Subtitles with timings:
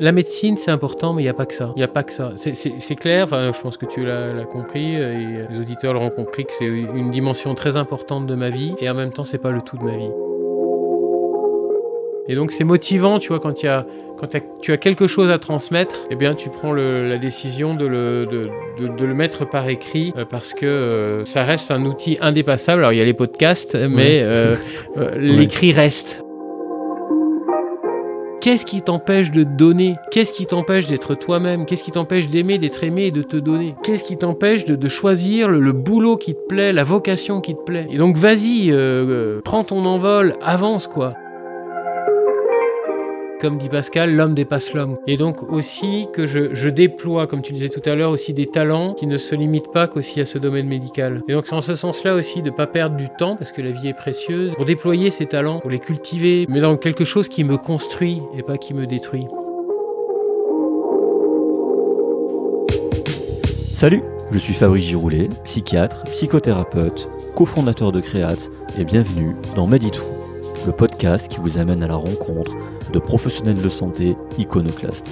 [0.00, 1.72] La médecine, c'est important, mais il n'y a pas que ça.
[1.76, 2.32] Il n'y a pas que ça.
[2.36, 6.52] C'est clair, enfin, je pense que tu l'as compris, et les auditeurs l'auront compris, que
[6.58, 9.60] c'est une dimension très importante de ma vie, et en même temps, c'est pas le
[9.60, 10.10] tout de ma vie.
[12.28, 13.84] Et donc, c'est motivant, tu vois, quand, y a,
[14.16, 14.28] quand
[14.62, 18.88] tu as quelque chose à transmettre, eh bien, tu prends la décision de le, de,
[18.88, 22.80] de, le mettre par écrit, euh, parce que euh, ça reste un outil indépassable.
[22.80, 24.54] Alors, il y a les podcasts, mais euh,
[25.18, 26.24] l'écrit reste.
[28.40, 29.96] Qu'est-ce qui t'empêche de donner?
[30.10, 31.66] Qu'est-ce qui t'empêche d'être toi-même?
[31.66, 33.74] Qu'est-ce qui t'empêche d'aimer, d'être aimé et de te donner?
[33.82, 37.86] Qu'est-ce qui t'empêche de, choisir le, boulot qui te plaît, la vocation qui te plaît?
[37.90, 41.12] Et donc vas-y, euh, euh, prends ton envol, avance quoi
[43.40, 44.98] comme dit Pascal, l'homme dépasse l'homme.
[45.06, 48.94] Et donc aussi que je, déploie, comme tu disais tout à l'heure, aussi des talents
[48.94, 51.22] qui ne se limitent pas qu'aussi à ce domaine médical.
[51.26, 53.62] Et donc c'est en ce sens-là aussi de ne pas perdre du temps, parce que
[53.62, 57.28] la vie est précieuse, pour déployer ces talents, pour les cultiver, mais dans quelque chose
[57.28, 59.26] qui me construit et pas qui me détruit.
[63.76, 69.92] Salut, je suis Fabrice Giroulet, psychiatre, psychothérapeute, cofondateur de Créate, et bienvenue dans Medit
[70.66, 72.52] le podcast qui vous amène à la rencontre
[72.90, 75.08] de professionnels de santé iconoclastes.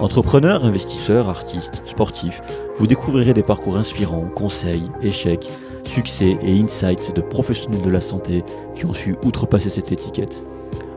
[0.00, 2.42] Entrepreneurs, investisseurs, artistes, sportifs,
[2.76, 5.48] vous découvrirez des parcours inspirants, conseils, échecs,
[5.84, 8.44] succès et insights de professionnels de la santé
[8.74, 10.34] qui ont su outrepasser cette étiquette.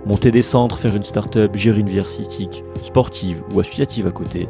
[0.05, 4.47] Monter des centres, faire une start-up, gérer une vie artistique, sportive ou associative à côté,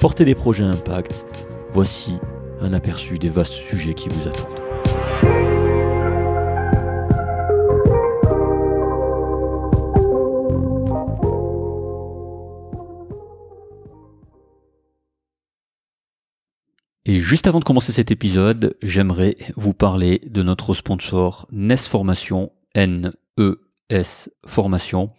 [0.00, 1.26] porter des projets impact,
[1.72, 2.14] voici
[2.60, 4.61] un aperçu des vastes sujets qui vous attendent.
[17.04, 22.52] Et juste avant de commencer cet épisode, j'aimerais vous parler de notre sponsor NES Formation,
[22.76, 25.10] N-E-S Formation.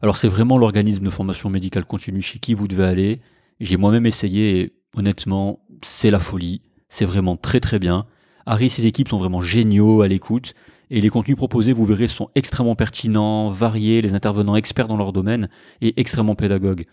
[0.00, 3.14] Alors c'est vraiment l'organisme de formation médicale continue chez qui vous devez aller.
[3.60, 6.62] J'ai moi-même essayé et honnêtement, c'est la folie.
[6.88, 8.06] C'est vraiment très très bien.
[8.46, 10.54] Harry et ses équipes sont vraiment géniaux à l'écoute.
[10.88, 15.12] Et les contenus proposés, vous verrez, sont extrêmement pertinents, variés, les intervenants experts dans leur
[15.12, 15.50] domaine
[15.82, 16.86] et extrêmement pédagogues.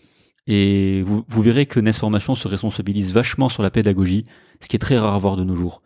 [0.52, 4.24] Et vous, verrez que NES Formation se responsabilise vachement sur la pédagogie,
[4.60, 5.80] ce qui est très rare à voir de nos jours.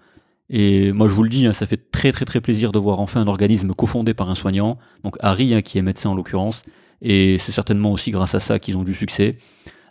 [0.49, 2.99] Et moi, je vous le dis, hein, ça fait très très très plaisir de voir
[2.99, 6.63] enfin un organisme cofondé par un soignant, donc Harry, hein, qui est médecin en l'occurrence,
[7.03, 9.33] et c'est certainement aussi grâce à ça qu'ils ont du succès,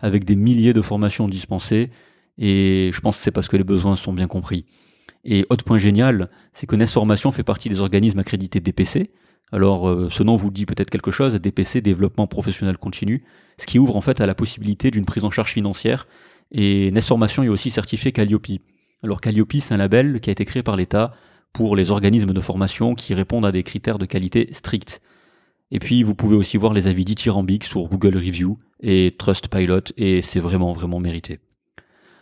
[0.01, 1.85] avec des milliers de formations dispensées,
[2.39, 4.65] et je pense que c'est parce que les besoins sont bien compris.
[5.23, 9.03] Et autre point génial, c'est que NES Formation fait partie des organismes accrédités DPC,
[9.53, 13.21] alors, euh, ce nom vous dit peut-être quelque chose, DPC, développement professionnel continu,
[13.57, 16.07] ce qui ouvre en fait à la possibilité d'une prise en charge financière.
[16.51, 18.61] Et NES Formation est aussi certifié Calliope.
[19.03, 21.11] Alors Calliope, c'est un label qui a été créé par l'État
[21.51, 25.01] pour les organismes de formation qui répondent à des critères de qualité stricts.
[25.71, 30.21] Et puis, vous pouvez aussi voir les avis dithyrambiques sur Google Review et Trustpilot, et
[30.21, 31.39] c'est vraiment, vraiment mérité.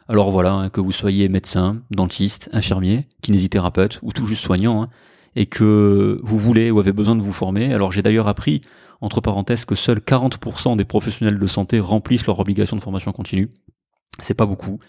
[0.08, 4.90] Alors voilà, hein, que vous soyez médecin, dentiste, infirmier, kinésithérapeute ou tout juste soignant, hein,
[5.36, 7.74] et que vous voulez ou avez besoin de vous former.
[7.74, 8.62] Alors j'ai d'ailleurs appris,
[9.02, 13.50] entre parenthèses, que seuls 40% des professionnels de santé remplissent leur obligation de formation continue.
[14.20, 14.80] C'est pas beaucoup.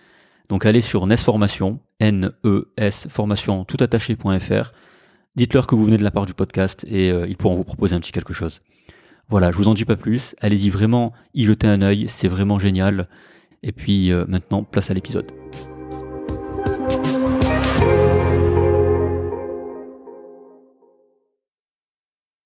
[0.48, 4.72] Donc allez sur NES Formation, N-E-S Formation toutattaché.fr.
[5.34, 7.96] Dites-leur que vous venez de la part du podcast et euh, ils pourront vous proposer
[7.96, 8.60] un petit quelque chose.
[9.28, 10.34] Voilà, je vous en dis pas plus.
[10.40, 13.04] Allez-y vraiment y jeter un œil, c'est vraiment génial.
[13.62, 15.32] Et puis euh, maintenant, place à l'épisode.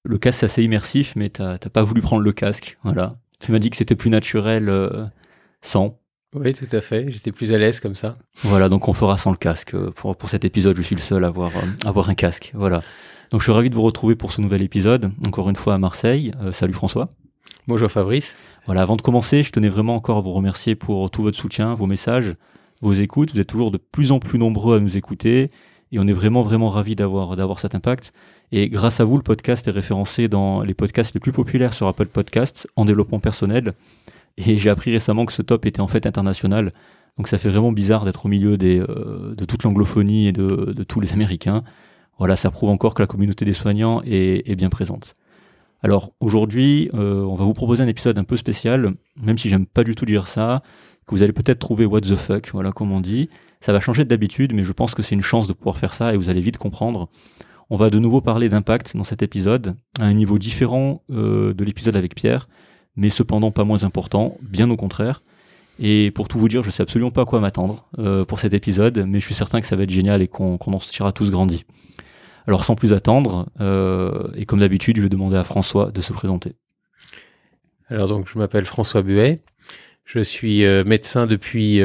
[0.07, 2.77] Le casque c'est assez immersif, mais t'as pas voulu prendre le casque.
[2.85, 3.17] Voilà.
[3.41, 5.05] Tu m'as dit que c'était plus naturel euh,
[5.63, 5.99] sans.
[6.35, 7.11] Oui, tout à fait.
[7.11, 8.17] J'étais plus à l'aise comme ça.
[8.43, 9.77] Voilà, donc on fera sans le casque.
[9.91, 12.53] Pour, pour cet épisode, je suis le seul à avoir, euh, avoir un casque.
[12.55, 12.83] Voilà.
[13.31, 15.79] Donc je suis ravi de vous retrouver pour ce nouvel épisode, encore une fois à
[15.79, 16.33] Marseille.
[16.41, 17.07] Euh, salut François.
[17.67, 18.37] Bonjour Fabrice.
[18.67, 21.75] Voilà, avant de commencer, je tenais vraiment encore à vous remercier pour tout votre soutien,
[21.75, 22.33] vos messages,
[22.83, 23.33] vos écoutes.
[23.33, 25.51] Vous êtes toujours de plus en plus nombreux à nous écouter
[25.93, 28.13] et on est vraiment, vraiment ravis d'avoir, d'avoir cet impact.
[28.53, 31.89] Et grâce à vous, le podcast est référencé dans les podcasts les plus populaires sur
[31.89, 33.73] Apple Podcasts en développement personnel.
[34.37, 36.73] Et j'ai appris récemment que ce top était en fait international.
[37.17, 41.01] Donc ça fait vraiment bizarre d'être au milieu euh, de toute l'anglophonie et de, tous
[41.01, 41.65] les Américains.
[42.19, 45.17] Voilà, ça prouve encore que la communauté des soignants est, est bien présente.
[45.83, 49.67] Alors aujourd'hui, euh, on va vous proposer un épisode un peu spécial, même si j'aime
[49.67, 50.63] pas du tout dire ça,
[51.07, 53.29] que vous allez peut-être trouver what the fuck, voilà comme on dit.
[53.61, 56.15] Ça va changer d'habitude, mais je pense que c'est une chance de pouvoir faire ça
[56.15, 57.09] et vous allez vite comprendre.
[57.69, 61.65] On va de nouveau parler d'impact dans cet épisode, à un niveau différent euh, de
[61.65, 62.49] l'épisode avec Pierre,
[62.95, 65.19] mais cependant pas moins important, bien au contraire.
[65.81, 68.55] Et pour tout vous dire, je sais absolument pas à quoi m'attendre euh, pour cet
[68.55, 71.33] épisode, mais je suis certain que ça va être génial et qu'on en sortira tous
[71.33, 71.65] grandis.
[72.47, 76.13] Alors sans plus attendre, euh, et comme d'habitude, je vais demander à François de se
[76.13, 76.53] présenter.
[77.89, 79.43] Alors donc je m'appelle François Buet,
[80.05, 81.81] Je suis médecin depuis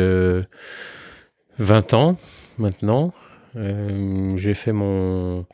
[1.57, 2.17] 20 ans
[2.59, 3.13] maintenant.
[3.55, 5.45] J'ai fait mon,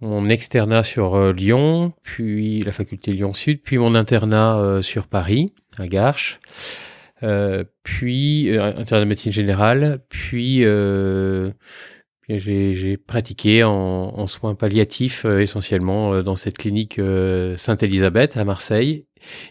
[0.00, 5.86] mon externat sur Lyon, puis la faculté Lyon Sud, puis mon internat sur Paris, à
[5.86, 6.40] Garches.
[7.24, 11.52] Euh, puis euh, internat de médecine générale, puis euh,
[12.28, 16.98] j'ai pratiqué en, soins palliatifs essentiellement dans cette clinique
[17.56, 19.06] Sainte-Élisabeth à Marseille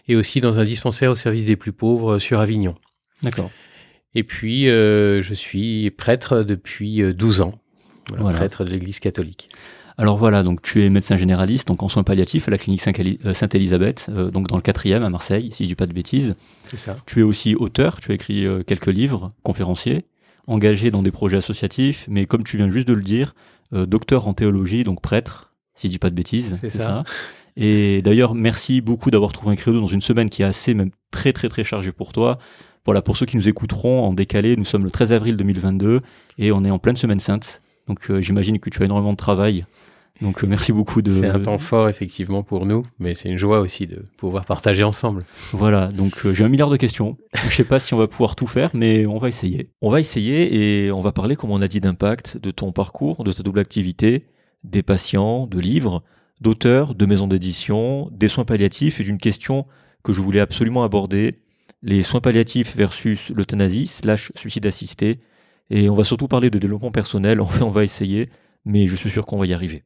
[0.08, 2.74] et aussi dans un dispensaire au service des plus pauvres sur Avignon.
[3.22, 3.50] D'accord.
[4.16, 7.52] Et puis je suis prêtre depuis 12 ans,
[8.04, 9.48] prêtre de l'Église catholique.
[9.96, 12.82] Alors voilà, donc tu es médecin généraliste, donc en soins palliatifs à la clinique
[13.24, 16.34] euh, Sainte-Élisabeth, euh, donc dans le quatrième à Marseille, si je dis pas de bêtises.
[16.68, 16.96] C'est ça.
[17.06, 20.04] Tu es aussi auteur, tu as écrit euh, quelques livres, conférencier,
[20.48, 23.34] engagé dans des projets associatifs, mais comme tu viens juste de le dire,
[23.72, 26.56] docteur en théologie, donc prêtre, si je dis pas de bêtises.
[26.60, 27.02] C'est ça.
[27.56, 30.90] Et d'ailleurs, merci beaucoup d'avoir trouvé un créneau dans une semaine qui est assez, même
[31.10, 32.38] très très très chargée pour toi.
[32.84, 36.02] Voilà, pour ceux qui nous écouteront en décalé, nous sommes le 13 avril 2022
[36.38, 37.62] et on est en pleine semaine sainte.
[37.88, 39.64] Donc euh, j'imagine que tu as énormément de travail.
[40.20, 41.12] Donc euh, merci beaucoup de.
[41.12, 44.84] C'est un temps fort effectivement pour nous, mais c'est une joie aussi de pouvoir partager
[44.84, 45.22] ensemble.
[45.52, 47.16] Voilà, donc euh, j'ai un milliard de questions.
[47.48, 49.70] Je sais pas si on va pouvoir tout faire, mais on va essayer.
[49.82, 53.24] On va essayer et on va parler, comme on a dit, d'impact, de ton parcours,
[53.24, 54.20] de ta double activité,
[54.62, 56.02] des patients, de livres,
[56.40, 59.66] d'auteurs, de maisons d'édition, des soins palliatifs et d'une question
[60.04, 61.40] que je voulais absolument aborder
[61.82, 65.18] les soins palliatifs versus l'euthanasie slash suicide assisté
[65.70, 68.26] et on va surtout parler de développement personnel, enfin on va essayer,
[68.64, 69.82] mais je suis sûr qu'on va y arriver.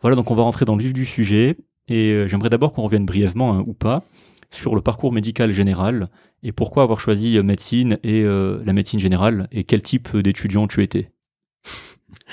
[0.00, 1.56] Voilà, donc on va rentrer dans le vif du sujet,
[1.88, 4.04] et euh, j'aimerais d'abord qu'on revienne brièvement, hein, ou pas,
[4.50, 6.08] sur le parcours médical général,
[6.42, 10.68] et pourquoi avoir choisi euh, médecine et euh, la médecine générale, et quel type d'étudiant
[10.68, 11.10] tu étais?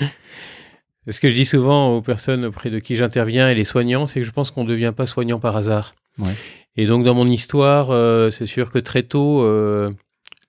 [1.08, 4.18] Ce que je dis souvent aux personnes auprès de qui j'interviens et les soignants, c'est
[4.18, 5.94] que je pense qu'on ne devient pas soignant par hasard.
[6.76, 9.48] Et donc dans mon histoire, c'est sûr que très tôt,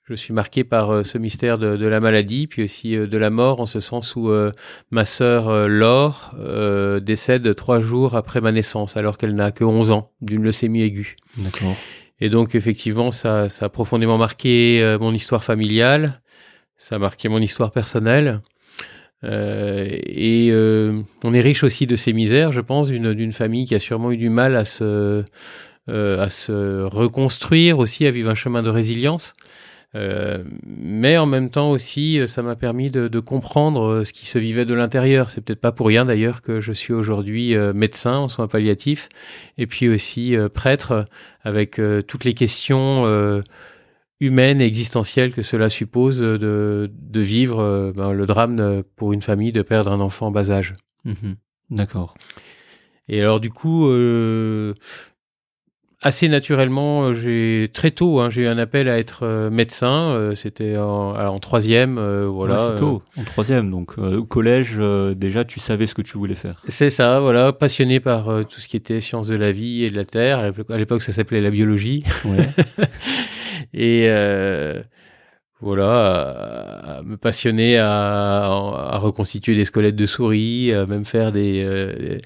[0.08, 3.30] je suis marqué par euh, ce mystère de, la maladie, puis aussi euh, de la
[3.30, 4.52] mort, en ce sens où euh,
[4.90, 6.34] ma sœur Laure
[7.02, 11.16] décède trois jours après ma naissance, alors qu'elle n'a que 11 ans, d'une leucémie aiguë.
[11.38, 11.76] D'accord.
[12.20, 16.22] Et donc, effectivement, ça, ça a profondément marqué mon histoire familiale,
[16.78, 18.42] ça a marqué mon histoire personnelle.
[19.24, 20.52] et
[21.24, 24.18] on est riche aussi de ces misères, je pense, d'une famille qui a sûrement eu
[24.18, 25.24] du mal à se,
[25.88, 29.36] à se reconstruire, aussi à vivre un chemin de résilience.
[29.96, 34.26] Euh, mais en même temps aussi, euh, ça m'a permis de, comprendre euh, ce qui
[34.26, 35.30] se vivait de l'intérieur.
[35.30, 39.10] C'est peut-être pas pour rien d'ailleurs que je suis aujourd'hui médecin en soins palliatifs
[39.58, 41.06] et puis aussi prêtre
[41.42, 43.06] avec toutes les questions
[44.20, 49.62] humaines et existentielles que cela suppose de, vivre ben, le drame pour une famille de
[49.62, 50.74] perdre un enfant en bas âge.
[51.06, 51.36] Mhm.
[51.70, 52.16] D'accord.
[53.08, 53.90] Et alors du coup,
[56.02, 60.12] assez naturellement, euh, j'ai très tôt, hein, j'ai eu un appel à être euh, médecin.
[60.12, 62.72] Euh, c'était en, troisième, voilà.
[62.74, 63.72] c'est tôt, en troisième.
[63.72, 64.80] Donc au collège,
[65.16, 66.62] déjà, tu savais ce que tu voulais faire.
[66.68, 69.96] C'est ça, voilà, passionné par tout ce qui était sciences de la vie et de
[69.96, 70.52] la terre.
[70.70, 72.04] À l'époque, ça s'appelait la biologie.
[72.26, 72.48] Ouais.
[73.74, 74.10] et
[75.60, 82.20] voilà, à, me passionner à, à, reconstituer des squelettes de souris, à même faire des,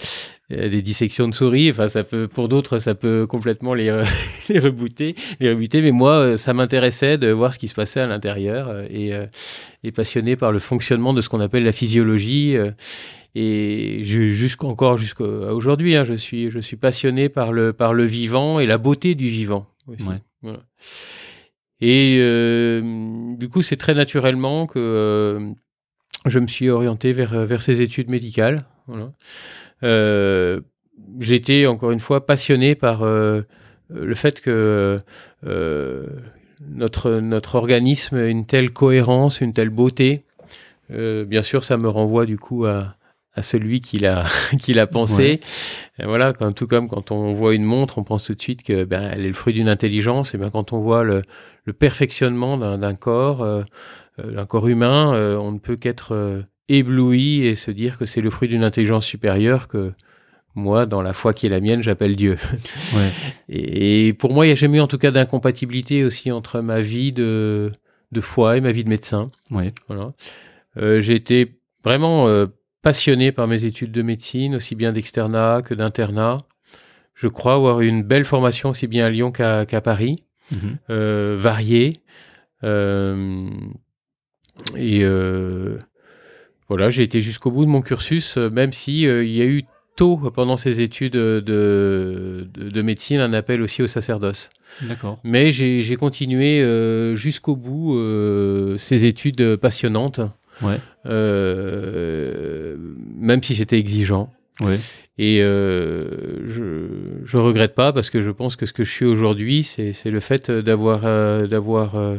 [0.51, 1.71] des dissections de souris.
[1.71, 3.85] Enfin, ça peut, pour d'autres, ça peut complètement les,
[4.49, 5.81] les rebooter, les rebuter.
[5.81, 9.13] Mais moi, euh, ça m'intéressait de voir ce qui se passait à l'intérieur euh, et,
[9.13, 9.25] euh,
[9.83, 12.55] et passionné par le fonctionnement de ce qu'on appelle la physiologie.
[13.33, 18.59] Et jusqu'encore jusqu'à aujourd'hui, hein, je suis je suis passionné par le par le vivant
[18.59, 19.67] et la beauté du vivant.
[19.87, 20.03] Aussi.
[21.79, 22.19] Et
[23.39, 25.53] du coup, c'est très naturellement que
[26.25, 28.65] je me suis orienté vers vers ces études médicales.
[28.87, 29.13] Voilà.
[29.83, 30.61] Euh,
[31.19, 33.41] j'étais encore une fois passionné par euh,
[33.89, 34.99] le fait que
[35.45, 36.07] euh,
[36.69, 40.23] notre, notre organisme ait une telle cohérence, une telle beauté.
[40.89, 42.95] bien sûr, ça me renvoie du coup à,
[43.33, 44.25] à celui qui l'a
[44.61, 45.39] qui l'a pensé.
[45.99, 48.63] Et voilà, quand, tout comme quand on voit une montre, on pense tout de suite
[48.63, 50.33] que ben elle est le fruit d'une intelligence.
[50.33, 51.23] Et bien quand on voit le,
[51.65, 53.63] le perfectionnement d'un corps,
[54.17, 58.49] d'un corps humain, on ne peut qu'être ébloui et se dire que c'est le fruit
[58.49, 59.93] d'une intelligence supérieure que
[60.55, 62.35] moi, dans la foi qui est la mienne, j'appelle Dieu.
[63.49, 66.81] Et, pour moi, il n'y a jamais eu en tout cas d'incompatibilité aussi entre ma
[66.81, 67.71] vie de,
[68.11, 69.31] de foi et ma vie de médecin.
[69.87, 70.13] Voilà.
[70.77, 72.47] Euh, j'ai été vraiment euh,
[72.81, 76.37] passionné par mes études de médecine, aussi bien d'externat que d'internat.
[77.13, 80.15] Je crois avoir eu une belle formation aussi bien à Lyon qu'à Paris,
[80.51, 80.77] mhm.
[80.89, 81.93] euh, variée.
[84.75, 85.05] et
[86.71, 89.45] voilà, j'ai été jusqu'au bout de mon cursus, euh, même si euh, il y a
[89.45, 89.63] eu
[89.97, 94.49] tôt, pendant ses études de, de, de médecine, un appel aussi au sacerdoce.
[94.83, 95.19] D'accord.
[95.25, 100.21] Mais j'ai continué euh, jusqu'au bout euh, ces études passionnantes,
[100.61, 100.77] Ouais.
[101.07, 102.75] euh,
[103.17, 104.31] même si c'était exigeant.
[104.61, 104.79] Ouais.
[105.17, 106.85] Et euh, je,
[107.25, 110.11] je regrette pas parce que je pense que ce que je suis aujourd'hui, c'est c'est
[110.11, 112.17] le fait d'avoir euh, d'avoir euh,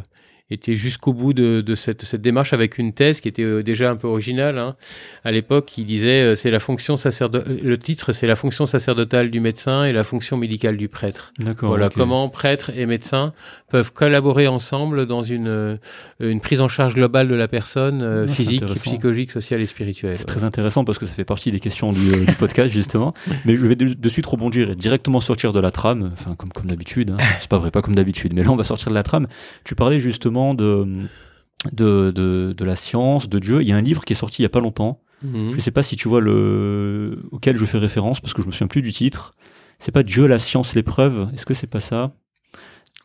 [0.52, 3.90] été jusqu'au bout de, de cette, cette démarche avec une thèse qui était euh, déjà
[3.90, 4.59] un peu originale.
[4.59, 4.76] Hein.
[5.25, 9.30] À l'époque, il disait euh, c'est la fonction sacerdo- le titre c'est la fonction sacerdotale
[9.30, 11.32] du médecin et la fonction médicale du prêtre.
[11.38, 11.68] D'accord.
[11.71, 13.32] Voilà comment prêtre et médecin
[13.73, 15.76] peuvent collaborer ensemble dans une euh,
[16.21, 20.19] une prise en charge globale de la personne euh, Ah, physique, psychologique, sociale et spirituelle.
[20.19, 23.14] C'est très intéressant parce que ça fait partie des questions du, euh, du podcast justement.
[23.47, 26.50] Mais je vais de, de suite rebondir et directement sortir de la trame, enfin comme,
[26.50, 27.11] comme d'habitude.
[27.11, 27.17] Hein.
[27.41, 29.26] C'est pas vrai, pas comme d'habitude, mais là on va sortir de la trame.
[29.64, 30.87] Tu parlais justement de,
[31.73, 33.62] de, de, de la science, de Dieu.
[33.62, 35.00] Il y a un livre qui est sorti il y a pas longtemps.
[35.23, 35.52] Mhm.
[35.55, 38.52] Je sais pas si tu vois le auquel je fais référence parce que je me
[38.52, 39.35] souviens plus du titre.
[39.79, 41.29] C'est pas Dieu, la science, l'épreuve.
[41.35, 42.12] Est-ce que c'est pas ça?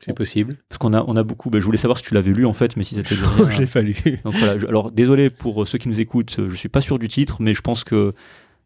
[0.07, 0.55] C'est possible.
[0.69, 1.49] Parce qu'on a, on a beaucoup.
[1.49, 3.15] ben, je voulais savoir si tu l'avais lu en fait, mais si c'était.
[3.15, 3.51] de rien.
[3.51, 3.95] Je l'ai pas lu.
[4.23, 6.81] Donc voilà, je- alors désolé pour euh, ceux qui nous écoutent, euh, je suis pas
[6.81, 8.13] sûr du titre, mais je pense que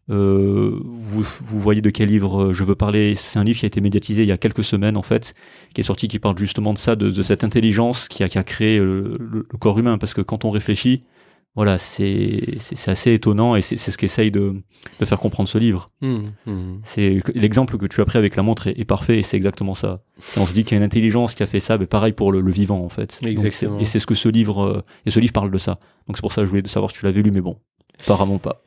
[0.09, 3.15] euh, vous, vous voyez de quel livre je veux parler.
[3.15, 5.35] C'est un livre qui a été médiatisé il y a quelques semaines en fait,
[5.73, 8.37] qui est sorti, qui parle justement de ça, de, de cette intelligence qui a, qui
[8.37, 9.97] a créé le, le corps humain.
[9.97, 11.03] Parce que quand on réfléchit,
[11.55, 14.53] voilà, c'est assez étonnant et c'est ce qu'essaye de,
[14.99, 15.89] de faire comprendre ce livre.
[16.01, 16.23] Mhm.
[16.45, 16.81] Mhm.
[16.83, 19.75] C'est l'exemple que tu as pris avec la montre est, est parfait et c'est exactement
[19.75, 20.01] ça.
[20.37, 22.31] On se dit qu'il y a une intelligence qui a fait ça, mais pareil pour
[22.31, 23.19] le, le vivant en fait.
[23.25, 23.79] Exactement.
[23.79, 25.77] et c'est ce que ce livre euh, et ce livre parle de ça.
[26.07, 27.57] Donc c'est pour ça que je voulais savoir si tu l'avais lu, mais bon,
[27.99, 28.61] apparemment pas.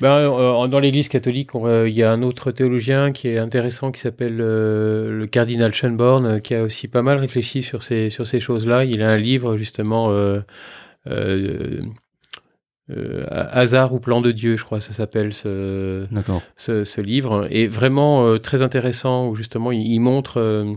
[0.00, 3.92] Ben, euh, dans l'Église catholique, euh, il y a un autre théologien qui est intéressant
[3.92, 8.26] qui s'appelle euh, le cardinal Schönborn, qui a aussi pas mal réfléchi sur ces, sur
[8.26, 8.84] ces choses-là.
[8.84, 10.10] Il a un livre justement,
[12.90, 16.42] euh, Hasard ou plan de Dieu, je crois, ça s'appelle ce, D'accord.
[16.56, 20.74] ce, ce livre, est vraiment euh, très intéressant où justement il, il montre euh,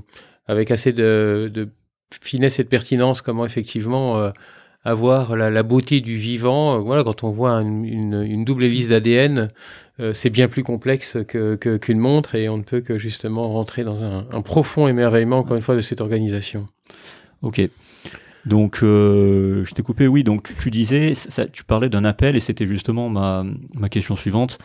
[0.47, 1.69] avec assez de, de
[2.21, 4.29] finesse et de pertinence comment effectivement euh,
[4.83, 6.79] avoir la, la beauté du vivant.
[6.79, 9.47] Voilà, quand on voit une, une, une double hélice d'ADN,
[10.11, 14.03] c'est bien plus complexe que- qu'une montre et on ne peut que justement rentrer dans
[14.03, 16.65] un, un profond émerveillement encore une fois de cette organisation.
[17.43, 17.61] Ok.
[18.45, 20.07] Donc euh, je t'ai coupé.
[20.07, 20.23] Oui.
[20.23, 23.45] Donc tu, tu disais, ça, tu parlais d'un appel et c'était justement ma
[23.75, 24.57] ma question suivante.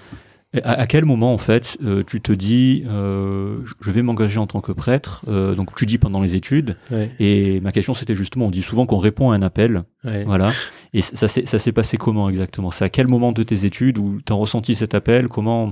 [0.64, 4.47] À, à quel moment en fait euh, tu te dis euh, je vais m'engager en
[4.47, 5.23] tant que prêtre
[5.54, 6.76] Donc tu dis pendant les études.
[6.90, 9.82] Ouais, Et ma question c'était justement, on dit souvent qu'on répond à un appel.
[10.04, 10.25] ouais.
[10.25, 10.50] Voilà.
[10.94, 12.70] Et ça, s'est- ça s'est passé comment exactement?
[12.70, 15.28] C'est à quel moment de tes études où tu as ressenti cet appel?
[15.28, 15.68] Comment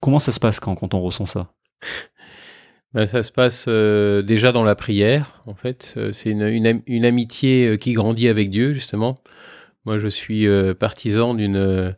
[0.00, 1.50] comment ça se passe quand, quand on ressent ça?
[2.94, 5.94] Ben, ça se passe euh, déjà dans la prière, en fait.
[5.96, 9.18] Euh, c'est une, une, une amitié euh, qui grandit avec Dieu, justement.
[9.84, 11.56] Moi, je suis euh, partisan d'une.
[11.56, 11.90] euh,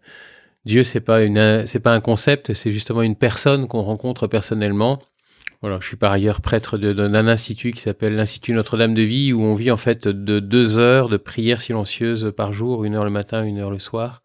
[0.65, 5.01] Dieu, c'est pas une, c'est pas un concept, c'est justement une personne qu'on rencontre personnellement.
[5.61, 9.43] Voilà, je suis par ailleurs prêtre d'un institut qui s'appelle l'Institut Notre-Dame de Vie, où
[9.43, 13.11] on vit en fait de deux heures de prière silencieuse par jour, une heure le
[13.11, 14.23] matin, une heure le soir.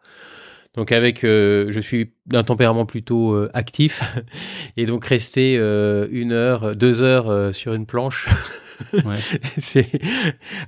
[0.76, 4.16] Donc avec, euh, je suis d'un tempérament plutôt euh, actif,
[4.78, 8.28] et donc rester euh, une heure, deux heures euh, sur une planche,
[8.94, 9.18] Ouais.
[9.60, 9.88] c'est,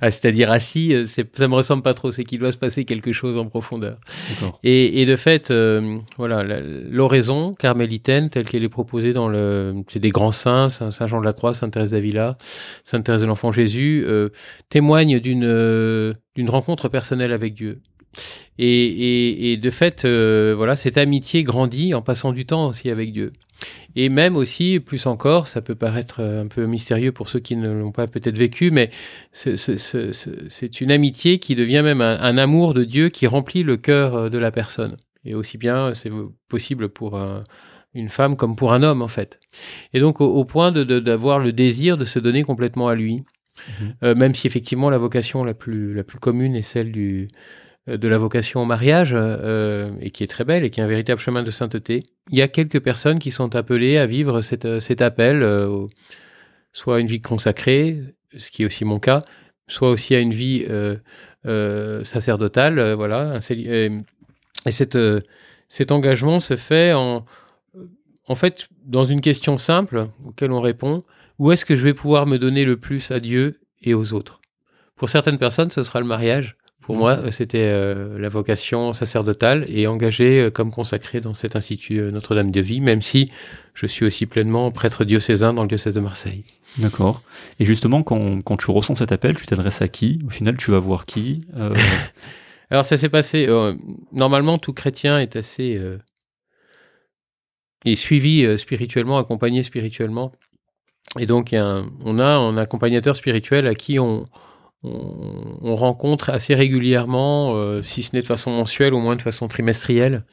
[0.00, 2.12] ah, c'est-à-dire assis, c'est, ça me ressemble pas trop.
[2.12, 3.98] C'est qu'il doit se passer quelque chose en profondeur.
[4.62, 6.42] Et, et de fait, euh, voilà,
[6.88, 11.20] l'oraison carmélitaine telle qu'elle est proposée dans le, c'est des grands saints, Saint, Saint Jean
[11.20, 12.38] de la Croix, Sainte Thérèse d'Avila,
[12.84, 14.28] Sainte Thérèse de l'Enfant Jésus, euh,
[14.68, 17.80] témoigne d'une euh, d'une rencontre personnelle avec Dieu.
[18.58, 22.90] Et, et, et de fait, euh, voilà, cette amitié grandit en passant du temps aussi
[22.90, 23.32] avec Dieu.
[23.96, 27.68] Et même aussi, plus encore, ça peut paraître un peu mystérieux pour ceux qui ne
[27.72, 28.90] l'ont pas peut-être vécu, mais
[29.32, 34.14] c'est- une amitié qui devient même un, un amour de Dieu qui remplit le cœur
[34.14, 34.96] euh, de la personne.
[35.24, 36.10] Et aussi bien, c'est
[36.48, 37.40] possible pour un-
[37.94, 39.38] une femme comme pour un homme, en fait.
[39.92, 42.94] Et donc, au, au point de- de- d'avoir le désir de se donner complètement à
[42.94, 43.22] lui,
[43.80, 43.94] Mhm.
[44.02, 47.28] Euh, même si effectivement la vocation la plus, la plus commune est celle du,
[47.86, 50.88] de la vocation au mariage, euh, et qui est très belle et qui est un
[50.88, 52.02] véritable chemin de sainteté.
[52.30, 55.86] Il y a quelques personnes qui sont appelées à vivre cet, euh, cet appel, euh,
[56.72, 58.00] soit une vie consacrée,
[58.36, 59.20] ce qui est aussi mon cas,
[59.68, 60.96] soit aussi à une vie euh,
[61.46, 63.38] euh, sacerdotale, euh, voilà.
[63.50, 64.00] euh,
[64.66, 65.20] et euh,
[65.68, 67.24] cet engagement se fait en,
[68.26, 71.04] en fait dans une question simple auquel on répond
[71.38, 74.40] où est-ce que je vais pouvoir me donner le plus à Dieu et aux autres?
[74.96, 76.56] Pour certaines personnes, ce sera le mariage.
[76.84, 81.98] Pour moi, c'était euh, la vocation sacerdotale et engagée euh, comme consacré dans cet institut
[81.98, 83.30] euh, Notre-Dame de Vie, même si
[83.72, 86.44] je suis aussi pleinement prêtre diocésain dans le diocèse de Marseille.
[86.76, 87.22] D'accord.
[87.58, 90.20] Et justement, quand, quand tu ressens cet appel, tu t'adresses à qui?
[90.26, 91.46] Au final, tu vas voir qui?
[91.56, 91.74] Euh,
[92.70, 93.46] Alors ça s'est passé.
[94.10, 95.80] normalement, tout chrétien est assez
[97.84, 100.32] et suivi spirituellement, accompagné spirituellement.
[101.20, 104.26] Et donc, on a un accompagnateur spirituel à qui on,
[104.84, 110.24] on, rencontre assez régulièrement, si ce n'est de façon mensuelle, au moins de façon trimestrielle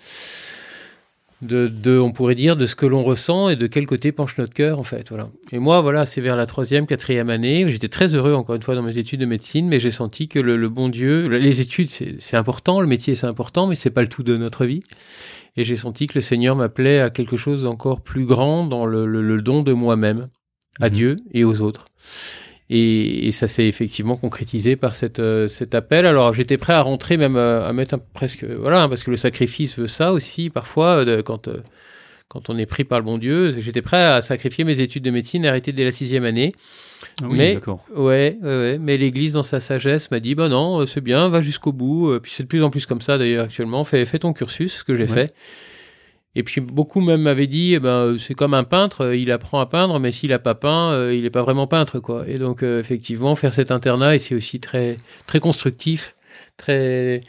[1.41, 4.53] de, on pourrait dire, de ce que l'on ressent et de quel côté penche notre
[4.53, 5.09] cœur, en fait.
[5.09, 5.29] Voilà.
[5.51, 7.69] Et moi, voilà, c'est vers la troisième, quatrième année.
[7.69, 10.39] J'étais très heureux, encore une fois, dans mes études de médecine, mais j'ai senti que
[10.39, 14.07] le, bon Dieu, les études, c'est important, le métier, c'est important, mais c'est pas le
[14.07, 14.83] tout de notre vie.
[15.57, 19.41] Et j'ai senti que le Seigneur m'appelait à quelque chose d'encore plus grand dans le,
[19.41, 20.29] don de moi-même,
[20.79, 20.93] à mhm.
[20.93, 21.87] Dieu et aux autres.
[22.73, 26.05] Et, ça s'est effectivement concrétisé par cette, euh, cet appel.
[26.05, 28.45] Alors j'étais prêt à rentrer, même euh, à, mettre presque.
[28.45, 31.57] Voilà, hein, parce que le sacrifice veut ça aussi, parfois, de, quand, euh,
[32.29, 33.53] quand on est pris par le bon Dieu.
[33.59, 36.53] J'étais prêt à sacrifier mes études de médecine arrêter dès la sixième année.
[37.21, 37.59] Ah oui, mais,
[37.93, 41.73] ouais, ouais, mais l'Église, dans sa sagesse, m'a dit bah non, c'est bien, va jusqu'au
[41.73, 42.17] bout.
[42.21, 43.83] Puis c'est de plus en plus comme ça d'ailleurs actuellement.
[43.83, 45.33] Fais, fais ton cursus, ce que j'ai fait.
[46.35, 49.65] Et puis beaucoup même m'avaient dit, eh ben, c'est comme un peintre, il apprend à
[49.65, 51.99] peindre, mais s'il n'a pas peint, euh, il n'est pas vraiment peintre.
[51.99, 52.23] quoi.
[52.27, 54.97] Et donc euh, effectivement, faire cet internat, c'est aussi très,
[55.27, 56.15] très constructif,
[56.55, 57.21] très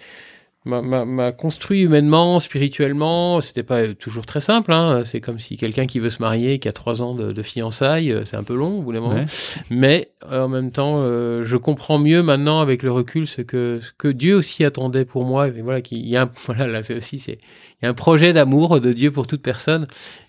[0.64, 3.40] m'a construit humainement, spirituellement.
[3.40, 4.72] C'était pas toujours très simple.
[4.72, 5.02] Hein.
[5.04, 8.24] C'est comme si quelqu'un qui veut se marier, qui a trois ans de, fiançailles, euh,
[8.24, 9.24] c'est un peu long au bout d'un moment.
[9.70, 14.06] Mais en même temps, je comprends mieux maintenant avec le recul ce que, ce que
[14.06, 15.48] Dieu aussi attendait pour moi.
[15.48, 17.38] Et voilà, qu'il y a voilà, là aussi, c'est
[17.86, 19.86] a un projet d'amour de Dieu pour toute personne.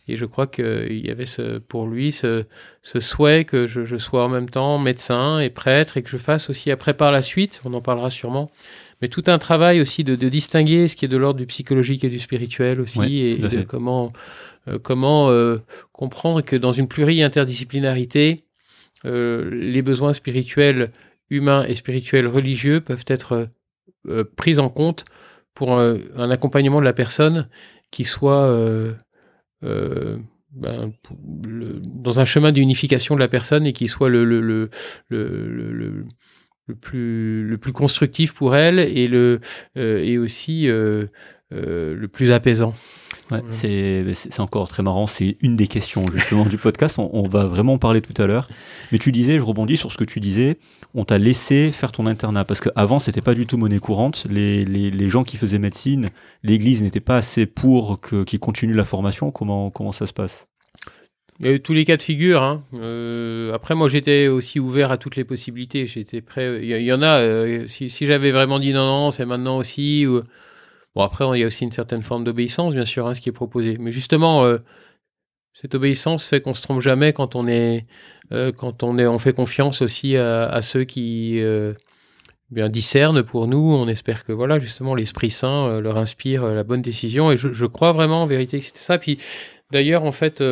[0.07, 2.45] Et je crois qu'il y avait ce, pour lui ce,
[2.81, 6.17] ce souhait que je, je, sois en même temps médecin et prêtre et que je
[6.17, 8.49] fasse aussi après par la suite, on en parlera sûrement,
[9.01, 12.03] mais tout un travail aussi de, de distinguer ce qui est de l'ordre du psychologique
[12.03, 14.11] et du spirituel aussi et, de comment,
[14.67, 18.45] euh, comment euh, comprendre que dans une pluri-interdisciplinarité,
[19.05, 20.91] euh, les besoins spirituels
[21.29, 23.49] humains et spirituels religieux peuvent être
[24.35, 25.05] pris en compte
[25.53, 27.47] pour un, accompagnement de la personne
[27.91, 28.93] qui soit euh,
[29.63, 30.17] euh,
[30.51, 30.91] ben,
[31.23, 34.69] dans un chemin d'unification de la personne et qui soit le, le, le,
[35.09, 36.05] le,
[36.67, 39.41] le plus, le plus constructif pour elle et, le,
[39.77, 42.73] euh, et aussi le plus apaisant.
[43.49, 45.05] c'est encore très marrant.
[45.05, 46.97] C'est une des questions justement du podcast.
[46.97, 48.49] On, va vraiment en parler tout à l'heure.
[48.91, 50.57] Mais tu disais, je rebondis sur ce que tu disais,
[50.93, 54.25] on t'a laissé faire ton internat parce qu'avant c'était pas du tout monnaie courante.
[54.29, 56.09] Les, les, les gens qui faisaient médecine,
[56.43, 59.31] l'Église n'était pas assez pour qu'ils continuent la formation.
[59.31, 60.47] Comment comment ça se passe?
[61.39, 62.43] Il y a eu tous les cas de figure.
[62.43, 62.63] Hein.
[62.75, 65.87] Euh, après, moi, j'étais aussi ouvert à toutes les possibilités.
[65.87, 66.59] J'étais prêt.
[66.61, 67.21] Il y, en a.
[67.21, 70.05] Euh, si, si j'avais vraiment dit non, non, c'est maintenant aussi.
[70.05, 70.21] Ou,
[70.95, 73.29] Bon, après, il y a aussi une certaine forme d'obéissance, bien sûr, hein, ce qui
[73.29, 73.77] est proposé.
[73.79, 74.59] Mais justement, euh,
[75.53, 77.85] cette obéissance fait qu'on se trompe jamais quand on est,
[78.31, 81.73] euh, quand on est, on fait confiance aussi à, ceux qui euh,
[82.49, 83.59] bien discernent pour nous.
[83.59, 87.31] On espère que voilà, justement, l'Esprit Saint leur inspire la bonne décision.
[87.31, 88.97] Et je, crois vraiment, en vérité, que c'était ça.
[88.97, 89.19] Puis,
[89.71, 90.43] d'ailleurs, en fait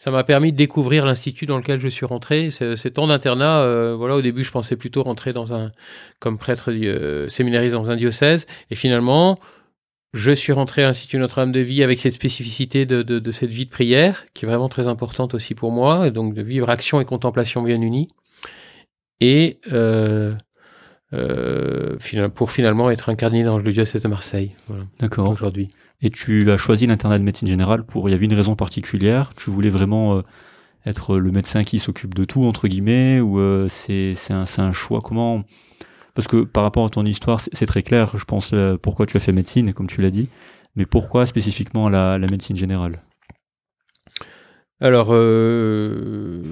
[0.00, 2.50] ça m'a permis de découvrir l'institut dans lequel je suis rentré.
[2.52, 5.72] Ces temps d'internat, voilà, au début, je pensais plutôt rentrer dans un,
[6.20, 6.70] comme prêtre
[7.28, 9.40] séminariste dans un diocèse, et finalement,
[10.14, 13.66] je suis rentré à l'Institut Notre-Dame de Vie avec cette spécificité de, de, cette vie
[13.66, 17.00] de prière, qui est vraiment très importante aussi pour moi, et donc de vivre action
[17.00, 18.08] et contemplation bien unies,
[19.20, 20.34] et euh,
[21.12, 21.98] euh,
[22.34, 24.52] pour finalement être incarné dans le diocèse de Marseille.
[24.98, 25.28] D'accord.
[25.30, 25.68] Aujourd'hui.
[26.00, 29.34] Et tu as choisi l'internat de médecine générale pour, il y avait une raison particulière,
[29.34, 30.22] tu voulais vraiment euh,
[30.86, 35.02] être le médecin qui s'occupe de tout, entre guillemets, ou c'est un, un choix?
[35.02, 35.44] Comment
[36.18, 39.16] parce que par rapport à ton histoire, c'est très clair, je pense, euh, pourquoi tu
[39.16, 40.28] as fait médecine, comme tu l'as dit,
[40.74, 42.98] mais pourquoi spécifiquement la, médecine générale?
[44.80, 46.42] Alors, euh,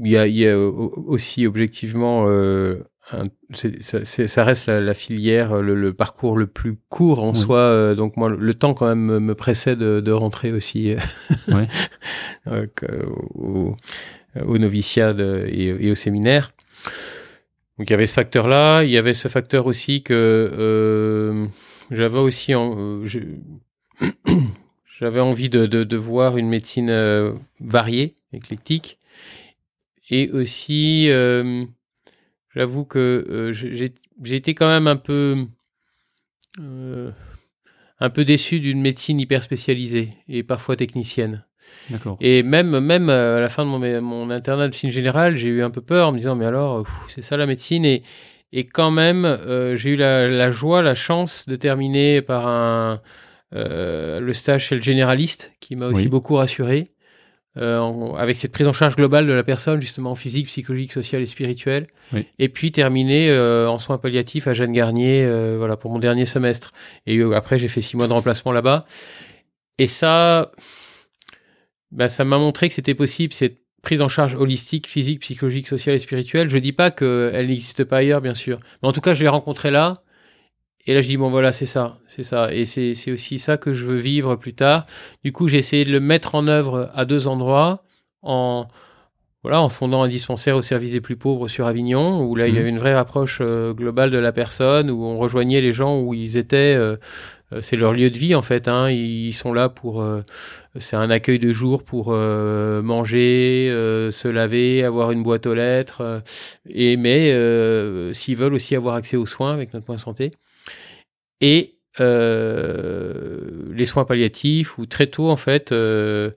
[0.00, 2.84] il y, a, aussi objectivement, euh,
[3.50, 7.96] ça, reste la, filière, le, parcours le plus court en soi.
[7.96, 10.94] donc moi, le temps quand même me pressait de, rentrer aussi
[13.34, 13.76] au,
[14.56, 15.16] noviciat
[15.48, 16.52] et, au séminaire.
[17.78, 21.46] Donc il y avait ce facteur-là, il y avait ce facteur aussi que euh,
[21.90, 23.06] j'avais aussi euh,
[24.98, 28.98] j'avais envie de, de, voir une médecine euh, variée, éclectique,
[30.08, 31.08] et aussi
[32.54, 35.46] j'avoue que euh, j'ai été quand même un peu
[36.56, 41.44] un peu déçu d'une médecine hyper spécialisée et parfois technicienne.
[42.20, 45.48] Et même, même euh, à la fin de mon, mon internat de médecine générale, j'ai
[45.48, 47.84] eu un peu peur en me disant, mais alors, c'est ça la médecine?
[47.84, 48.02] Et,
[48.52, 53.00] et quand même, euh, j'ai eu la, la, joie, la chance de terminer par un,
[53.54, 56.90] euh, le stage chez le généraliste, qui m'a aussi beaucoup rassuré,
[57.56, 61.86] avec cette prise en charge globale de la personne, justement physique, psychologique, sociale et spirituelle.
[62.40, 65.24] Et puis terminer en soins palliatifs à Jeanne Garnier,
[65.56, 66.72] voilà, pour mon dernier semestre.
[67.06, 68.86] Et après, j'ai fait six mois de remplacement là-bas.
[69.78, 70.50] Et ça,
[71.92, 75.94] bah, ça m'a montré que c'était possible cette prise en charge holistique, physique, psychologique, sociale
[75.94, 76.48] et spirituelle.
[76.48, 79.28] Je dis pas qu'elle n'existe pas ailleurs, bien sûr, mais en tout cas, je l'ai
[79.28, 80.02] rencontrée là.
[80.86, 82.52] Et là, je dis, bon, voilà, c'est ça, c'est ça.
[82.52, 84.86] Et c'est aussi ça que je veux vivre plus tard.
[85.22, 87.84] Du coup, j'ai essayé de le mettre en œuvre à deux endroits,
[88.20, 88.66] en,
[89.42, 92.54] voilà, en fondant un dispensaire au service des plus pauvres sur Avignon, où là, il
[92.54, 92.60] y mmh.
[92.60, 96.12] avait une vraie approche euh, globale de la personne, où on rejoignait les gens où
[96.12, 96.74] ils étaient.
[96.74, 96.96] Euh, euh,
[97.60, 98.68] c'est leur lieu de vie, en fait.
[98.68, 98.90] Hein.
[98.90, 100.06] Ils sont là pour.
[100.76, 103.68] c'est un accueil de jour pour manger,
[104.10, 106.22] se laver, avoir une boîte aux lettres.
[106.68, 107.30] et, mais
[108.14, 110.32] s'ils veulent aussi avoir accès aux soins avec notre point santé
[111.40, 116.30] et euh, les soins palliatifs, où très tôt, en fait, euh,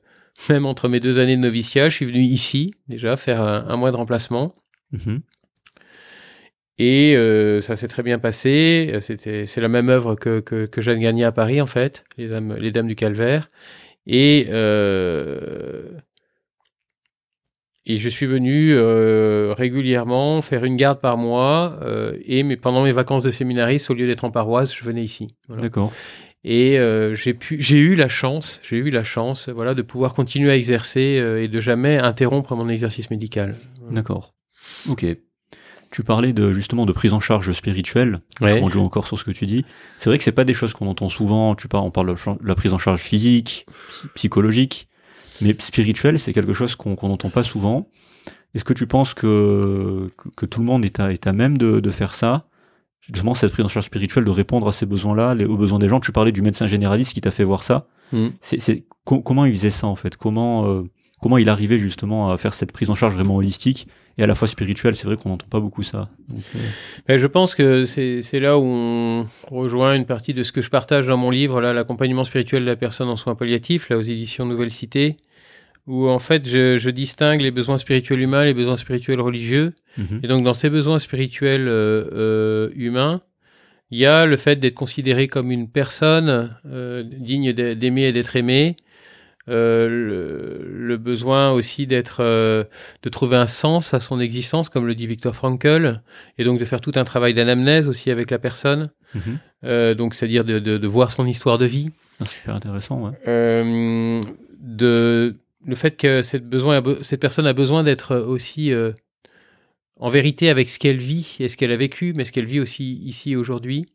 [0.49, 3.91] même entre mes deux années de noviciat, je suis venu ici, déjà, faire un, mois
[3.91, 4.55] de remplacement.
[4.91, 5.21] Mhm.
[6.79, 8.97] Et euh, ça s'est très bien passé.
[9.01, 12.27] C'était, c'est la même œuvre que, que, que Jeanne Gagné à Paris, en fait, les
[12.27, 13.49] Dames, les Dames du Calvaire.
[14.05, 14.47] Et
[17.89, 21.79] et je suis venu euh, régulièrement faire une garde par mois.
[21.83, 25.03] Euh, et mais pendant mes vacances de séminariste, au lieu d'être en paroisse, je venais
[25.03, 25.29] ici.
[25.47, 25.93] D'accord.
[26.43, 30.13] Et euh, j'ai pu, j'ai eu la chance, j'ai eu la chance, voilà, de pouvoir
[30.13, 33.55] continuer à exercer et de jamais interrompre mon exercice médical.
[33.89, 34.33] D'accord.
[34.89, 35.05] Ok.
[35.91, 38.19] Tu parlais de justement de prise en charge spirituelle.
[38.41, 38.61] Ouais.
[38.61, 39.65] On joue encore sur ce que tu dis.
[39.97, 41.55] C'est vrai que c'est pas des choses qu'on entend souvent.
[41.55, 43.65] Tu parles, on parle de la prise en charge physique,
[44.15, 44.87] psychologique.
[45.41, 47.89] Mais spirituel, c'est quelque chose qu'on n'entend pas souvent.
[48.53, 51.79] Est-ce que tu penses que, que, tout le monde est à, est à même de,
[51.79, 52.47] de faire ça?
[53.01, 55.99] Justement, cette prise en charge spirituelle, de répondre à ces besoins-là, aux besoins des gens.
[55.99, 57.87] Tu parlais du médecin généraliste qui t'a fait voir ça.
[58.11, 58.27] Mm.
[58.41, 60.17] C'est, comment il faisait ça en fait?
[60.17, 60.83] Comment euh,
[61.21, 63.87] comment il arrivait justement à faire cette prise en charge vraiment holistique?
[64.17, 66.09] Et à la fois spirituelle C'est vrai qu'on n'entend pas beaucoup ça.
[66.31, 66.59] Euh.
[67.07, 70.69] Ben, je pense que c'est, là où on rejoint une partie de ce que je
[70.69, 74.01] partage dans mon livre, là, l'accompagnement spirituel de la personne en soins palliatifs, là aux
[74.01, 75.17] éditions Nouvelle Cité
[75.87, 79.73] où en fait je, je, distingue les besoins spirituels humains et les besoins spirituels religieux.
[79.97, 80.19] Mhm.
[80.21, 83.21] Et donc dans ces besoins spirituels euh, euh, humains,
[83.89, 88.35] il y a le fait d'être considéré comme une personne euh, digne d'aimer et d'être
[88.35, 88.75] aimé.
[89.49, 92.65] Euh, le, le, besoin aussi d'être, euh,
[93.03, 96.01] de trouver un sens à son existence, comme le dit Victor Frankl,
[96.37, 98.89] et donc de faire tout un travail d'anamnèse aussi avec la personne.
[99.15, 99.21] Mhm.
[99.63, 101.91] Euh, donc c'est-à-dire de, de, de, voir son histoire de vie.
[102.19, 103.01] Ah, super intéressant.
[103.01, 104.21] Ouais.
[104.59, 108.73] de le fait que cette, besoin, cette personne a besoin d'être aussi
[109.99, 112.59] en vérité avec ce qu'elle vit et ce qu'elle a vécu, mais ce qu'elle vit
[112.59, 113.85] aussi ici aujourd'hui.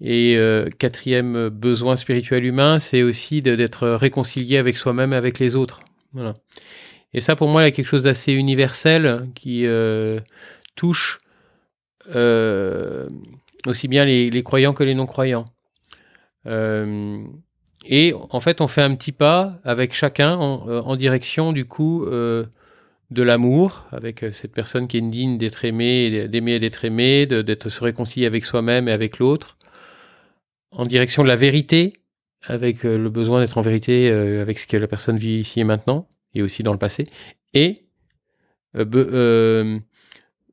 [0.00, 5.80] Et euh, quatrième besoin spirituel humain, c'est aussi d'être réconcilié avec soi-même avec les autres.
[7.14, 10.20] Et ça, pour moi, il y a quelque chose d'assez universel qui euh,
[10.74, 11.18] touche
[13.66, 15.44] aussi bien les, croyants que les non-croyants.
[17.88, 22.04] Et en fait, on fait un petit pas avec chacun en, euh, direction du coup
[22.04, 22.44] euh,
[23.10, 27.26] de l'amour, avec euh, cette personne qui est digne d'être aimée, d'aimer et d'être aimé,
[27.26, 29.55] d'être se réconcilier avec soi-même et avec l'autre,
[30.70, 31.94] en direction de la vérité,
[32.42, 36.06] avec le besoin d'être en vérité avec ce que la personne vit ici et maintenant,
[36.34, 37.06] et aussi dans le passé,
[37.54, 37.86] et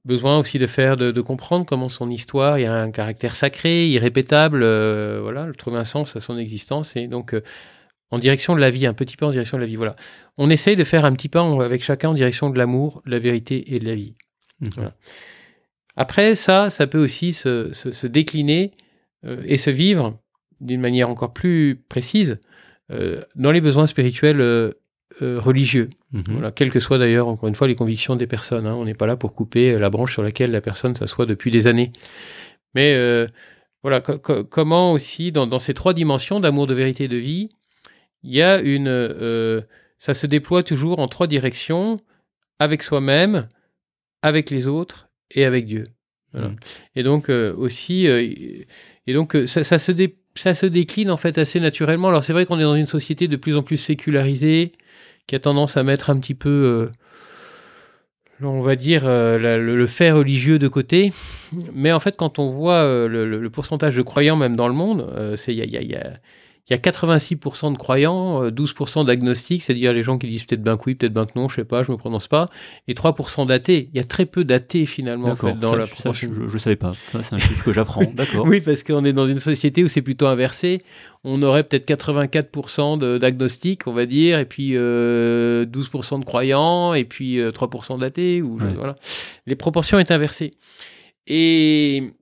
[0.06, 3.88] besoin aussi de faire, de, comprendre comment son histoire, il y a un caractère sacré,
[3.88, 7.42] irrépétable, euh, voilà, trouver un sens à son existence et donc euh,
[8.12, 9.96] en direction de la vie, un petit peu en direction de la vie, voilà.
[10.38, 13.20] On essaye de faire un petit pas avec chacun en direction de l'amour, de la
[13.20, 14.16] vérité et de la vie.
[14.60, 14.92] Mhm.
[15.96, 18.83] Après ça, ça peut aussi se, décliner euh,
[19.46, 20.20] et se vivre
[20.60, 22.40] d'une manière encore plus précise
[23.36, 24.74] dans les besoins spirituels
[25.22, 25.90] euh, religieux.
[26.12, 26.24] Mhm.
[26.30, 28.66] Voilà, quelles que soient d'ailleurs, encore une fois, les convictions des personnes.
[28.66, 28.74] Hein.
[28.74, 31.68] On n'est pas là pour couper la branche sur laquelle la personne s'assoit depuis des
[31.68, 31.92] années.
[32.74, 33.28] Mais euh,
[33.84, 37.50] voilà, comment aussi, dans, ces trois dimensions d'amour, de vérité et de vie,
[38.24, 38.88] il y a une.
[38.88, 39.62] Euh,
[40.00, 42.00] ça se déploie toujours en trois directions,
[42.58, 43.48] avec soi-même,
[44.24, 45.84] avec les autres et avec Dieu.
[46.34, 46.56] Mhm.
[46.96, 48.08] Et donc aussi,
[49.08, 49.92] et donc ça, ça, se
[50.36, 52.10] ça se décline en fait assez naturellement.
[52.10, 54.72] Alors c'est vrai qu'on est dans une société de plus en plus sécularisée,
[55.28, 60.12] qui a tendance à mettre un petit peu, euh, on va dire, euh, le, fait
[60.12, 61.14] religieux de côté.
[61.74, 65.34] Mais en fait, quand on voit euh, le, pourcentage de croyants même dans le monde,
[65.38, 66.14] c'est il y a
[66.70, 70.64] il y a 86% de croyants, 12% euh, d'agnostiques, c'est-à-dire les gens qui disent peut-être
[70.64, 72.50] ben que oui, peut-être ben que non, je sais pas, je me prononce pas,
[72.88, 73.90] et 3% d'athées.
[73.94, 76.32] Il y a très peu d'athées finalement en fait, dans la proportion.
[76.34, 76.94] Je, je, savais pas.
[76.94, 78.04] c'est un chiffre que j'apprends.
[78.14, 78.46] D'accord.
[78.48, 80.82] oui, parce qu'on est dans une société où c'est plutôt inversé.
[81.26, 87.04] On aurait peut-être 84% d'agnostiques, on va dire, et puis euh, 12% de croyants, et
[87.04, 88.42] puis 3% euh, d'athées.
[88.42, 88.96] Ou voilà.
[89.48, 90.54] Les proportions est inversées.
[91.28, 92.14] Et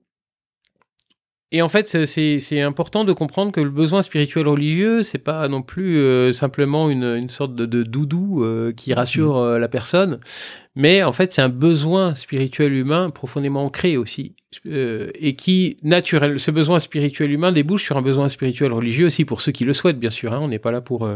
[1.54, 5.60] et en fait, c'est important de comprendre que le besoin spirituel religieux, c'est pas non
[5.60, 10.18] plus euh, simplement une, une, sorte de, de doudou euh, qui rassure euh, la personne,
[10.76, 14.34] mais en fait, c'est un besoin spirituel humain profondément ancré aussi,
[14.64, 16.40] et qui naturel.
[16.40, 19.74] Ce besoin spirituel humain débouche sur un besoin spirituel religieux aussi pour ceux qui le
[19.74, 20.32] souhaitent, bien sûr.
[20.32, 20.40] Hein.
[20.40, 21.06] on n'est pas là pour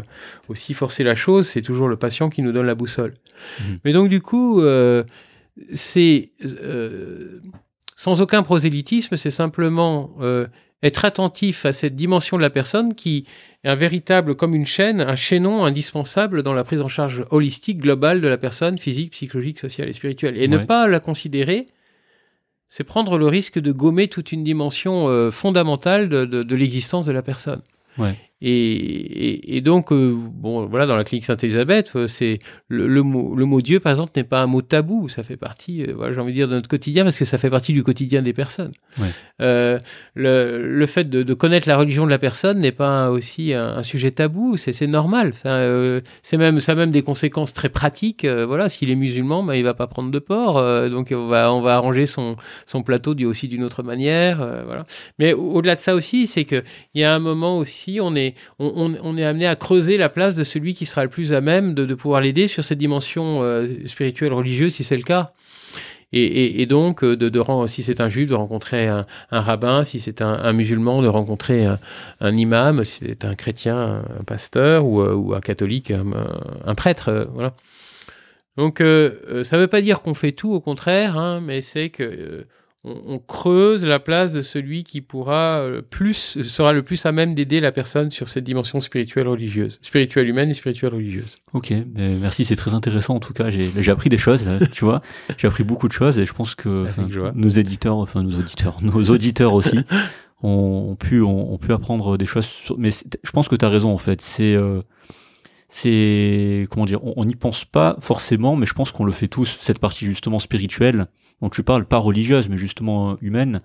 [0.48, 1.46] aussi forcer la chose.
[1.46, 3.14] C'est toujours le patient qui nous donne la boussole.
[3.58, 3.64] Mmh.
[3.84, 4.62] Mais donc du coup,
[5.72, 6.30] c'est
[7.96, 10.46] sans aucun prosélytisme, c'est simplement euh,
[10.82, 13.24] être attentif à cette dimension de la personne qui
[13.64, 17.80] est un véritable, comme une chaîne, un chaînon indispensable dans la prise en charge holistique,
[17.80, 20.36] globale de la personne, physique, psychologique, sociale et spirituelle.
[20.36, 21.66] Et ne pas la considérer,
[22.68, 27.12] c'est prendre le risque de gommer toute une dimension euh, fondamentale de, de l'existence de
[27.12, 27.62] la personne.
[27.96, 28.14] Ouais.
[28.42, 33.34] Et, et, donc, euh, bon, voilà, dans la clinique Sainte-Élisabeth, euh, c'est le, le, mot,
[33.34, 35.08] le mot Dieu, par exemple, n'est pas un mot tabou.
[35.08, 37.38] Ça fait partie, euh, voilà, j'ai envie de dire, de notre quotidien parce que ça
[37.38, 38.72] fait partie du quotidien des personnes.
[38.98, 39.08] Ouais.
[39.40, 39.78] Euh,
[40.12, 43.68] le, le, fait de, de, connaître la religion de la personne n'est pas aussi un,
[43.78, 44.58] un sujet tabou.
[44.58, 45.32] C'est normal.
[45.32, 48.26] Enfin, c'est même, ça a même des conséquences très pratiques.
[48.26, 50.62] voilà, s'il est musulman, ben, il va pas prendre de porc.
[50.90, 54.38] donc, on va, on va arranger son, son plateau aussi d'une autre manière.
[54.66, 54.84] voilà.
[55.18, 56.62] Mais au-delà de ça aussi, c'est que
[56.94, 58.25] il y a un moment aussi, on est
[58.58, 61.74] on, est amené à creuser la place de celui qui sera le plus à même
[61.74, 65.30] de, pouvoir l'aider sur cette dimension euh, spirituelle, religieuse, si c'est le cas.
[66.12, 70.22] Et, donc, euh, de, de, si c'est un juif, de rencontrer un, rabbin, si c'est
[70.22, 71.66] un, musulman, de rencontrer
[72.20, 75.92] un, imam, si c'est un chrétien, un pasteur, ou, euh, un catholique,
[76.64, 77.28] un, prêtre.
[78.56, 82.46] Donc, ça ne veut pas dire qu'on fait tout, au contraire, hein, mais c'est que
[82.86, 87.34] on, creuse la place de celui qui pourra euh, plus sera le plus à même
[87.34, 91.38] d'aider la personne sur cette dimension spirituelle religieuse, spirituelle humaine et spirituelle religieuse.
[91.52, 93.50] Ok, merci, c'est très intéressant en tout cas.
[93.50, 95.00] J'ai appris des choses là, tu vois.
[95.36, 96.86] J'ai appris beaucoup de choses et je pense que
[97.34, 99.80] nos éditeurs, enfin nos auditeurs, nos auditeurs aussi
[100.42, 102.48] ont, pu ont, pu apprendre des choses.
[102.78, 104.20] mais je pense que tu as raison en fait.
[104.20, 104.82] C'est euh,
[105.68, 109.58] c'est comment dire, on n'y pense pas forcément, mais je pense qu'on le fait tous
[109.60, 111.06] cette partie justement spirituelle
[111.40, 113.60] dont tu parles, pas religieuse, mais justement euh, humaine,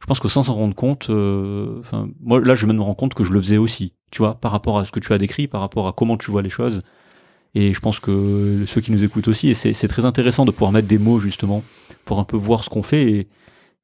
[0.00, 3.14] je pense que sans s'en rendre compte, euh, enfin, moi là, je me rends compte
[3.14, 5.48] que je le faisais aussi, tu vois, par rapport à ce que tu as décrit,
[5.48, 6.82] par rapport à comment tu vois les choses.
[7.54, 10.72] Et je pense que ceux qui nous écoutent aussi, et c'est très intéressant de pouvoir
[10.72, 11.62] mettre des mots justement
[12.04, 13.02] pour un peu voir ce qu'on fait.
[13.10, 13.28] Et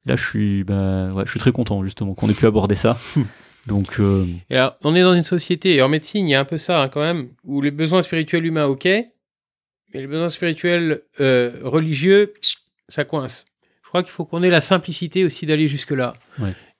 [0.05, 2.97] là, je suis, bah, ouais, je suis très content justement qu'on ait pu aborder ça.
[3.67, 4.25] Donc, euh...
[4.49, 6.57] et alors, on est dans une société, et en médecine, il y a un peu
[6.57, 9.05] ça hein, quand même, où les besoins spirituels humains, ok, mais
[9.93, 12.33] les besoins spirituels euh, religieux,
[12.91, 13.45] ça coince.
[13.83, 16.13] Je crois qu'il faut qu'on ait la simplicité aussi d'aller jusque-là.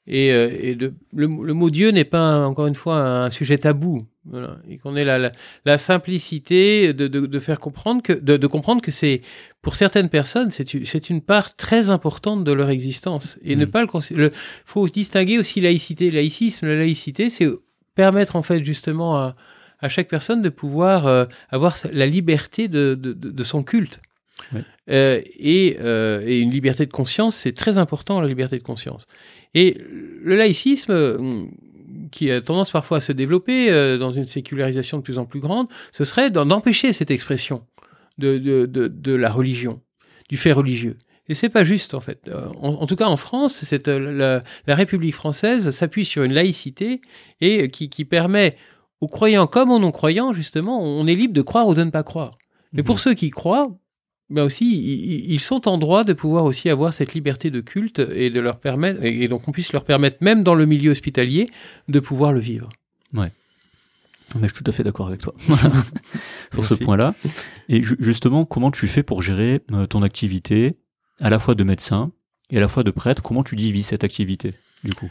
[0.08, 4.08] Et, euh, et de, le, mot Dieu n'est pas, encore une fois, un sujet tabou.
[4.26, 4.58] Voilà.
[4.69, 5.32] Et qu'on ait la,
[5.65, 9.21] la, simplicité de, de, de, faire comprendre que, de, comprendre que c'est,
[9.62, 13.39] pour certaines personnes, c'est une part très importante de leur existence.
[13.43, 13.71] Et ne mm.
[13.71, 14.30] pas le, Il
[14.65, 16.67] faut distinguer aussi laïcité et laïcisme.
[16.67, 17.47] La laïcité, c'est
[17.95, 19.36] permettre, en fait, justement, à,
[19.82, 24.02] à chaque personne de pouvoir euh, avoir la liberté de, de, de son culte.
[24.89, 29.06] Euh, et, euh, et, une liberté de conscience, c'est très important, la liberté de conscience.
[29.54, 31.51] Et le laïcisme, hum,
[32.12, 35.39] qui a tendance parfois à se développer euh, dans une sécularisation de plus en plus
[35.39, 37.65] grande, ce serait d'empêcher cette expression
[38.17, 39.82] de, de, de, de, la religion,
[40.30, 40.97] du fait religieux.
[41.30, 42.30] Et c'est pas juste en fait.
[42.60, 46.99] En, en, tout cas en France, la, la République française s'appuie sur une laïcité
[47.39, 48.58] et qui, qui permet
[48.99, 52.04] aux croyants comme aux non-croyants justement, on est libre de croire ou de ne pas
[52.04, 52.38] croire.
[52.73, 52.99] Mais pour mmh.
[52.99, 53.69] ceux qui croient,
[54.32, 58.30] mais aussi, ils sont en droit de pouvoir aussi avoir cette liberté de culte et
[58.30, 61.50] de leur permettre, et donc on puisse leur permettre, même dans le milieu hospitalier,
[61.88, 62.70] de pouvoir le vivre.
[63.13, 63.32] Ouais.
[64.34, 65.36] je suis tout à fait d'accord avec toi
[66.54, 67.13] sur ce point-là.
[67.70, 70.78] Et justement, comment tu fais pour gérer euh, ton activité
[71.20, 72.12] à la fois de médecin
[72.50, 73.22] et à la fois de prêtre?
[73.22, 75.10] Comment tu divises cette activité, du coup?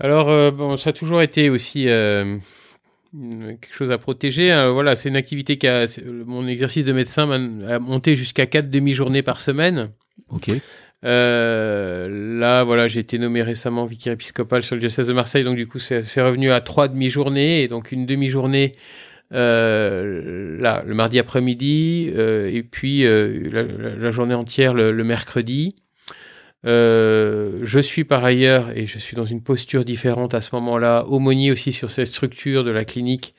[0.00, 2.36] Alors, euh, bon, ça a toujours été aussi euh,
[3.12, 4.52] quelque chose à protéger.
[4.52, 4.70] Hein.
[4.70, 5.86] voilà, c'est une activité qui a,
[6.26, 7.30] mon exercice de médecin
[7.68, 9.90] a monté jusqu'à quatre demi-journées par semaine.
[10.30, 10.50] Ok.
[11.04, 15.56] Euh, là, voilà, j'ai été nommé récemment vicaire épiscopal sur le diocèse de Marseille, donc
[15.56, 18.72] du coup, c'est revenu à trois demi-journées, et donc une demi-journée
[19.34, 23.62] euh, là, le mardi après-midi, euh, et puis euh, la,
[23.96, 25.74] la, journée entière le, le mercredi.
[26.64, 31.04] Euh, je suis par ailleurs, et je suis dans une posture différente à ce moment-là,
[31.08, 33.34] aumônier aussi sur cette structure de la clinique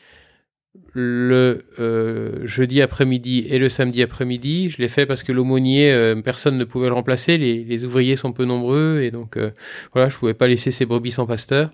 [0.94, 4.70] le euh, jeudi après-midi et le samedi après-midi.
[4.70, 7.38] Je l'ai fait parce que l'aumônier, euh, personne ne pouvait le remplacer.
[7.38, 9.52] Les, les, ouvriers sont peu nombreux et donc euh,
[9.94, 11.72] voilà, je pouvais pas laisser ces brebis sans pasteur.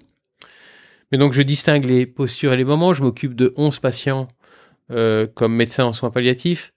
[1.12, 2.94] Mais donc je distingue les postures et les moments.
[2.94, 4.28] Je m'occupe de 11 patients
[5.36, 6.74] comme médecin en soins palliatifs.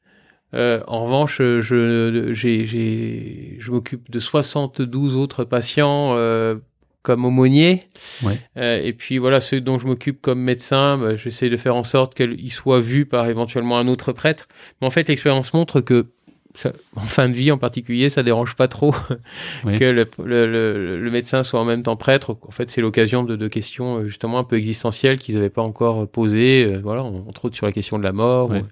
[0.55, 6.57] Euh, en revanche, je, j'ai, j'ai, je m'occupe de 72 autres patients euh,
[7.03, 7.85] comme aumônier.
[8.23, 8.35] Ouais.
[8.59, 11.85] Euh, et puis voilà, ceux dont je m'occupe comme médecin, bah, j'essaie de faire en
[11.85, 14.47] sorte qu'ils soient vus par éventuellement un autre prêtre.
[14.81, 16.07] Mais en fait, l'expérience montre que
[16.55, 18.95] ça, en fin de vie en particulier, ça dérange pas trop
[19.65, 19.79] Oui.
[19.79, 22.37] que le, le- le- le médecin soit en même temps prêtre.
[22.47, 25.63] En fait, c'est l'occasion de, de questions euh, justement un peu existentielles qu'ils n'avaient pas
[25.63, 28.51] encore posées, euh, voilà, entre autres sur la question de la mort.
[28.51, 28.67] Ou-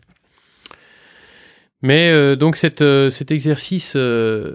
[1.82, 4.54] Mais euh, donc euh, cet exercice euh,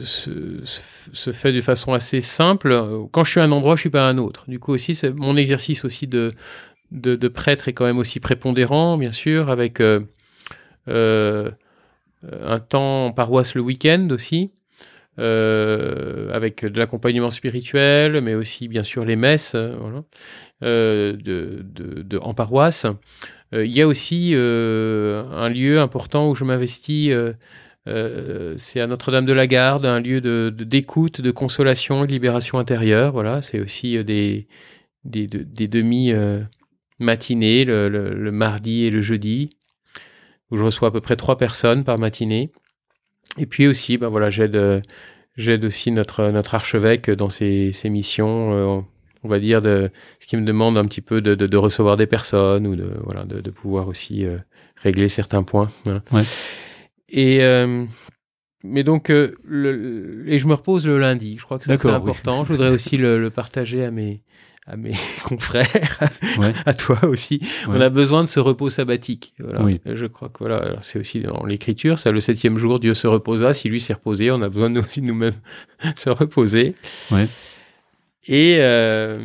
[0.00, 2.78] se, fait de façon assez simple.
[3.10, 4.44] Quand je suis à un endroit, je suis pas à un autre.
[4.48, 6.32] Du coup aussi, mon exercice aussi de,
[7.28, 9.82] prêtre est quand même aussi prépondérant, bien sûr, avec
[10.90, 14.52] un temps en paroisse le week-end aussi,
[15.16, 19.56] avec de l'accompagnement spirituel, mais aussi bien sûr les messes,
[20.62, 22.86] de- en paroisse.
[23.54, 27.10] Euh, Il y a aussi euh, un lieu important où je m'investis.
[27.10, 32.06] euh, c'est à Notre-Dame de la Garde, un lieu de de- d'écoute, de, consolation et
[32.06, 33.12] de libération intérieure.
[33.12, 34.46] Voilà, c'est aussi des,
[35.04, 36.40] des, de- des demi euh,
[36.98, 39.50] matinées le, mardi et le jeudi,
[40.50, 42.50] où je reçois à peu près trois personnes par matinée.
[43.38, 44.82] Et puis aussi, ben voilà, j'aide
[45.36, 48.84] j'aide aussi notre notre archevêque dans ses, ses missions.
[49.24, 51.96] On va dire de ce qui me demande un petit peu de, de, de recevoir
[51.96, 54.38] des personnes ou de voilà de, de pouvoir aussi euh,
[54.76, 55.68] régler certains points.
[55.84, 56.02] voilà.
[56.12, 56.22] Ouais.
[57.08, 57.84] Et euh,
[58.64, 61.36] mais donc euh, le, et je me repose le lundi.
[61.38, 61.90] Je crois que c'est oui.
[61.92, 62.44] important.
[62.44, 64.22] Je voudrais aussi le, le partager à mes
[64.66, 64.92] à mes
[65.24, 65.66] confrères,
[66.38, 66.52] Ouais.
[66.66, 67.40] à toi aussi.
[67.68, 69.32] On a besoin de ce repos sabbatique.
[69.38, 69.62] Voilà.
[69.62, 69.80] Oui.
[69.86, 73.54] Je crois que voilà, c'est aussi dans l'Écriture, ça le septième jour, Dieu se reposa.
[73.54, 75.32] Si lui s'est reposé, on a besoin nous aussi de nous-mêmes
[75.96, 76.74] se reposer.
[77.10, 77.26] Ouais.
[78.28, 79.18] Et euh,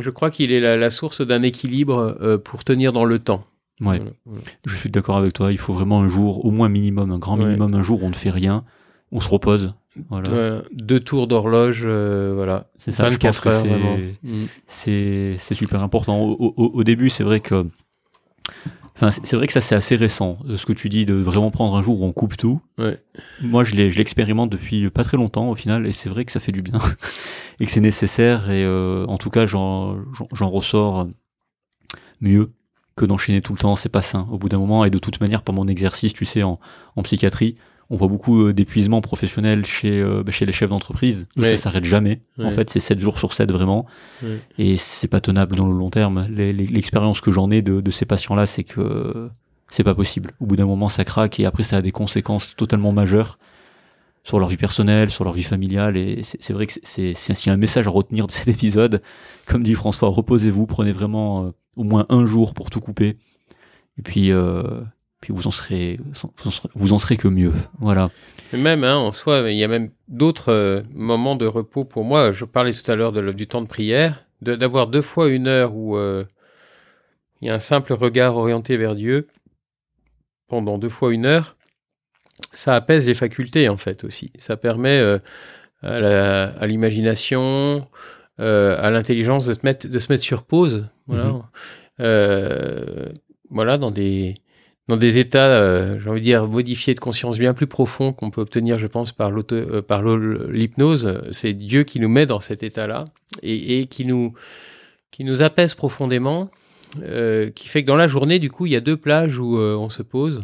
[0.00, 3.44] je crois qu'il est la, la source d'un équilibre euh, pour tenir dans le temps.
[3.80, 3.98] Ouais.
[3.98, 4.42] Voilà, voilà.
[4.66, 5.50] Je suis d'accord avec toi.
[5.50, 7.46] Il faut vraiment un jour, au moins minimum, un grand Ouais.
[7.46, 8.64] minimum, un jour où on ne fait rien,
[9.12, 9.74] on se repose.
[10.10, 10.28] Voilà.
[10.28, 10.62] Voilà.
[10.72, 12.66] Deux tours d'horloge, euh, voilà.
[12.78, 13.10] C'est ça.
[13.10, 14.28] Je pense 24 que c'est-.
[14.28, 14.44] Mm.
[14.66, 16.20] c'est c'est super important.
[16.20, 17.64] Au, au- au début, c'est vrai que,
[18.96, 20.38] enfin, c'est vrai que ça c'est assez récent.
[20.48, 22.60] euh, Ce que tu dis de vraiment prendre un jour où on coupe tout.
[22.78, 23.02] Ouais.
[23.42, 26.52] Moi, je l'expérimente depuis pas très longtemps au final, et c'est vrai que ça fait
[26.52, 26.78] du bien
[27.60, 28.50] et que c'est nécessaire.
[28.50, 29.96] Et euh, en tout cas, j'en
[30.32, 31.08] ressors
[32.20, 32.52] mieux
[32.96, 33.76] que d'enchaîner tout le temps.
[33.76, 34.84] C'est pas sain au bout d'un moment.
[34.84, 36.60] Et de toute manière, par mon exercice, tu sais, en,
[36.96, 37.56] en psychiatrie.
[37.90, 41.26] On voit beaucoup euh, d'épuisement professionnel chez, euh, bah, chez les chefs d'entreprise.
[41.36, 41.56] Ouais.
[41.56, 42.20] Ça s'arrête jamais.
[42.38, 43.86] En fait, c'est 7 jours sur 7 vraiment.
[44.22, 44.40] Ouais.
[44.58, 46.26] Et c'est pas tenable dans le long terme.
[46.30, 49.28] L'expérience que j'en ai de, de ces patients-là, c'est que
[49.68, 50.30] c'est pas possible.
[50.40, 53.38] Au bout d'un moment, ça craque et après, ça a des conséquences totalement majeures
[54.26, 55.96] sur leur vie personnelle, sur leur vie familiale.
[55.98, 59.02] Et c'est vrai que c'est- ainsi un message à retenir de cet épisode.
[59.46, 63.18] Comme dit François, reposez-vous, prenez vraiment euh, au moins un jour pour tout couper.
[63.98, 64.62] Et puis, euh,
[65.24, 65.98] puis vous en serez,
[66.74, 67.52] vous en serez, que mieux.
[67.80, 68.10] Voilà.
[68.52, 72.32] Même, hein, en soi, il y a même d'autres euh, moments de repos pour moi.
[72.32, 75.46] Je parlais tout à l'heure de du temps de prière, de- d'avoir deux fois une
[75.46, 76.24] heure où euh,
[77.40, 79.28] il y a un simple regard orienté vers Dieu
[80.46, 81.56] pendant deux fois une heure.
[82.52, 84.30] Ça apaise les facultés, en fait, aussi.
[84.36, 85.18] Ça permet euh,
[85.82, 87.88] à l'imagination,
[88.36, 89.54] à l'intelligence de,
[89.88, 90.86] de se mettre sur pause.
[91.06, 91.24] Voilà.
[91.24, 91.42] Mhm.
[92.00, 93.06] Euh,
[93.50, 94.34] voilà, dans des,
[94.88, 98.30] dans des états, euh, j'ai envie de dire, modifiés de conscience bien plus profonds qu'on
[98.30, 101.22] peut obtenir, je pense, par euh, l'hypnose.
[101.30, 103.06] C'est Dieu qui nous met dans cet état-là
[103.42, 104.34] et, qui nous,
[105.10, 106.50] qui nous apaise profondément,
[107.02, 109.56] euh, qui fait que dans la journée, du coup, il y a deux plages où
[109.58, 110.42] on se pose.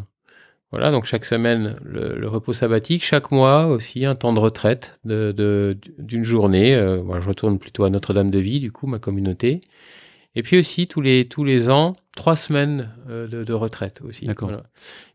[0.73, 5.33] Voilà, donc chaque semaine, le, repos sabbatique, chaque mois aussi, un temps de retraite de-
[5.37, 6.81] de- d'une journée.
[7.05, 9.63] Voilà, je retourne plutôt à Notre-Dame de Vie, du coup, ma communauté.
[10.35, 14.29] Et puis aussi, tous les, tous les ans, trois semaines euh, de, de retraite aussi.
[14.39, 14.63] Voilà.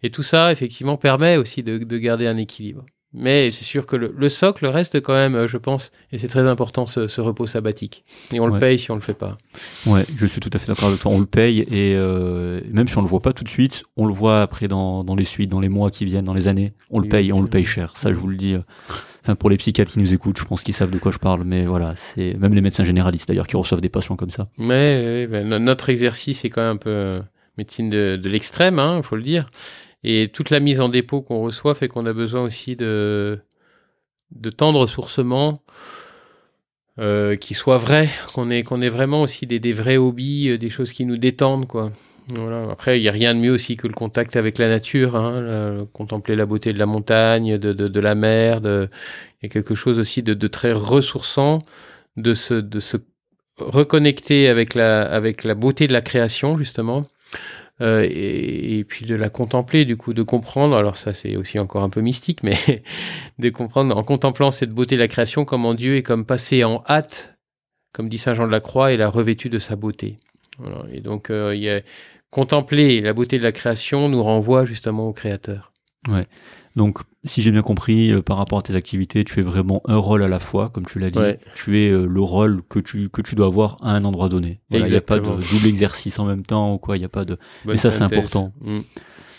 [0.03, 2.85] Et tout ça, effectivement, permet aussi de, de garder un équilibre.
[3.17, 6.27] Mais c'est sûr que le, le socle reste quand même, euh, je pense, et c'est
[6.27, 8.03] très important, ce, ce repos sabbatique.
[8.33, 8.53] Et on Ouais.
[8.53, 9.37] le paye si on le fait pas.
[9.85, 11.11] Ouais, je suis tout à fait d'accord avec toi.
[11.11, 14.05] On le paye et euh, même si on le voit pas tout de suite, on
[14.05, 16.73] le voit après dans, dans les suites, dans les mois qui viennent, dans les années.
[16.91, 17.93] On le paye et on le paye cher.
[17.95, 18.53] Ça, je vous le dis.
[18.53, 18.59] euh,
[19.23, 21.43] Enfin, pour les psychiatres qui nous écoutent, je pense qu'ils savent de quoi je parle.
[21.45, 24.49] Mais voilà, c'est même les médecins généralistes d'ailleurs qui reçoivent des patients comme ça.
[24.59, 27.21] Mais euh, ben, no- notre exercice est quand même un peu
[27.57, 29.47] médecine de, de l'extrême, il faut le dire.
[30.07, 33.39] Et toute la mise en dépôt qu'on reçoit fait qu'on a besoin aussi de,
[34.29, 35.63] de temps de ressourcement
[36.99, 40.57] euh, qui soit vrai, qu'on ait, qu'on ait vraiment aussi des, des vrais hobbies, euh,
[40.59, 41.91] des choses qui nous détendent, quoi.
[42.27, 42.71] Voilà.
[42.71, 45.87] Après, il n'y a rien de mieux aussi que le contact avec la nature, hein,
[45.91, 48.61] contempler la beauté de la montagne, de, de, la mer.
[48.63, 48.89] Il
[49.43, 51.59] y a quelque chose aussi de, de très ressourçant,
[52.15, 52.97] de se, de se
[53.57, 57.01] reconnecter avec la, avec la beauté de la création, justement.
[57.81, 60.75] Euh, et, et, puis de la contempler, du coup, de comprendre.
[60.75, 62.55] Alors ça, c'est aussi encore un peu mystique, mais
[63.39, 66.83] de comprendre en contemplant cette beauté de la création, comment Dieu est comme passé en
[66.87, 67.37] hâte,
[67.93, 70.17] comme dit Saint Jean de la Croix, et l'a revêtu de sa beauté.
[70.57, 70.85] Voilà.
[70.93, 71.81] Et donc, euh, y a,
[72.29, 75.71] contempler la beauté de la création nous renvoie justement au Créateur.
[76.07, 76.27] Ouais.
[76.75, 79.95] Donc, si j'ai bien compris, euh, par rapport à tes activités, tu fais vraiment un
[79.97, 81.17] rôle à la fois, comme tu l'as dit.
[81.19, 81.39] Ouais.
[81.55, 84.59] Tu es euh, le rôle que tu, que tu dois avoir à un endroit donné.
[84.69, 86.97] Voilà, Il n'y a pas de double exercice en même temps ou quoi.
[86.97, 87.37] Il n'y a pas de.
[87.63, 88.51] Bonne ça, c'est important.
[88.61, 88.79] Mm.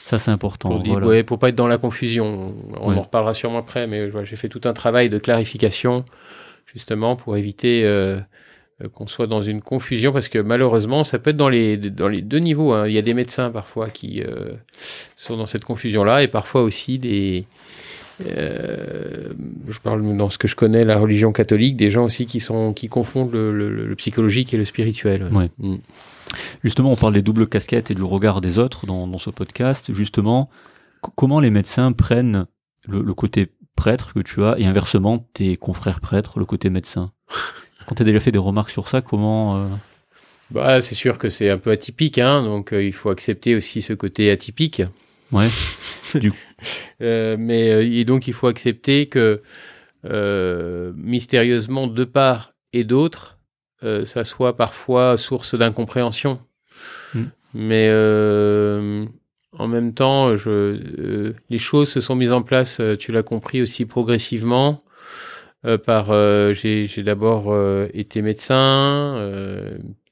[0.06, 0.70] Ça, c'est important.
[0.70, 1.06] Pour, dire- voilà.
[1.08, 2.46] ouais, pour pas être dans la confusion.
[2.80, 2.96] On Ouais.
[2.96, 6.04] en reparlera sûrement après, mais j'ai fait tout un travail de clarification,
[6.64, 8.18] justement, pour éviter euh,
[8.92, 12.20] qu'on soit dans une confusion, parce que malheureusement, ça peut être dans les, dans les
[12.22, 12.72] deux niveaux.
[12.72, 12.86] hein.
[12.86, 14.52] Il y a des médecins parfois qui euh,
[15.16, 17.46] sont dans cette confusion-là, et parfois aussi des.
[18.26, 19.32] euh,
[19.68, 22.72] je parle dans ce que je connais, la religion catholique, des gens aussi qui sont
[22.72, 25.28] qui confondent le, le- le psychologique et le spirituel.
[25.32, 25.50] Ouais.
[25.58, 25.76] Mm.
[26.64, 29.92] Justement, on parle des doubles casquettes et du regard des autres dans, dans ce podcast.
[29.92, 30.50] Justement,
[31.14, 32.46] comment les médecins prennent
[32.86, 37.12] le, le côté prêtre que tu as et inversement tes confrères prêtres, le côté médecin?
[37.86, 39.56] Quand tu as déjà fait des remarques sur ça, comment.
[39.56, 39.66] euh,
[40.50, 43.80] Bah, c'est sûr que c'est un peu atypique, hein, donc euh, il faut accepter aussi
[43.80, 44.82] ce côté atypique.
[45.32, 45.48] Ouais.
[47.02, 49.42] Euh, mais euh, et donc il faut accepter que
[50.94, 53.38] mystérieusement de part et d'autre,
[53.82, 56.40] ça soit parfois source d'incompréhension.
[57.12, 57.24] Mm.
[57.54, 57.90] Mais
[59.52, 63.84] en même temps, je, les choses se sont mises en place, tu l'as compris aussi
[63.84, 64.80] progressivement.
[65.64, 69.18] Euh, par, euh, j'ai d'abord euh, été médecin,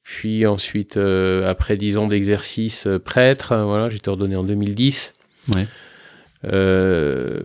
[0.03, 3.55] puis ensuite, après dix ans d'exercice, prêtre.
[3.55, 5.13] Voilà, j'ai été ordonné en 2010.
[5.53, 5.67] Ouais.
[6.45, 7.41] Euh,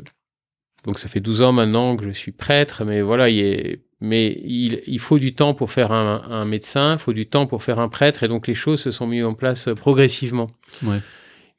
[0.87, 4.41] donc ça fait 12 ans maintenant que je suis prêtre, mais voilà, il est, mais
[4.45, 7.63] il, il faut du temps pour faire un, un médecin, il faut du temps pour
[7.63, 10.51] faire un prêtre, et donc les choses se sont mises en place progressivement.
[10.83, 10.99] Ouais.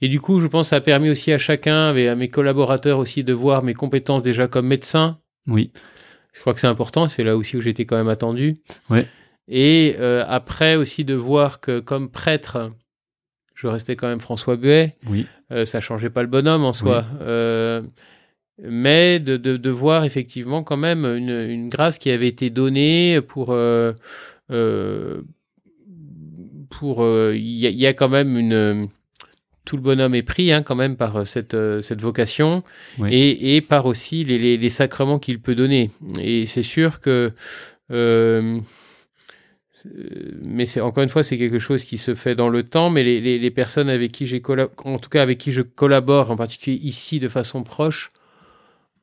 [0.01, 2.29] Et du coup, je pense que ça a permis aussi à chacun, et à mes
[2.29, 5.19] collaborateurs aussi, de voir mes compétences déjà comme médecin.
[5.47, 5.71] Oui.
[6.34, 8.55] Je crois que c'est important, c'est là aussi où j'étais quand même attendu.
[8.89, 9.05] Ouais.
[9.47, 12.69] Et euh, après aussi de voir que comme prêtre,
[13.53, 15.25] je restais quand même François Buet, Oui.
[15.51, 17.05] euh, ça changeait pas le bonhomme en soi.
[17.21, 17.82] Euh,
[18.63, 23.19] mais de, de, de voir effectivement quand même une, une grâce qui avait été donnée
[23.21, 23.47] pour...
[23.51, 23.93] euh,
[26.69, 28.88] pour il y, a- il y a quand même une...
[29.66, 32.64] Tout le bonhomme est pris hein, quand même par cette, euh, cette vocation
[32.97, 33.14] Oui.
[33.14, 35.91] et, et par aussi les, les, les sacrements qu'il peut donner.
[36.20, 37.32] Et c'est sûr que...
[37.91, 38.59] euh,
[39.86, 42.91] euh, mais c'est encore une fois c'est quelque chose qui se fait dans le temps
[42.91, 44.41] mais les, les, personnes avec qui j'ai
[44.86, 48.12] en tout cas avec qui je collabore en particulier ici de façon proche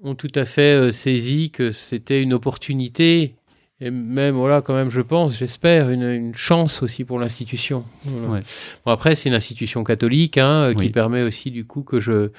[0.04, 3.34] ont tout à fait euh, saisi que c'était une opportunité
[3.80, 8.28] et même voilà quand même je pense j'espère une, une chance aussi pour l'institution Voilà.
[8.34, 8.40] Ouais.
[8.84, 10.90] bon après c'est une institution catholique hein, euh, qui Oui.
[10.90, 12.30] permet aussi du coup que je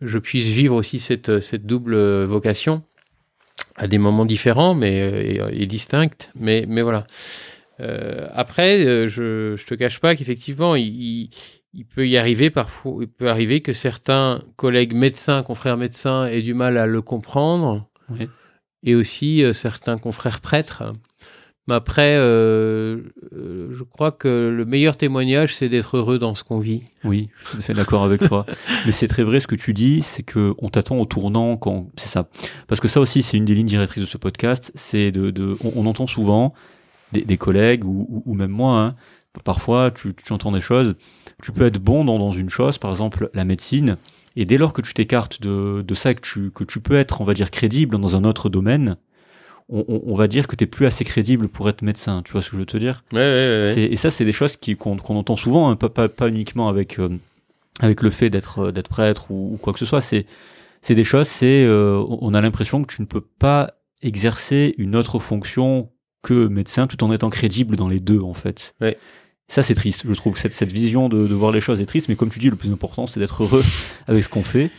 [0.00, 2.82] je puisse vivre aussi cette cette double euh, vocation
[3.76, 7.02] à des moments différents mais euh, et, et distincts mais mais voilà
[7.80, 11.30] euh, après, je ne te cache pas qu'effectivement, il, il,
[11.74, 16.40] il peut y arriver parfois, il peut arriver que certains collègues médecins, confrères médecins, aient
[16.40, 18.30] du mal à le comprendre, Oui.
[18.86, 20.84] Et aussi euh, certains confrères prêtres.
[21.68, 22.98] Mais après, euh,
[23.34, 26.84] euh, je crois que le meilleur témoignage, c'est d'être heureux dans ce qu'on vit.
[27.02, 28.46] Oui, je suis tout à fait d'accord avec toi.
[28.86, 31.88] Mais c'est très vrai ce que tu dis, c'est que on t'attend au tournant quand
[31.96, 32.28] c'est ça.
[32.68, 34.70] Parce que ça aussi, c'est une des lignes directrices de ce podcast.
[34.76, 36.54] C'est de, de on, on entend souvent
[37.10, 38.78] des, des collègues ou, ou, ou même moi.
[38.78, 38.94] hein,
[39.44, 40.94] parfois, tu, tu entends des choses.
[41.42, 43.96] Tu peux être bon dans, dans une chose, par exemple la médecine,
[44.36, 47.20] et dès lors que tu t'écartes de, de ça, que tu, que tu peux être,
[47.20, 48.96] on va dire, crédible dans un autre domaine,
[49.68, 52.22] on, on, on va dire que tu es plus assez crédible pour être médecin.
[52.24, 53.04] Tu vois ce que je veux te dire?
[53.12, 53.82] Ouais, ouais, ouais.
[53.92, 57.08] Et ça, c'est des choses qu'on entend souvent, hein, pas, pas, pas uniquement avec, euh,
[57.80, 60.00] avec le fait d'être euh, prêtre ou, ou quoi que ce soit.
[60.00, 60.26] C'est
[60.82, 63.72] c'est des choses, c'est euh, on a l'impression que tu ne peux pas
[64.02, 65.90] exercer une autre fonction
[66.22, 68.74] que médecin tout en étant crédible dans les deux, en fait.
[68.80, 68.96] Ouais.
[69.48, 70.02] Ça, c'est triste.
[70.08, 72.38] Je trouve cette, cette vision de, de voir les choses est triste, mais comme tu
[72.38, 73.62] dis, le plus important, c'est d'être heureux
[74.06, 74.70] avec ce qu'on fait.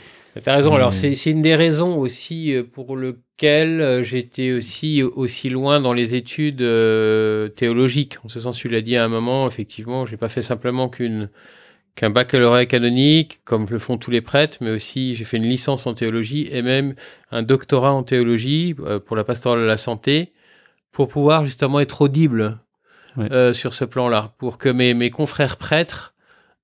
[0.44, 0.74] T'as raison.
[0.76, 5.80] Alors, Mais- c'est une des raisons aussi euh, pour lequel euh, j'étais aussi aussi loin
[5.82, 8.18] dans les études euh, théologiques.
[8.24, 11.30] En ce sens, tu l'as dit à un moment, effectivement, j'ai pas fait simplement qu'une
[11.96, 15.88] qu'un baccalauréat canonique, comme le font tous les prêtres, mais aussi j'ai fait une licence
[15.88, 16.94] en théologie et même
[17.32, 20.32] un doctorat en théologie euh, pour la pastorale de la santé,
[20.92, 22.60] pour pouvoir justement être audible
[23.20, 26.14] Euh, sur ce plan-là, pour que mes, mes confrères prêtres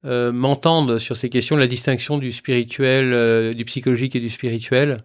[0.06, 4.98] euh, m'entendent sur ces questions la distinction du spirituel, euh, du psychologique et du spirituel,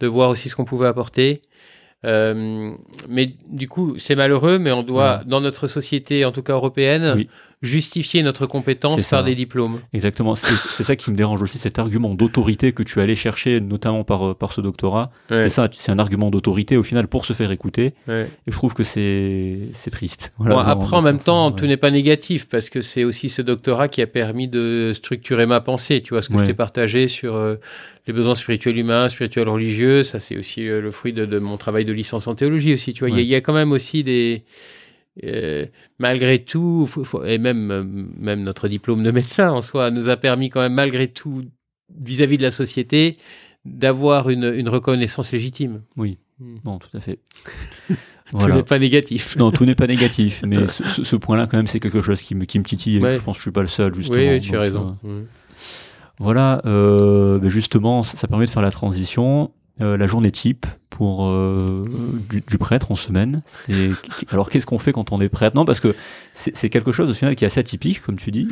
[0.00, 1.42] de voir aussi ce qu'on pouvait apporter.
[2.04, 7.12] Mais du coup, c'est malheureux, mais on doit, dans notre société, en tout cas européenne,
[7.16, 7.28] Oui.
[7.62, 9.80] Justifier notre compétence par des diplômes.
[9.92, 10.34] Exactement.
[10.34, 14.30] C'est ça qui me dérange aussi, cet argument d'autorité que tu allais chercher, notamment par,
[14.30, 15.10] euh, par ce doctorat.
[15.30, 17.92] Ouais, C'est ça, c'est un argument d'autorité au final pour se faire écouter.
[18.08, 18.28] ouais.
[18.46, 20.32] Et je trouve que c'est triste.
[20.38, 23.28] Voilà, Bon, dans- après, en même temps, tout n'est pas négatif parce que c'est aussi
[23.28, 26.00] ce doctorat qui a permis de structurer ma pensée.
[26.02, 27.56] Tu vois, ce que je t'ai partagé sur euh,
[28.06, 31.56] les besoins spirituels humains, spirituels religieux, ça c'est aussi euh, le fruit de, de mon
[31.56, 32.92] travail de licence en théologie aussi.
[32.92, 34.42] Tu vois, y il y, a quand même aussi des.
[35.24, 35.66] Euh,
[35.98, 40.08] malgré tout, faut- faut- et même, euh, même notre diplôme de médecin en soi nous
[40.08, 41.42] a permis quand même, malgré tout,
[42.00, 43.16] vis-à-vis de la société,
[43.64, 45.82] d'avoir une, une reconnaissance légitime.
[45.96, 46.18] Oui.
[46.40, 46.56] Hmm.
[46.64, 47.18] Bon, tout à fait.
[48.32, 49.36] Tout n'est pas négatif.
[49.36, 52.22] Non, tout n'est pas négatif, mais ce, ce- ce point-là, quand même, c'est quelque chose
[52.22, 52.96] qui me, qui me titille.
[52.96, 53.00] et.
[53.18, 54.16] Je pense que je suis pas le seul, justement.
[54.18, 54.96] oui, oui, tu as raison.
[55.04, 55.24] euh, Hmm.
[56.18, 59.50] Voilà, euh, ben justement, ça, ça permet de faire la transition.
[59.80, 61.82] Euh, la journée type pour euh,
[62.28, 63.42] du, du prêtre en semaine.
[63.46, 63.90] C'est
[64.28, 65.56] alors qu'est-ce qu'on fait quand on est prêtre?
[65.56, 65.94] Non, parce que
[66.34, 68.48] c'est quelque chose au final qui est assez atypique, comme tu dis.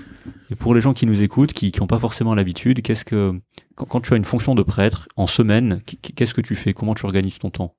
[0.51, 3.33] Et pour les gens qui nous écoutent, qui n'ont pas forcément l'habitude, qu'est-ce que
[3.75, 6.73] quand, quand tu as une fonction de prêtre en semaine, qu'est-ce que tu fais?
[6.73, 7.77] Comment tu organises ton temps?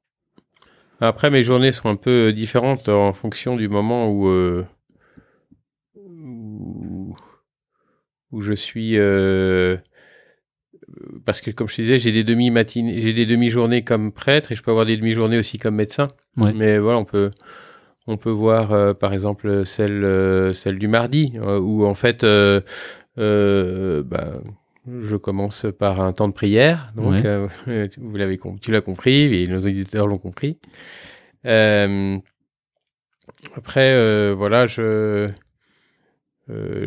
[1.00, 4.64] Après, mes journées sont un peu différentes en fonction du moment où, euh,
[5.96, 7.16] où,
[8.32, 8.98] où je suis.
[11.26, 14.56] Parce que, comme je te disais, j'ai des demi-matinées, j'ai des demi-journées comme prêtre et
[14.56, 16.08] je peux avoir des demi-journées aussi comme médecin.
[16.38, 16.54] Ouais.
[16.54, 17.32] Mais voilà, on peut,
[18.08, 22.24] on peut voir, euh, par exemple, celle, euh, celle du mardi, euh, où en fait,
[22.24, 22.64] bah,
[24.88, 26.92] je commence par un temps de prière.
[26.96, 27.24] Donc,
[27.68, 27.90] Ouais.
[27.98, 30.58] vous l'avez, tu l'as compris, et nos auditeurs l'ont compris.
[33.56, 35.30] Après, voilà, je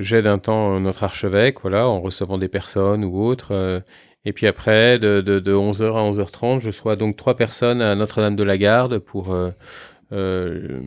[0.01, 3.53] j'aide un temps notre archevêque, voilà, en recevant des personnes ou autres.
[3.53, 3.81] euh,
[4.25, 7.95] et puis après, de, de, de 11h à 11h30, je sois donc trois personnes à
[7.95, 9.51] Notre-Dame de la Garde pour euh,
[10.13, 10.81] euh,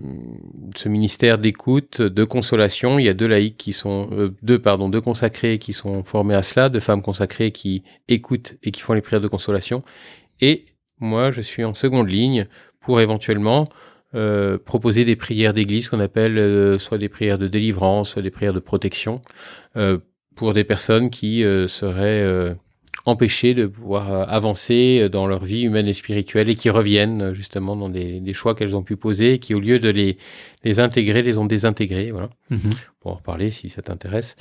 [0.76, 2.98] ce ministère d'écoute, de consolation.
[2.98, 6.34] Il y a deux laïcs qui sont, euh, deux pardon, deux consacrés qui sont formés
[6.36, 9.84] à cela, deux femmes consacrées qui écoutent et qui font les prières de consolation.
[10.42, 10.66] Et
[11.00, 12.48] moi, je suis en seconde ligne
[12.80, 13.68] pour éventuellement
[14.16, 18.32] euh, proposer des prières d'église qu'on appelle euh, soit des prières de délivrance, soit des
[18.32, 19.22] prières de protection
[19.76, 19.98] euh,
[20.36, 22.54] pour des personnes qui euh, seraient euh,
[23.06, 27.90] empêchées de pouvoir avancer dans leur vie humaine et spirituelle et qui reviennent justement dans
[27.90, 30.18] des, des choix qu'elles ont pu poser et qui au lieu de les,
[30.66, 32.12] les intégrer, les ont désintégrés.
[32.12, 32.30] Voilà.
[33.00, 34.36] Pour en reparler si ça t'intéresse.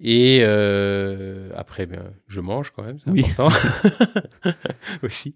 [0.00, 3.24] Et euh, après, ben, je mange quand même, c'est Oui.
[3.30, 3.54] important
[5.02, 5.34] aussi.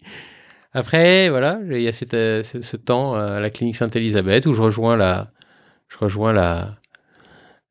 [0.73, 4.53] Après, voilà, il y a cette, euh, ce, ce temps à la clinique Sainte-Élisabeth où
[4.55, 5.33] je rejoins la,
[5.89, 6.77] je rejoins la,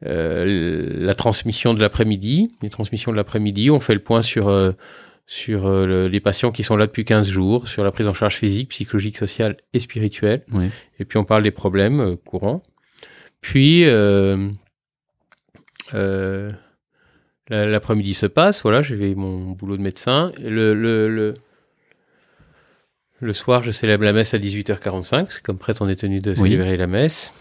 [0.05, 3.69] euh, la transmission de l'après-midi, les transmissions de l'après-midi.
[3.71, 4.71] On fait le point sur, euh,
[5.27, 8.13] sur euh, le- les patients qui sont là depuis 15 jours, sur la prise en
[8.13, 10.43] charge physique, psychologique, sociale et spirituelle.
[10.51, 10.69] Oui.
[10.99, 12.61] Et puis on parle des problèmes euh, courants.
[13.41, 14.49] Puis euh,
[15.93, 16.51] euh,
[17.49, 20.31] la- l'après-midi se passe, voilà, j'ai fait mon boulot de médecin.
[20.43, 21.33] Et Le, le, le,
[23.21, 26.19] le soir, je célèbre la messe à 18h45, parce que comme prêtre, on est tenu
[26.21, 26.37] de Oui.
[26.37, 27.33] célébrer la messe.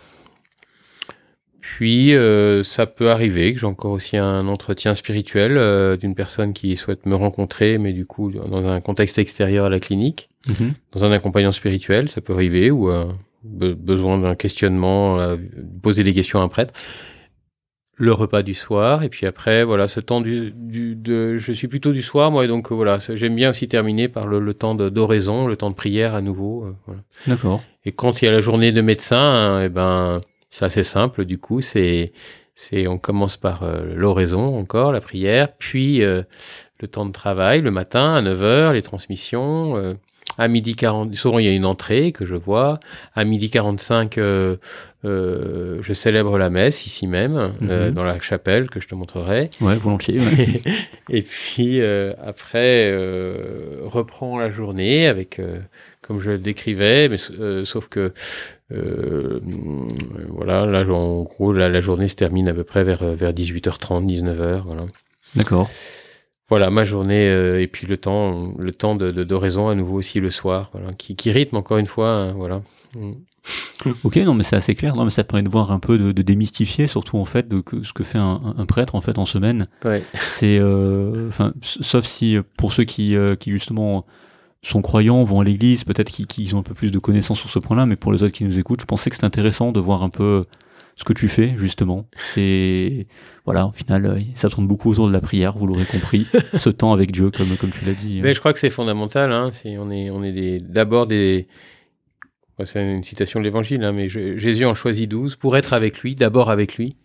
[1.61, 6.53] Puis, euh, ça peut arriver que j'ai encore aussi un entretien spirituel euh, d'une personne
[6.55, 10.73] qui souhaite me rencontrer, mais du coup, dans un contexte extérieur à la clinique Mhm.
[10.93, 13.05] dans un accompagnant spirituel, ça peut arriver, ou euh,
[13.47, 15.19] be- besoin d'un questionnement,
[15.83, 16.73] poser des questions à un prêtre.
[18.01, 21.67] Le repas du soir, et puis après, voilà, ce temps du, du de, je suis
[21.67, 24.55] plutôt du soir, moi, et donc euh, voilà, j'aime bien aussi terminer par le, le
[24.55, 26.65] temps d'oraison, le temps de prière à nouveau.
[26.65, 27.01] euh, voilà.
[27.27, 27.61] D'accord.
[27.85, 30.19] Et quand il y a la journée de médecin, hein, eh ben,
[30.51, 32.13] c'est assez simple, du coup, c'est,
[32.55, 36.23] c'est, on commence par euh, l'oraison encore, la prière, puis euh,
[36.81, 39.97] le temps de travail, le matin à 9h, les transmissions.
[40.39, 42.79] à midi 40, souvent il y a une entrée que je vois.
[43.17, 44.21] À midi 45,
[45.05, 47.95] euh, je célèbre la messe ici même, euh, Mhm.
[47.95, 49.51] dans la chapelle que je te montrerai.
[49.61, 50.19] Ouais, volontiers.
[50.19, 50.25] ouais.
[51.11, 55.61] Et puis euh, après, euh, reprend la journée avec, euh,
[56.03, 58.13] comme je le décrivais, mais euh, sauf que
[60.29, 64.07] voilà, là en gros la, la journée se termine à peu près vers vers 18h30,
[64.07, 64.87] 19h, voilà.
[65.37, 65.69] D'accord.
[66.51, 69.97] Voilà ma journée euh, et puis le temps, le temps de, de d'oraison à nouveau
[69.99, 72.63] aussi le soir, voilà, qui, qui rythme encore une fois, hein, voilà.
[72.95, 73.13] Mm.
[74.05, 74.95] Ok, non, mais c'est assez clair.
[74.97, 77.63] Non, mais ça permet de voir un peu de, de démystifier, surtout en fait, de
[77.83, 79.69] ce que fait un, un prêtre en fait en semaine.
[79.85, 80.03] Ouais.
[80.15, 84.05] C'est, euh, enfin, sauf si euh, pour ceux qui, euh, qui justement
[84.63, 87.59] sont croyants, vont à l'église, peut-être qu'ils ont un peu plus de connaissances sur ce
[87.59, 90.03] point-là, mais pour les autres qui nous écoutent, je pensais que c'était intéressant de voir
[90.03, 90.45] un peu
[90.97, 92.07] ce que tu fais justement.
[92.17, 93.07] C'est,
[93.45, 96.27] voilà, au final, ça tourne beaucoup autour de la prière, vous l'aurez compris,
[96.57, 98.21] ce temps avec Dieu, comme comme tu l'as dit.
[98.21, 99.33] Mais je crois que c'est fondamental.
[99.33, 99.53] Hein.
[99.79, 101.47] On est, on est des, d'abord des.
[102.59, 105.73] Ouais, C'est une citation de l'Évangile, hein, mais je- Jésus en choisit douze pour être
[105.73, 106.97] avec lui, d'abord avec lui,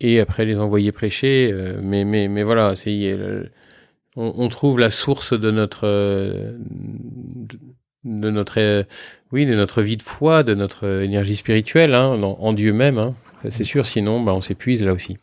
[0.00, 1.50] et après les envoyer prêcher.
[1.52, 3.16] euh, mais, mais, mais voilà, c'est,
[4.16, 7.58] on, on trouve la source de notre, euh, de,
[8.04, 8.84] de notre, euh,
[9.32, 12.98] oui, de notre vie de foi, de notre énergie spirituelle, hein, en Dieu même.
[12.98, 13.14] Hein.
[13.50, 15.16] C'est sûr, sinon, bah, on s'épuise là aussi.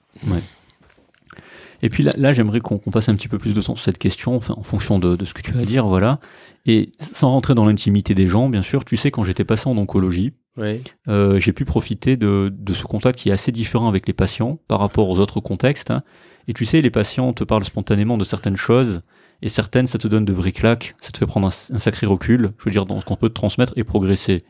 [1.82, 3.98] Et puis là, là j'aimerais qu'on passe un petit peu plus de temps sur cette
[3.98, 6.20] question, enfin, en fonction de, de ce que tu vas dire, voilà.
[6.66, 9.78] Et sans rentrer dans l'intimité des gens, bien sûr, tu sais, quand j'étais passé en
[9.78, 10.82] oncologie, Ouais.
[11.10, 14.58] euh, j'ai pu profiter de, de ce contact qui est assez différent avec les patients
[14.70, 15.92] par rapport aux autres contextes.
[15.92, 16.02] hein.
[16.48, 19.02] Et tu sais, les patients te parlent spontanément de certaines choses,
[19.42, 22.08] et certaines, ça te donne de vraies claques, ça te fait prendre un, un sacré
[22.08, 24.46] recul, je veux dire, dans ce qu'on peut te transmettre et progresser.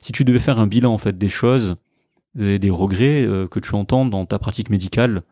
[0.00, 1.76] Si tu devais faire un bilan, en fait, des choses,
[2.34, 5.22] des, des regrets euh, que tu entends dans ta pratique médicale,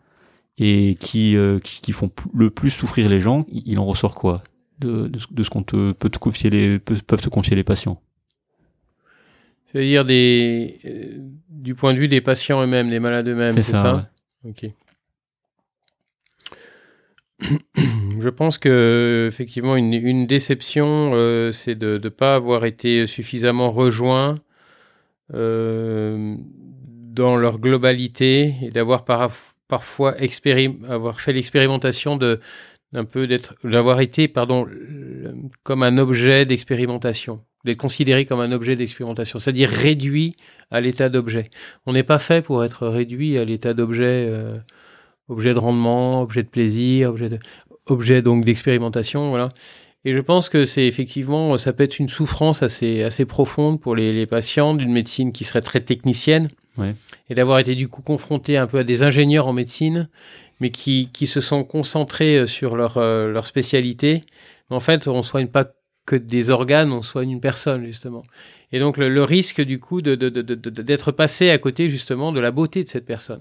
[0.61, 4.45] et qui, euh, qui, qui font le plus souffrir les gens, il en ressort quoi?
[4.79, 7.65] De, de, ce- de ce qu'on te, peut te confier les, peuvent te confier les
[7.65, 8.01] patients
[9.67, 14.07] C'est-à-dire des, euh, du point de vue des patients eux-mêmes, des malades eux-mêmes, c'est ça,
[14.45, 14.51] ouais.
[14.51, 14.71] Ok.
[18.21, 23.71] Je pense que effectivement une, une déception, euh, c'est de ne pas avoir été suffisamment
[23.71, 24.37] rejoint
[25.33, 26.37] dans
[27.37, 30.17] leur globalité et d'avoir par- parfois
[30.89, 32.41] avoir fait l'expérimentation de
[33.05, 34.67] peu d'être d'avoir été pardon
[35.63, 40.35] comme un objet d'expérimentation d'être considéré comme un objet d'expérimentation c'est-à-dire réduit
[40.71, 41.49] à l'état d'objet.
[41.87, 44.59] On n'est pas fait pour être réduit à l'état d'objet euh,
[45.29, 47.15] objet de rendement objet de plaisir
[47.87, 49.49] objet donc d'expérimentation voilà.
[50.05, 54.27] Et je pense que c'est effectivement ça peut être une souffrance assez profonde pour les
[54.27, 56.49] patients d'une médecine qui serait très technicienne
[57.29, 60.09] Et d'avoir été du coup confronté un peu à des ingénieurs en médecine
[60.61, 64.25] mais qui, qui se sont concentrés euh, sur leur, euh, leur spécialité.
[64.69, 65.73] Mais en fait, on soigne pas
[66.07, 68.25] que des organes, on soigne une personne, justement.
[68.73, 71.89] Et donc, le, le risque, du coup, de, de- de- de- d'être passé à côté,
[71.89, 73.41] justement, de la beauté de cette personne.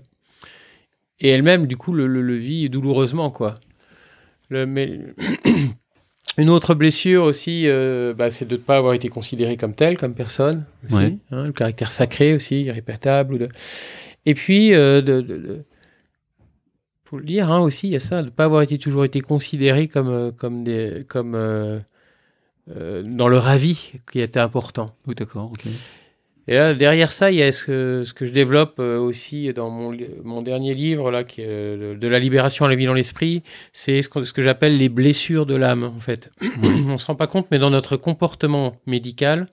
[1.20, 3.56] Et elle-même, du coup, le, le, le vit douloureusement, quoi.
[4.50, 5.00] Mais...
[6.40, 9.98] Une autre blessure aussi, euh, bah, c'est de ne pas avoir été considéré comme tel,
[9.98, 11.18] comme personne, aussi, Ouais.
[11.32, 13.34] hein, le caractère sacré aussi, irrépétable.
[13.34, 13.50] ou de-
[14.26, 15.64] Et puis, euh, de, de- de-
[17.06, 19.04] faut le dire hein, aussi, il y a ça, de ne pas avoir été toujours
[19.06, 21.80] été considéré comme, euh, comme, des, comme euh,
[23.04, 24.96] dans leur avis qui était important.
[25.08, 25.64] Oui, d'accord, ok.
[26.48, 29.54] Et là, derrière ça, il y a ce que, ce que je développe euh, aussi
[29.54, 32.86] dans mon, mon dernier livre, là, qui est euh, de la libération à la vie
[32.88, 36.32] dans l'esprit, c'est ce, que j'appelle les blessures de l'âme, en fait.
[36.88, 39.46] on se rend pas compte, mais dans notre comportement médical,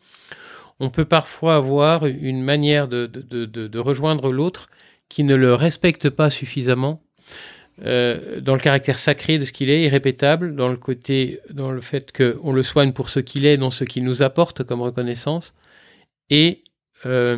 [0.80, 4.68] on peut parfois avoir une manière de, de- de rejoindre l'autre
[5.08, 7.02] qui ne le respecte pas suffisamment.
[7.84, 11.82] Euh, dans le caractère sacré de ce qu'il est, irrépétable, dans le côté, dans le
[11.82, 15.52] fait qu'on le soigne pour ce qu'il est, non ce qu'il nous apporte comme reconnaissance,
[16.30, 16.62] et
[17.06, 17.36] euh,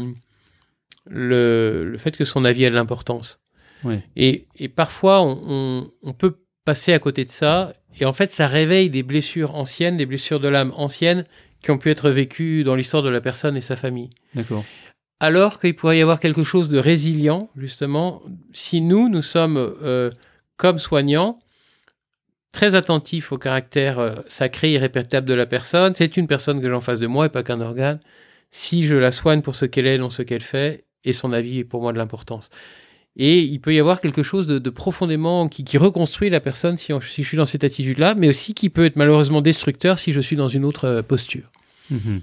[1.08, 3.40] le, le fait que son avis a de l'importance.
[3.84, 4.02] Ouais.
[4.16, 8.30] Et, et parfois, on, on- on peut passer à côté de ça, et en fait,
[8.30, 11.24] ça réveille des blessures anciennes, des blessures de l'âme anciennes
[11.62, 14.10] qui ont pu être vécues dans l'histoire de la personne et sa famille.
[14.34, 14.64] D'accord.
[15.20, 20.10] Alors qu'il pourrait y avoir quelque chose de résilient, justement, si nous, nous sommes, euh,
[20.56, 21.38] comme soignants,
[22.52, 25.94] très attentifs au caractère euh, sacré, irrépétable de la personne.
[25.96, 27.98] C'est une personne que j'ai en face de moi et pas qu'un organe.
[28.50, 31.58] Si je la soigne pour ce qu'elle est, non ce qu'elle fait, et son avis
[31.58, 32.50] est pour moi de l'importance.
[33.16, 37.22] Et il peut y avoir quelque chose de, profondément qui, reconstruit la personne si, je
[37.22, 40.48] suis dans cette attitude-là, mais aussi qui peut être malheureusement destructeur si je suis dans
[40.48, 41.50] une autre euh, posture.
[41.90, 42.20] Mhm.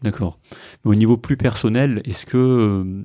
[0.00, 0.38] D'accord.
[0.84, 3.04] Au niveau plus personnel, est-ce que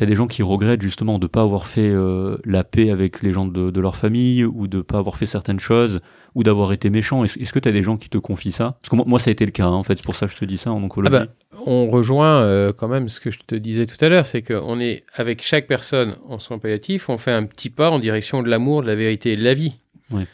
[0.00, 2.88] tu as des gens qui regrettent justement de ne pas avoir fait euh, la paix
[2.88, 6.00] avec les gens de, de leur famille ou de ne pas avoir fait certaines choses
[6.34, 8.78] ou d'avoir été méchant Est-ce est-ce que tu as des gens qui te confient ça?
[8.80, 10.24] Parce que moi, moi, ça a été le cas, hein, en fait, c'est pour ça
[10.24, 11.14] que je te dis ça en oncologie.
[11.14, 11.32] Ah bah,
[11.66, 14.80] on rejoint euh, quand même ce que je te disais tout à l'heure, c'est qu'on
[14.80, 18.48] est avec chaque personne en soins palliatifs, on fait un petit pas en direction de
[18.48, 19.76] l'amour, de la vérité et de la vie.
[20.10, 20.24] Ouais.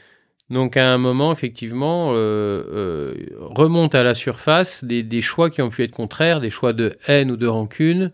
[0.49, 5.61] Donc à un moment, effectivement, euh, euh, remonte à la surface des, des choix qui
[5.61, 8.13] ont pu être contraires, des choix de haine ou de rancune,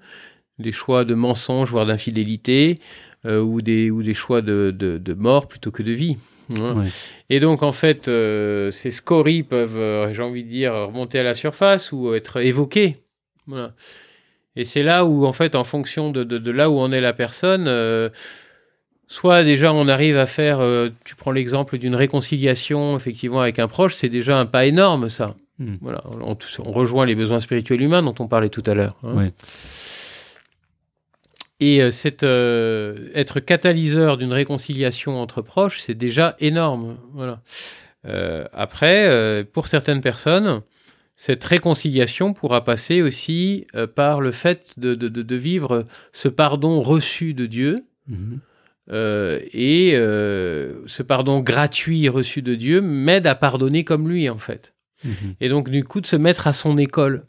[0.59, 2.78] des choix de mensonge, voire d'infidélité,
[3.24, 6.16] euh, ou, des, ou des choix de, de, de mort plutôt que de vie.
[6.61, 6.74] hein.
[6.80, 6.86] Ouais.
[7.30, 11.22] Et donc, en fait, euh, ces scories peuvent, euh, j'ai envie de dire, remonter à
[11.22, 12.96] la surface ou être évoquées.
[13.46, 13.72] Voilà.
[14.55, 17.00] Et c'est là où, en fait, en fonction de, de, de là où en est
[17.00, 18.11] la personne, euh,
[19.07, 23.68] soit déjà on arrive à faire, euh, tu prends l'exemple d'une réconciliation, effectivement, avec un
[23.68, 25.36] proche, c'est déjà un pas énorme, ça.
[25.59, 25.78] Mhm.
[25.80, 28.96] Voilà, on, on rejoint les besoins spirituels humains dont on parlait tout à l'heure.
[29.05, 29.14] hein.
[29.14, 29.32] Ouais.
[31.64, 36.96] Et euh, cette, euh, être catalyseur d'une réconciliation entre proches, c'est déjà énorme.
[37.14, 37.40] Voilà.
[38.04, 40.60] Euh, après, euh, pour certaines personnes,
[41.14, 46.82] cette réconciliation pourra passer aussi par le fait de, de- de- de vivre ce pardon
[46.82, 48.40] reçu de Dieu, Mhm.
[49.54, 54.74] Et ce pardon gratuit reçu de Dieu m'aide à pardonner comme lui, en fait.
[55.04, 55.34] Mhm.
[55.40, 57.24] Et donc, du coup, de se mettre à son école.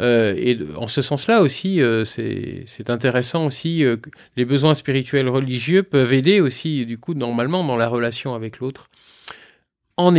[0.00, 3.84] Euh, et en ce sens-là aussi, euh, c'est intéressant aussi.
[3.84, 3.96] euh,
[4.36, 8.90] les besoins spirituels religieux peuvent aider aussi, du coup, normalement, dans la relation avec l'autre,
[9.96, 10.12] en,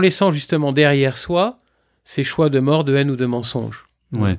[0.00, 1.58] laissant justement derrière soi
[2.04, 3.86] ces choix de mort, de haine ou de mensonge.
[4.12, 4.38] Ouais.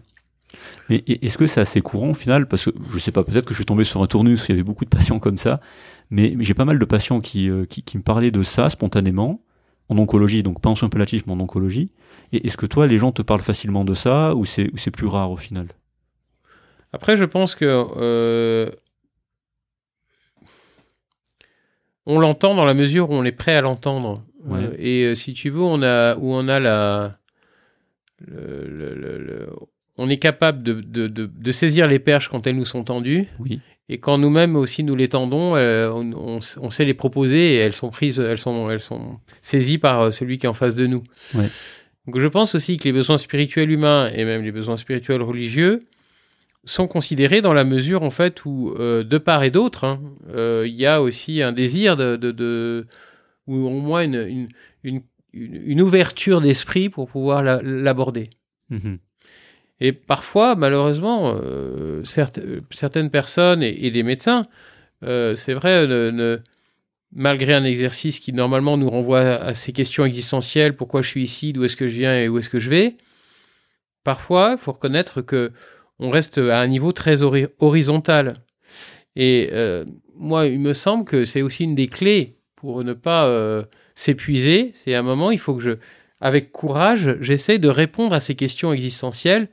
[0.90, 2.48] Mais et- est-ce que c'est assez courant au final?
[2.48, 4.54] Parce que je sais pas, peut-être que je suis tombé sur un tournus il y
[4.54, 5.60] avait beaucoup de patients comme ça,
[6.12, 9.42] mais, mais j'ai pas mal de patients qui, qui, qui me parlaient de ça spontanément,
[9.90, 11.90] en oncologie, donc pas en soins palliatifs, mais en oncologie.
[12.34, 15.32] Et est-ce que toi, les gens te parlent facilement de ça, ou c'est plus rare
[15.32, 15.68] au final?
[16.92, 17.66] Après, je pense que
[17.98, 18.70] euh,
[22.06, 24.24] on l'entend dans la mesure où on est prêt à l'entendre.
[24.46, 24.60] Ouais.
[24.64, 27.14] Euh, et euh, si tu veux, on a où on a la,
[28.20, 29.50] le- le- le- le-
[29.98, 33.28] on est capable de, de- de- de saisir les perches quand elles nous sont tendues,
[33.40, 33.62] Oui.
[33.90, 37.54] et quand nous-mêmes aussi nous les tendons, euh, on, on s- on sait les proposer
[37.54, 40.76] et elles sont prises, elles sont, elles sont saisies par celui qui est en face
[40.76, 41.04] de nous.
[41.36, 41.48] Ouais.
[42.06, 45.84] Donc je pense aussi que les besoins spirituels humains et même les besoins spirituels religieux
[46.66, 50.64] sont considérés dans la mesure en fait où euh, de part et d'autre, hein, euh,
[50.68, 52.88] il y a aussi un désir de, de, de-
[53.48, 54.48] ou au moins une,
[54.84, 55.02] une,
[55.34, 58.30] une, ouverture d'esprit pour pouvoir la- l'aborder.
[58.70, 59.00] Mhm.
[59.82, 62.40] Et parfois, malheureusement, euh, certes-
[62.72, 64.46] certaines personnes et, et des médecins,
[65.02, 66.40] c'est vrai, ne- ne-
[67.16, 71.54] malgré un exercice qui normalement nous renvoie à ces questions existentielles, pourquoi je suis ici,
[71.54, 72.98] d'où est-ce que je viens et où est-ce que je vais,
[74.04, 75.52] parfois, il faut reconnaître que
[76.00, 78.34] on reste à un niveau très hori- horizontal.
[79.16, 79.86] Et euh,
[80.16, 84.72] moi, il me semble que c'est aussi une des clés pour ne pas euh, s'épuiser.
[84.74, 85.72] C'est à un moment, il faut que je,
[86.20, 89.50] avec courage, j'essaie de répondre à ces questions existentielles.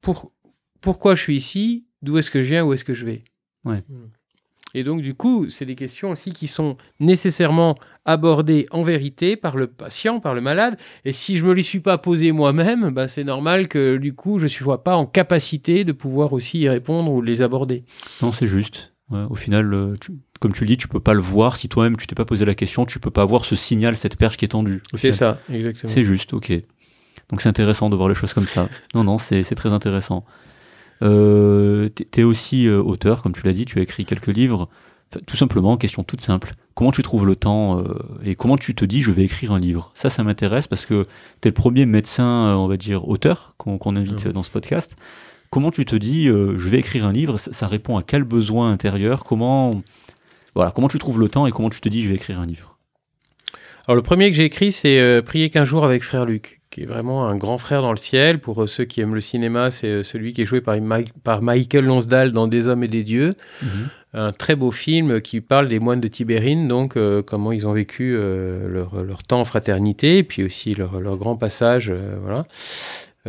[0.00, 0.32] Pour,
[0.80, 1.88] pourquoi je suis ici?
[2.00, 2.64] D'où est-ce que je viens?
[2.64, 3.24] Où est-ce que je vais?
[3.64, 3.82] Ouais.
[4.74, 9.56] Et donc, du coup, c'est des questions aussi qui sont nécessairement abordées en vérité par
[9.56, 10.76] le patient, par le malade.
[11.04, 14.38] Et si je me les suis pas posées moi-même, bah, c'est normal que du coup,
[14.38, 17.84] je ne sois pas en capacité de pouvoir aussi y répondre ou les aborder.
[18.22, 18.92] Non, c'est juste.
[19.10, 21.68] Ouais, au final, euh, tu- comme tu le dis, tu peux pas le voir si
[21.70, 24.36] toi-même tu t'es pas posé la question, tu peux pas avoir ce signal, cette perche
[24.36, 24.82] qui est tendue.
[24.94, 25.90] C'est ça, exactement.
[25.92, 26.52] C'est juste, ok.
[27.30, 28.68] Donc c'est intéressant de voir les choses comme ça.
[28.94, 30.24] Non, non, c'est très intéressant.
[31.02, 34.68] Euh, T'es es aussi euh, auteur, comme tu l'as dit, tu as écrit quelques livres.
[35.12, 36.54] Enfin, Tout simplement, question toute simple.
[36.78, 39.58] Comment tu trouves le temps euh, et comment tu te dis je vais écrire un
[39.58, 39.90] livre?
[39.96, 41.08] Ça, ça m'intéresse parce que
[41.40, 44.94] tu es le premier médecin, euh, on va dire, auteur qu'on invite dans ce podcast.
[45.50, 47.36] Comment tu te dis euh, je vais écrire un livre?
[47.36, 49.24] Ça, ça répond à quel besoin intérieur?
[49.24, 49.72] Comment
[50.54, 52.46] voilà, comment tu trouves le temps et comment tu te dis je vais écrire un
[52.46, 52.78] livre?
[53.88, 56.86] Alors le premier que j'ai écrit, c'est Prier qu'un jour avec frère Luc, qui est
[56.86, 58.40] vraiment un grand frère dans le ciel.
[58.40, 60.76] Pour euh, ceux qui aiment le cinéma, c'est euh, celui qui est joué par,
[61.42, 63.32] Michael Lonsdale dans Des hommes et des dieux.
[64.14, 67.72] Un très beau film qui parle des moines de Tibérine, donc euh, comment ils ont
[67.74, 72.16] vécu euh, leur, leur temps en fraternité, et puis aussi leur, leur grand passage, euh,
[72.22, 72.46] voilà,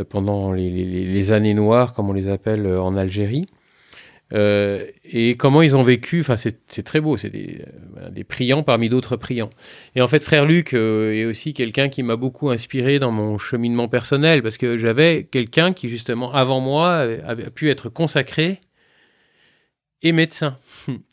[0.10, 3.46] pendant les, les- les années noires, comme on les appelle en Algérie.
[4.34, 7.64] Euh, et comment ils ont vécu, enfin c'est très beau, c'est des,
[7.98, 9.50] euh, des priants parmi d'autres priants.
[9.96, 13.38] Et en fait, frère Luc euh, est aussi quelqu'un qui m'a beaucoup inspiré dans mon
[13.38, 18.60] cheminement personnel, parce que j'avais quelqu'un qui, justement, avant moi, avait pu être consacré
[20.02, 20.58] et médecin.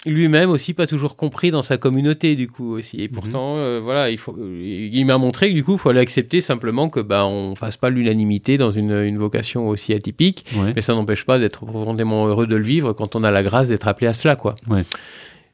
[0.07, 3.01] Lui-même aussi pas toujours compris dans sa communauté, du coup, aussi.
[3.03, 6.41] Et pourtant, euh, voilà, il, faut, il m'a montré que, du coup, il fallait accepter
[6.41, 10.47] simplement que bah, on fasse pas l'unanimité dans une, une vocation aussi atypique.
[10.57, 10.73] Ouais.
[10.75, 13.69] Mais ça n'empêche pas d'être profondément heureux de le vivre quand on a la grâce
[13.69, 14.55] d'être appelé à cela, quoi.
[14.69, 14.85] Ouais.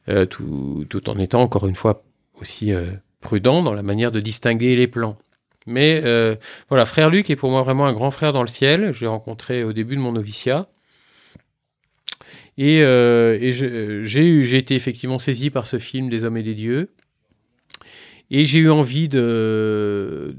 [0.09, 2.03] Euh, tout, tout en étant, encore une fois,
[2.39, 5.17] aussi euh, prudent dans la manière de distinguer les plans.
[5.65, 6.01] Mais
[6.67, 8.91] voilà, frère Luc est pour moi vraiment un grand frère dans le ciel.
[8.93, 10.67] Je l'ai rencontré au début de mon noviciat.
[12.57, 16.89] Et, euh, j'ai été effectivement saisi par ce film des hommes et des dieux.
[18.31, 20.35] Et j'ai eu envie de,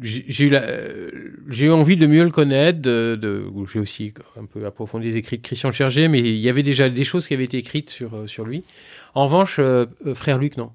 [0.00, 2.88] j'ai eu, envie de mieux le connaître.
[3.72, 6.88] J'ai aussi un peu approfondi les écrits de Christian Chergé, mais il y avait déjà
[6.88, 8.62] des choses qui avaient été écrites sur, euh, lui.
[9.14, 10.70] En revanche, euh, frère Luc, non.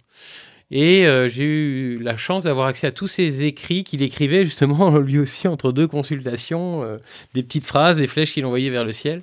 [0.71, 5.19] Et j'ai eu la chance d'avoir accès à tous ces écrits qu'il écrivait justement lui
[5.19, 6.85] aussi entre deux consultations,
[7.33, 9.21] des petites phrases, des flèches qu'il envoyait vers le ciel.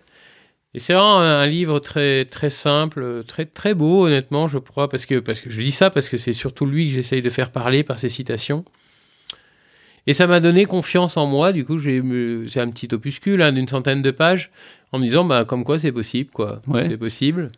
[0.79, 4.89] Et c'est vraiment un, un livre très très simple, très très beau honnêtement, je crois,
[4.89, 7.31] parce que parce que je dis ça parce que c'est surtout lui que j'essaye de
[7.31, 8.65] faire parler par ses citations.
[10.07, 11.51] Et ça m'a donné confiance en moi.
[11.53, 12.01] Du coup, j'ai
[12.47, 14.53] c'est un petit opuscule hein, d'une centaine de pages
[14.93, 16.87] en me disant bah comme quoi c'est possible quoi, Ouais.
[16.89, 17.49] c'est possible.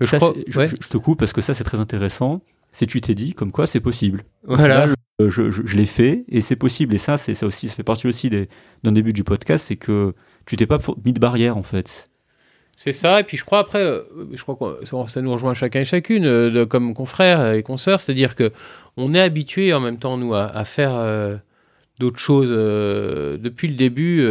[0.00, 0.66] Je Ça, crois- c'est- je, ouais.
[0.68, 2.40] je- je te coupe parce que ça c'est très intéressant.
[2.72, 4.22] C'est tu t'es dit comme quoi c'est possible.
[4.44, 4.88] Voilà.
[5.20, 6.94] euh, je, l'ai fait et c'est possible.
[6.94, 10.14] Et ça, c'est ça aussi, ça fait partie aussi d'un début du podcast, c'est que
[10.46, 12.08] tu t'es pas mis de barrière en fait.
[12.76, 14.02] C'est ça, et puis je crois après, euh,
[14.32, 18.34] je crois que ça, nous rejoint chacun et chacune, euh, comme confrères et consoeurs, c'est-à-dire
[18.34, 18.50] que
[18.96, 21.36] on est habitué en même temps, nous, à, faire euh,
[21.98, 22.50] d'autres choses.
[22.50, 24.24] depuis le début,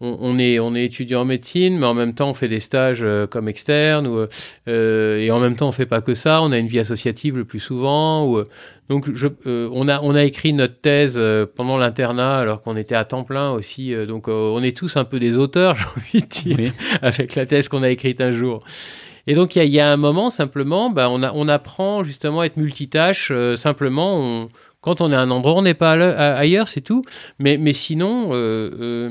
[0.00, 2.60] on, on est, on est étudiant en médecine, mais en même temps, on fait des
[2.60, 4.26] stages euh, comme externe, ou,
[4.68, 7.36] euh, et en même temps, on fait pas que ça, on a une vie associative
[7.38, 8.26] le plus souvent.
[8.26, 8.44] Ou, euh,
[8.88, 11.20] donc, je, euh, on, a, on a écrit notre thèse
[11.56, 13.94] pendant l'internat, alors qu'on était à temps plein aussi.
[14.06, 15.76] donc, on est tous un peu des auteurs,
[16.12, 16.72] j'ai envie de dire Oui.
[17.00, 18.58] avec la thèse qu'on a écrite un jour.
[19.26, 21.48] Et donc, il y a- il y, a un moment, simplement, bah, on, a, on
[21.48, 23.32] apprend justement à être multitâche.
[23.56, 24.48] simplement, on-
[24.82, 27.02] quand on est à un endroit, on n'est pas ailleurs, c'est tout.
[27.38, 29.10] Mais, mais sinon, euh, euh,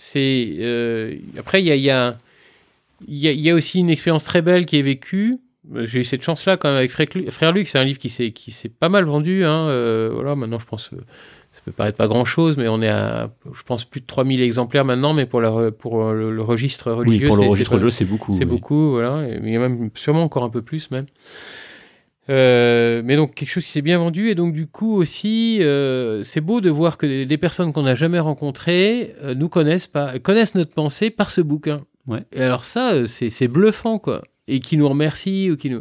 [0.00, 0.56] c'est.
[0.60, 2.14] euh, après, il y a, y, a,
[3.06, 5.36] y, a, y a aussi une expérience très belle qui est vécue.
[5.84, 7.68] J'ai eu cette chance-là quand même avec Frère Lu- Frère Luc.
[7.68, 9.44] C'est un livre qui s'est qui s'est pas mal vendu.
[9.44, 10.90] Hein, euh, voilà, maintenant, je pense.
[10.94, 10.96] euh,
[11.52, 14.84] ça peut paraître pas grand-chose, mais on est à, je pense, plus de 3000 exemplaires
[14.84, 18.04] maintenant, mais pour, la, pour le, le registre Oui, religieux, pour le registre jeu, c'est
[18.04, 18.32] beaucoup.
[18.32, 18.50] c'est oui.
[18.50, 19.28] beaucoup, voilà.
[19.28, 21.06] Et Il y a même sûrement encore un peu plus même.
[22.30, 26.22] Euh, mais donc quelque chose qui s'est bien vendu et donc du coup aussi euh,
[26.22, 29.88] c'est beau de voir que des, des personnes qu'on n'a jamais rencontrées euh, nous connaissent
[29.88, 31.80] pas connaissent notre pensée par ce bouquin.
[32.06, 32.20] Ouais.
[32.32, 35.80] Et alors ça euh, c'est c'est bluffant quoi et qui nous remercie ou qui nous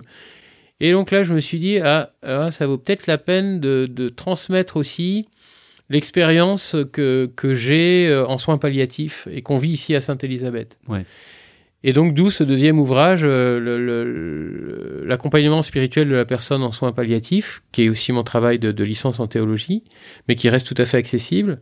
[0.80, 3.86] et donc là je me suis dit ah, ah, ça vaut peut-être la peine de,
[3.86, 5.28] de transmettre aussi
[5.90, 10.78] l'expérience que, que j'ai en soins palliatifs et qu'on vit ici à Sainte-Élisabeth.
[10.88, 11.04] Ouais.
[11.84, 17.64] Et donc d'où ce deuxième ouvrage, euh, l'accompagnement spirituel de la personne en soins palliatifs,
[17.72, 19.84] qui est aussi mon travail de, licence en théologie,
[20.28, 21.62] mais qui reste tout à fait accessible.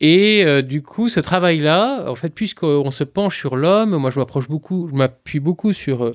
[0.00, 4.18] Et euh, du coup, ce travail-là, en fait, puisqu'on se penche sur l'homme, moi je
[4.18, 6.14] m'approche beaucoup, je m'appuie beaucoup sur euh,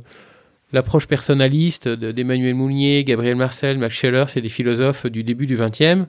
[0.71, 5.57] l'approche personnaliste de- d'Emmanuel Mounier, Gabriel Marcel, Max Scheller, c'est des philosophes du début du
[5.57, 6.05] XXe,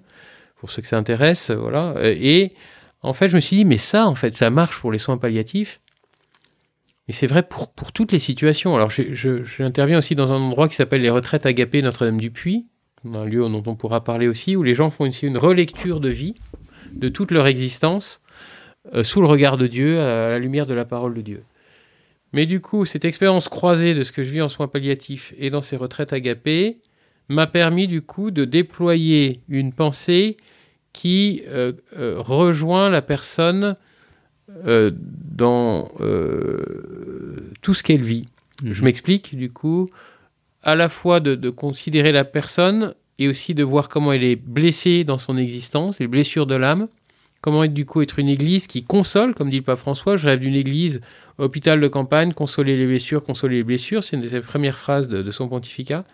[0.56, 1.94] pour ceux que ça intéresse, voilà.
[2.02, 2.52] Et
[3.02, 5.18] en fait, je me suis dit, mais ça, en fait, ça marche pour les soins
[5.18, 5.80] palliatifs.
[7.08, 8.74] Et c'est vrai pour, toutes les situations.
[8.74, 12.66] Alors, j'interviens aussi dans un endroit qui s'appelle les retraites agapées Notre-Dame-du-Puy,
[13.04, 16.08] un lieu dont on pourra parler aussi, où les gens font aussi une relecture de
[16.08, 16.34] vie,
[16.92, 18.22] de toute leur existence,
[18.94, 21.44] euh, sous le regard de Dieu, à la lumière de la parole de Dieu.
[22.32, 25.50] Mais du coup, cette expérience croisée de ce que je vis en soins palliatifs et
[25.50, 26.78] dans ces retraites agapées
[27.28, 30.36] m'a permis du coup de déployer une pensée
[30.92, 33.76] qui euh, euh, rejoint la personne
[34.66, 34.90] euh,
[35.36, 38.26] dans euh, tout ce qu'elle vit.
[38.64, 38.84] Je Mhm.
[38.84, 39.88] m'explique, du coup,
[40.62, 44.36] à la fois de, de considérer la personne et aussi de voir comment elle est
[44.36, 46.88] blessée dans son existence, les blessures de l'âme,
[47.40, 50.26] comment être, du coup être une église qui console, comme dit le pape François, je
[50.26, 51.00] rêve d'une église
[51.38, 55.08] hôpital de campagne, consoler les blessures, consoler les blessures, c'est une de ses premières phrases
[55.08, 56.04] de, de son pontificat.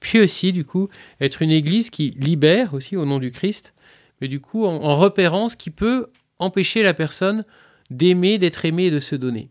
[0.00, 0.88] Puis aussi, du coup,
[1.20, 3.74] être une église qui libère aussi au nom du Christ,
[4.20, 6.06] mais du coup en, en repérant ce qui peut
[6.38, 7.44] empêcher la personne
[7.90, 9.50] d'aimer, d'être aimée et de se donner.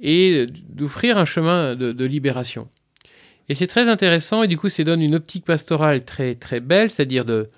[0.00, 2.68] Et d'offrir un chemin de, libération.
[3.48, 6.90] Et c'est très intéressant, et du coup, ça donne une optique pastorale très, très belle,
[6.90, 7.48] c'est-à-dire de,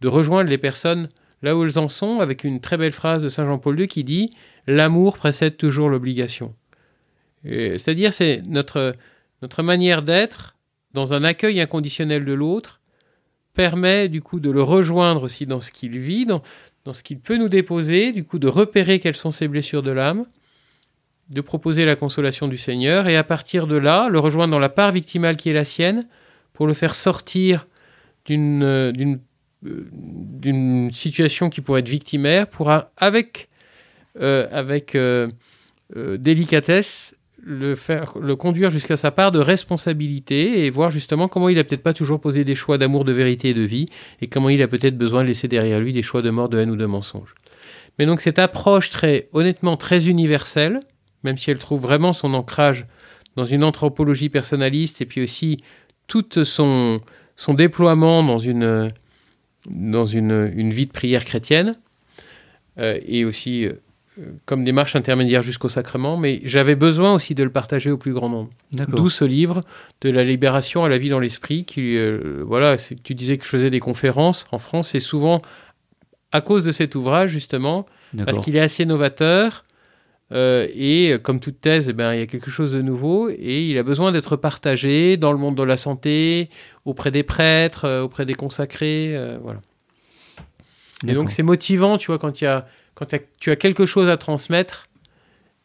[0.00, 1.08] de rejoindre les personnes
[1.42, 4.04] là où elles en sont, avec une très belle phrase de Saint Jean-Paul II qui
[4.04, 4.30] dit
[4.66, 6.54] L'amour précède toujours l'obligation.
[7.44, 8.92] C'est-à-dire, c'est notre,
[9.42, 10.56] notre manière d'être
[10.92, 12.80] dans un accueil inconditionnel de l'autre
[13.54, 16.42] permet du coup de le rejoindre aussi dans ce qu'il vit, dans,
[16.88, 19.90] dans ce qu'il peut nous déposer, du coup de repérer quelles sont ses blessures de
[19.90, 20.24] l'âme,
[21.28, 24.70] de proposer la consolation du Seigneur, et à partir de là, le rejoindre dans la
[24.70, 26.04] part victimale qui est la sienne,
[26.54, 27.66] pour le faire sortir
[28.24, 29.16] d'une euh,
[29.66, 33.50] euh, situation qui pourrait être victimaire, pour un- avec
[34.22, 34.96] euh, avec
[35.94, 41.58] délicatesse le faire le conduire jusqu'à sa part de responsabilité et voir justement comment il
[41.58, 43.86] a peut-être pas toujours posé des choix d'amour, de vérité et de vie,
[44.20, 46.58] et comment il a peut-être besoin de laisser derrière lui des choix de mort, de
[46.58, 47.34] haine ou de mensonge.
[47.98, 50.80] Mais donc cette approche très honnêtement très universelle,
[51.24, 52.86] même si elle trouve vraiment son ancrage
[53.36, 55.58] dans une anthropologie personnaliste et puis aussi
[56.06, 57.00] tout son,
[57.36, 58.92] son déploiement dans une,
[59.68, 61.72] dans une, une vie de prière chrétienne,
[62.78, 63.68] euh, et aussi
[64.46, 68.28] comme démarche intermédiaire jusqu'au sacrement, mais j'avais besoin aussi de le partager au plus grand
[68.28, 68.50] nombre.
[68.72, 69.60] D'où ce livre
[70.00, 73.48] de la libération à la vie dans l'esprit, qui, euh, voilà, tu disais que je
[73.48, 75.40] faisais des conférences en France, et souvent
[76.32, 77.86] à cause de cet ouvrage, justement,
[78.24, 79.64] parce qu'il est assez novateur.
[80.30, 83.62] euh, et comme toute thèse, eh ben, il y a quelque chose de nouveau et
[83.62, 86.50] il a besoin d'être partagé dans le monde de la santé,
[86.84, 89.16] auprès des prêtres, euh, auprès des consacrés.
[89.16, 89.60] euh, voilà.
[91.06, 92.66] Et donc c'est motivant, tu vois, quand, il y a,
[92.98, 94.88] quand tu as quelque chose à transmettre,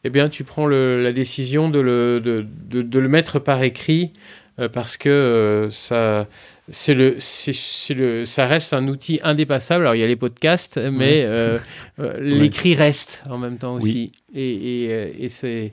[0.04, 3.62] eh bien tu prends le- la décision de le, de, de- de le mettre par
[3.64, 4.12] écrit
[4.60, 6.28] euh, parce que euh, ça,
[6.70, 9.82] c'est le, c'est, le, ça reste un outil indépassable.
[9.82, 11.58] Alors il y a les podcasts, mais euh,
[11.98, 14.12] euh, l'écrit reste en même temps aussi.
[14.34, 15.72] Et, et, et c'est,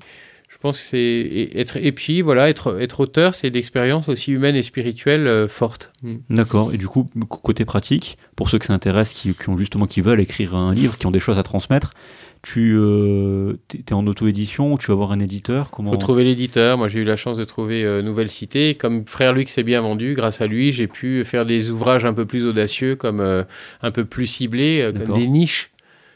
[0.62, 4.56] pense que c'est et- être et puis voilà, être être auteur, c'est d'expérience aussi humaine
[4.56, 5.92] et spirituelle euh, forte.
[6.04, 6.16] Mm.
[6.30, 6.74] D'accord.
[6.74, 10.02] Et du coup, côté pratique, pour ceux que ça intéresse, qui, qui ont justement qui
[10.02, 11.94] veulent écrire un livre, qui ont des choses à transmettre,
[12.42, 15.70] tu euh, es en auto-édition ou tu vas voir un éditeur?
[15.70, 16.78] Comment Faut trouver l'éditeur.
[16.78, 18.74] Moi, j'ai eu la chance de trouver euh, Nouvelle Cité.
[18.76, 22.14] Comme Frère Luc s'est bien vendu, grâce à lui, j'ai pu faire des ouvrages un
[22.14, 23.44] peu plus audacieux, comme euh,
[23.84, 25.70] un peu plus ciblés, euh, comme des niches.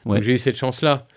[0.06, 0.18] Ouais.
[0.18, 1.08] Donc, j'ai eu cette chance-là.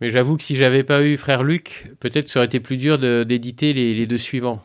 [0.00, 2.98] Mais j'avoue que si j'avais pas eu Frère Luc, peut-être ça aurait été plus dur
[2.98, 4.62] d'éditer les, les deux suivants.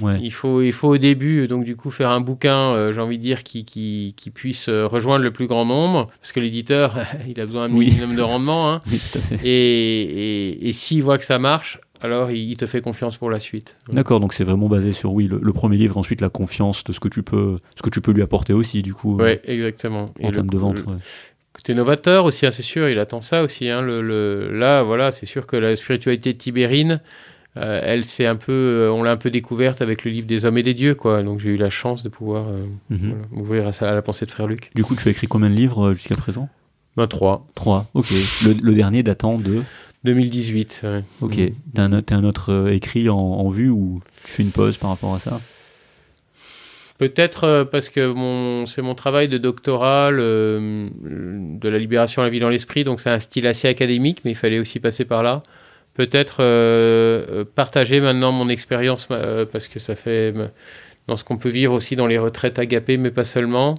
[0.00, 0.18] Ouais.
[0.22, 3.18] Il faut, il faut au début, donc du coup, faire un bouquin, euh, j'ai envie
[3.18, 6.96] de dire, qui, qui, qui puisse euh, rejoindre le plus grand nombre, parce que l'éditeur,
[7.28, 7.86] il a besoin d'un Oui.
[7.90, 8.72] minimum de rendement.
[8.72, 8.80] Hein.
[8.90, 9.00] Oui.
[9.44, 10.02] Et,
[10.60, 13.76] et, et s'il voit que ça marche, alors il, te fait confiance pour la suite.
[13.92, 16.92] D'accord, donc c'est vraiment basé sur oui le, le premier livre, ensuite la confiance de
[16.92, 19.38] ce que tu peux, ce que tu peux lui apporter aussi du coup euh, Ouais,
[19.44, 20.12] exactement.
[20.22, 20.78] en termes de vente.
[20.86, 20.98] le ouais.
[21.66, 23.68] Côté novateur aussi, hein, c'est sûr, il attend ça aussi.
[23.68, 27.00] Hein, le, le- là, voilà, c'est sûr que la spiritualité tibérine,
[27.56, 30.44] euh, elle, c'est un peu, euh, on l'a un peu découverte avec le livre des
[30.44, 31.24] hommes et des dieux, quoi.
[31.24, 32.98] Donc j'ai eu la chance de pouvoir euh, Mhm.
[33.10, 34.70] voilà, m'ouvrir à, ça, à la pensée de Frère Luc.
[34.76, 36.48] Du coup, tu as écrit combien de livres euh, jusqu'à présent?
[36.96, 37.44] Ben, 3.
[37.56, 37.86] Trois.
[37.94, 38.10] Ok.
[38.44, 39.60] Le, le dernier datant de?
[40.04, 40.82] 2018.
[40.84, 41.02] ouais.
[41.20, 41.40] Ok.
[41.74, 45.16] T'as un, un autre écrit en, en vue ou tu fais une pause par rapport
[45.16, 45.40] à ça?
[46.98, 48.14] Peut-être euh, parce que
[48.66, 50.88] c'est mon travail de doctorat le-
[51.58, 54.30] de la libération à la vie dans l'esprit, donc c'est un style assez académique, mais
[54.32, 55.42] il fallait aussi passer par là.
[55.94, 60.48] Peut-être euh, euh, partager maintenant mon expérience, euh, parce que ça fait euh,
[61.06, 63.76] dans ce qu'on peut vivre aussi dans les retraites agapées, mais pas seulement,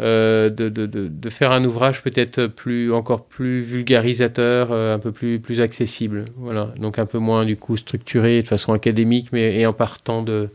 [0.00, 6.24] euh, de, faire un ouvrage peut-être plus, encore plus vulgarisateur, euh, un peu plus, accessible.
[6.36, 6.72] Voilà.
[6.78, 10.48] Donc un peu moins du coup structuré de façon académique, mais en partant de,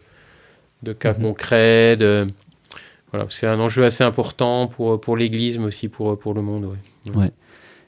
[0.83, 1.21] de cas Mhm.
[1.21, 1.97] concrets.
[1.97, 2.27] De...
[3.11, 6.65] Voilà, c'est un enjeu assez important pour, pour l'Église, mais aussi pour, pour le monde.
[7.15, 7.31] ouais.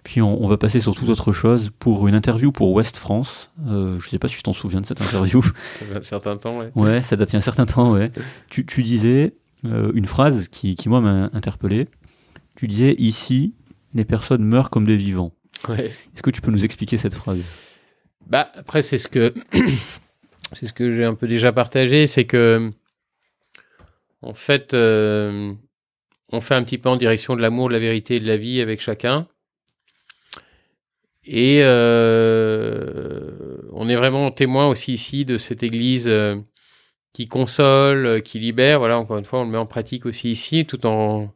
[0.03, 3.49] Puis on, on va passer sur toute autre chose pour une interview pour Ouest France.
[3.67, 5.43] Euh, je sais pas si tu t'en souviens de cette interview.
[5.79, 6.59] Ça fait un certain temps.
[6.59, 6.71] Ouais.
[6.75, 7.91] ouais, ça date un certain temps.
[7.91, 8.09] Ouais.
[8.49, 9.33] Tu, tu disais
[9.65, 11.89] euh, une phrase qui, qui moi m'a interpellé.
[12.55, 13.53] Tu disais ici
[13.93, 15.33] les personnes meurent comme des vivants.
[15.67, 15.87] Ouais.
[15.87, 17.41] Est-ce que tu peux nous expliquer cette phrase?
[18.27, 19.33] Bah, après, c'est ce que,
[20.53, 22.71] c'est ce que j'ai un peu déjà partagé, c'est que,
[24.21, 25.53] en fait, euh,
[26.31, 28.37] on fait un petit peu en direction de l'amour, de la vérité et de la
[28.37, 29.27] vie avec chacun.
[31.25, 33.31] Et euh,
[33.73, 36.37] on est vraiment témoin aussi ici de cette Église euh,
[37.11, 38.79] qui console, qui libère.
[38.79, 41.33] Voilà, encore une fois, on le met en pratique aussi ici, tout en,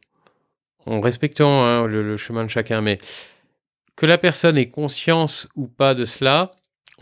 [0.86, 2.80] en respectant hein, le chemin de chacun.
[2.80, 2.98] Mais
[3.96, 6.52] que la personne ait conscience ou pas de cela,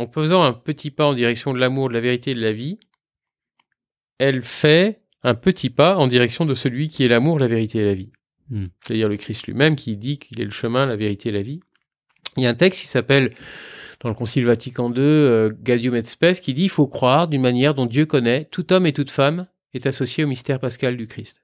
[0.01, 2.53] en faisant un petit pas en direction de l'amour, de la vérité et de la
[2.53, 2.79] vie,
[4.19, 7.85] elle fait un petit pas en direction de celui qui est l'amour, la vérité et
[7.85, 8.11] la vie.
[8.49, 8.69] Hmm.
[8.83, 11.61] C'est-à-dire le Christ lui-même qui dit qu'il est le chemin, la vérité et la vie.
[12.39, 13.31] Il y a un texte qui s'appelle,
[14.01, 17.43] dans le Concile Vatican II, euh, Gaudium et Spes, qui dit il faut croire d'une
[17.43, 21.09] manière dont Dieu connaît, tout homme et toute femme est associé au mystère pascal du
[21.09, 21.43] Christ.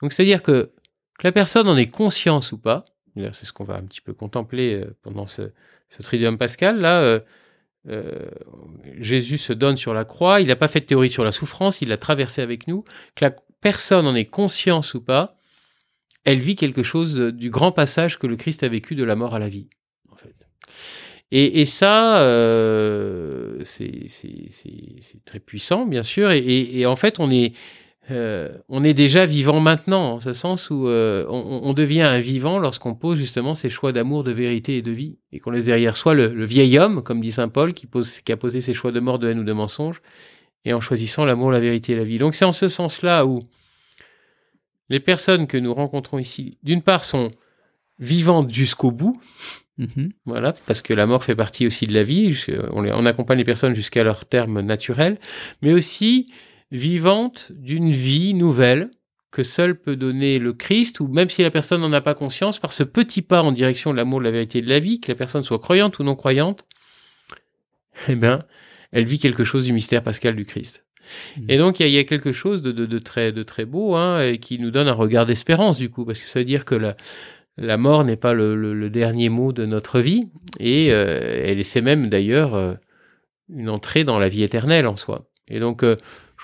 [0.00, 0.72] Donc c'est-à-dire que,
[1.18, 4.14] que la personne en ait conscience ou pas, c'est ce qu'on va un petit peu
[4.14, 5.52] contempler euh, pendant ce,
[5.90, 7.20] ce tridium pascal, là,
[7.88, 8.28] euh,
[8.98, 11.80] Jésus se donne sur la croix, il n'a pas fait de théorie sur la souffrance,
[11.80, 15.38] il l'a traversé avec nous, que la personne en ait conscience ou pas,
[16.24, 19.34] elle vit quelque chose du grand passage que le Christ a vécu de la mort
[19.34, 19.68] à la vie,
[20.10, 20.46] en fait.
[21.32, 24.08] Et, ça, euh, c'est
[25.24, 27.54] très puissant, bien sûr, et en fait, on est,
[28.10, 32.18] euh, on est déjà vivant maintenant, en ce sens où euh, on, on devient un
[32.18, 35.66] vivant lorsqu'on pose justement ces choix d'amour, de vérité et de vie, et qu'on laisse
[35.66, 38.60] derrière soi le, le vieil homme, comme dit saint Paul, qui, pose, qui a posé
[38.60, 40.00] ses choix de mort, de haine ou de mensonge,
[40.64, 42.18] et en choisissant l'amour, la vérité et la vie.
[42.18, 43.40] Donc c'est en ce sens-là où
[44.88, 47.30] les personnes que nous rencontrons ici, d'une part, sont
[47.98, 49.20] vivantes jusqu'au bout,
[49.78, 50.10] Mhm.
[50.26, 52.32] voilà, parce que la mort fait partie aussi de la vie.
[52.32, 55.18] Je- On, les- on accompagne les personnes jusqu'à leur terme naturel,
[55.62, 56.26] mais aussi
[56.70, 58.90] vivantes d'une vie nouvelle
[59.30, 62.58] que seul peut donner le Christ, ou même si la personne n'en a pas conscience,
[62.58, 65.00] par ce petit pas en direction de l'amour, de la vérité et de la vie,
[65.00, 66.64] que la personne soit croyante ou non croyante,
[68.08, 68.40] eh bien,
[68.92, 70.84] elle vit quelque chose du mystère pascal du Christ.
[71.36, 71.44] Mhm.
[71.48, 73.42] Et donc, il y, a- il y a quelque chose de, de- de très, de
[73.44, 76.40] très beau, hein, et qui nous donne un regard d'espérance, du coup, parce que ça
[76.40, 76.96] veut dire que la,
[77.56, 81.64] la mort n'est pas le, le- le dernier mot de notre vie, et euh, elle
[81.64, 82.74] c'est même d'ailleurs euh,
[83.48, 85.28] une entrée dans la vie éternelle en soi.
[85.46, 85.96] Et donc, euh,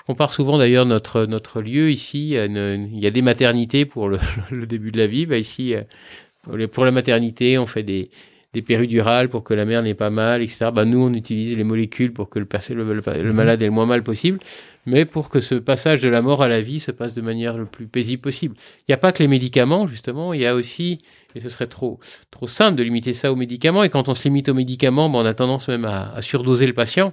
[0.07, 4.17] compare souvent d'ailleurs notre, notre lieu ici, une- il y a des maternités pour le,
[4.51, 8.09] le début de la vie, bah ici, euh, pour la maternité, on fait des,
[8.53, 10.69] des péridurales pour que la mère n'ait pas mal, etc.
[10.73, 13.85] Bah, nous, on utilise les molécules pour que le, le, le, malade ait le moins
[13.85, 14.39] mal possible,
[14.85, 17.57] mais pour que ce passage de la mort à la vie se passe de manière
[17.57, 18.55] le plus paisible possible.
[18.79, 20.99] Il n'y a pas que les médicaments, justement, il y a aussi,
[21.35, 21.99] et ce serait trop,
[22.31, 25.19] trop simple de limiter ça aux médicaments, et quand on se limite aux médicaments, bah,
[25.19, 27.11] on a tendance même à, à surdoser le patient.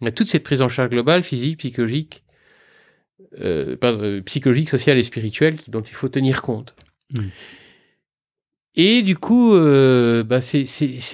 [0.00, 2.22] Y a toute cette prise en charge globale, physique, psychologique,
[3.40, 6.74] euh, euh, psychologique, sociale et spirituelle dont il faut tenir compte.
[7.14, 7.20] Mmh.
[8.76, 10.64] Et du coup, euh, bah c'est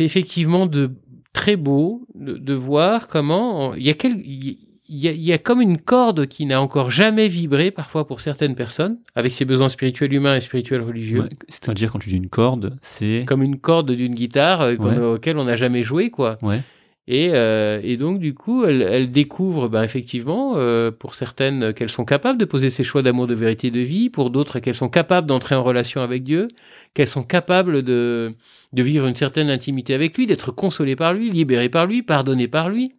[0.00, 0.90] effectivement de
[1.32, 4.56] très beau de, de voir comment il y a quel, il
[4.88, 8.20] y, a, il y a comme une corde qui n'a encore jamais vibré parfois pour
[8.20, 11.22] certaines personnes avec ses besoins spirituels humains et spirituels religieux.
[11.22, 14.98] Ouais, C'est-à-dire quand tu dis une corde, c'est comme une corde d'une guitare euh, ouais.
[14.98, 16.38] auquel on n'a jamais joué quoi.
[16.42, 16.60] Ouais.
[17.08, 21.90] Et, euh, et, donc, du coup, elle, elle découvre ben, effectivement, euh, pour certaines, qu'elles
[21.90, 24.88] sont capables de poser ses choix d'amour, de vérité, de vie, pour d'autres, qu'elles sont
[24.88, 26.46] capables d'entrer en relation avec Dieu,
[26.94, 28.32] qu'elles sont capables de,
[28.72, 32.48] de vivre une certaine intimité avec lui, d'être consolées par lui, libérées par lui, pardonnées
[32.48, 32.94] par lui,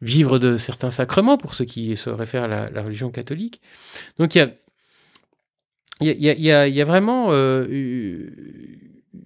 [0.00, 3.60] vivre de certains sacrements, pour ceux qui se réfèrent à la, la religion catholique.
[4.18, 7.28] Donc, il y a, y a, y, a, y a, vraiment...
[7.32, 8.30] Euh,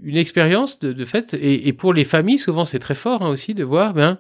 [0.03, 3.28] une expérience de, de fait, et, et, pour les familles, souvent c'est très fort hein,
[3.28, 4.18] aussi de voir ben,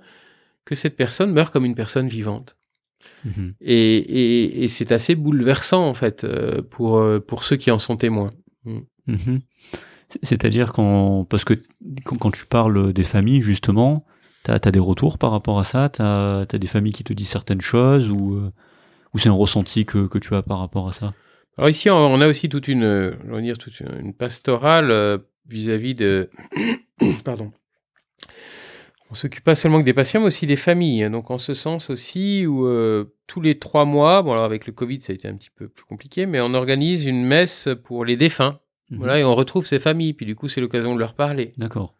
[0.64, 2.56] que cette personne meurt comme une personne vivante.
[3.24, 3.50] Mmh.
[3.60, 7.78] Et, et, et c'est assez bouleversant en fait euh, pour, euh, pour ceux qui en
[7.78, 8.32] sont témoins.
[8.64, 8.78] Mmh.
[9.06, 9.38] Mmh.
[10.22, 11.54] C'est-à-dire quand, parce que
[12.04, 14.04] quand, quand, tu parles des familles justement,
[14.44, 17.04] tu as, as, des retours par rapport à ça, tu as, as, des familles qui
[17.04, 18.52] te disent certaines choses ou, euh,
[19.14, 21.12] ou c'est un ressenti que, que tu as par rapport à ça?
[21.58, 26.30] Alors ici, on a aussi toute une, on va dire toute une pastorale vis-à-vis de...
[27.24, 27.52] Pardon.
[29.10, 31.10] On s'occupe pas seulement que des patients, mais aussi des familles.
[31.10, 34.72] Donc en ce sens aussi, où euh, tous les trois mois, bon alors avec le
[34.72, 38.06] Covid ça a été un petit peu plus compliqué, mais on organise une messe pour
[38.06, 38.60] les défunts.
[38.90, 38.96] Mmh.
[38.96, 40.14] Voilà, et on retrouve ces familles.
[40.14, 41.52] Puis du coup, c'est l'occasion de leur parler.
[41.58, 41.94] D'accord.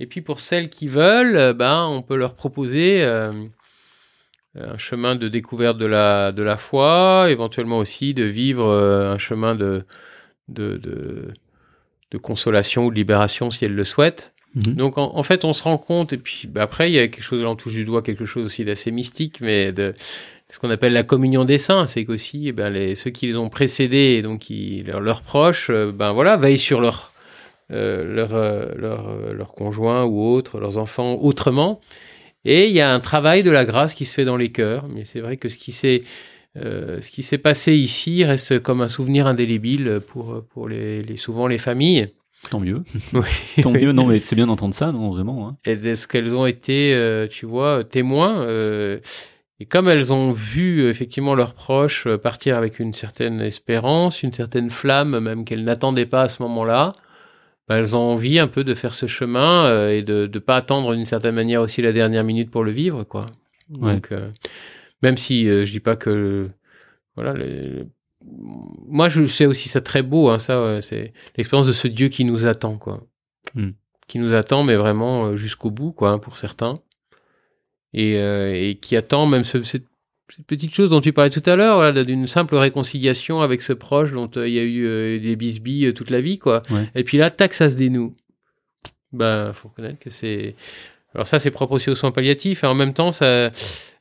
[0.00, 3.32] Et puis pour celles qui veulent, euh, ben on peut leur proposer euh,
[4.54, 9.18] un chemin de découverte de la de la foi, éventuellement aussi de vivre euh, un
[9.18, 9.84] chemin de
[10.48, 11.28] de, de
[12.10, 14.34] de consolation ou de libération si elle le souhaite.
[14.54, 14.60] Mmh.
[14.72, 17.08] Donc en, en, fait, on se rend compte, et puis bah, après, il y a
[17.08, 19.94] quelque chose, là on touche du doigt, quelque chose aussi d'assez mystique, mais de
[20.50, 23.36] ce qu'on appelle la communion des saints, c'est qu'aussi eh ben, les, ceux qui les
[23.36, 27.12] ont précédés, donc qui, leurs, proches, euh, ben voilà, veillent sur leur,
[27.70, 31.80] euh, leur, euh, leur, euh, leur conjoint ou autre, leurs enfants autrement.
[32.46, 34.88] Et il y a un travail de la grâce qui se fait dans les cœurs,
[34.88, 36.02] mais c'est vrai que ce qui s'est
[36.56, 41.16] euh, ce qui s'est passé ici reste comme un souvenir indélébile pour, pour les, les
[41.16, 42.08] souvent les familles.
[42.50, 42.82] Tant mieux.
[43.12, 43.22] Oui.
[43.62, 43.92] Tant mieux.
[43.92, 45.48] Non, mais c'est bien d'entendre ça, non, vraiment.
[45.48, 45.56] Hein.
[45.64, 48.98] Et est-ce qu'elles ont été, euh, tu vois, témoins euh,
[49.60, 54.70] Et comme elles ont vu effectivement leurs proches partir avec une certaine espérance, une certaine
[54.70, 56.92] flamme, même qu'elles n'attendaient pas à ce moment-là,
[57.68, 60.56] bah, elles ont envie un peu de faire ce chemin euh, et de ne pas
[60.56, 63.26] attendre d'une certaine manière aussi la dernière minute pour le vivre, quoi.
[63.68, 64.18] Donc, ouais.
[65.02, 66.48] Même si euh, je dis pas que
[67.14, 67.34] voilà,
[68.86, 72.24] moi je sais aussi ça très beau, hein, ça c'est l'expérience de ce Dieu qui
[72.24, 73.06] nous attend quoi,
[73.54, 73.70] mm.
[74.06, 76.80] qui nous attend mais vraiment euh, jusqu'au bout quoi hein, pour certains
[77.94, 79.84] et, euh, et, qui attend même ce, cette,
[80.34, 83.72] cette, petite chose dont tu parlais tout à l'heure, voilà, d'une simple réconciliation avec ce
[83.72, 86.90] proche dont euh, il y a eu euh, des bisbilles toute la vie quoi, ouais.
[86.94, 88.14] et puis là tac ça se dénoue.
[89.12, 90.54] Ben faut reconnaître que c'est
[91.14, 93.50] alors ça c'est propre aussi aux soins palliatifs et en même temps ça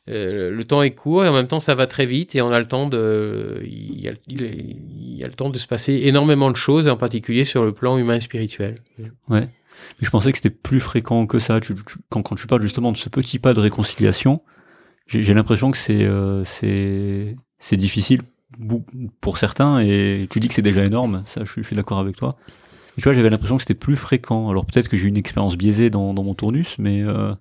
[0.10, 2.52] euh, le temps est court et en même temps ça va très vite et on
[2.52, 6.88] a le temps de il y a, le temps de se passer énormément de choses
[6.88, 8.82] en particulier sur le plan humain et spirituel.
[9.30, 9.50] Ouais.
[10.00, 11.60] Mais je pensais que c'était plus fréquent que ça.
[12.10, 14.42] Quand, tu parles justement de ce petit pas de réconciliation,
[15.08, 16.44] j'ai l'impression que c'est euh,
[17.74, 18.22] difficile
[19.20, 21.24] pour certains et tu dis que c'est déjà énorme.
[21.28, 22.36] Ça, je, suis d'accord avec toi.
[22.96, 24.50] Tu vois, j'avais l'impression que c'était plus fréquent.
[24.50, 27.34] Alors peut-être que j'ai une expérience biaisée dans, dans mon tournus, mais euh,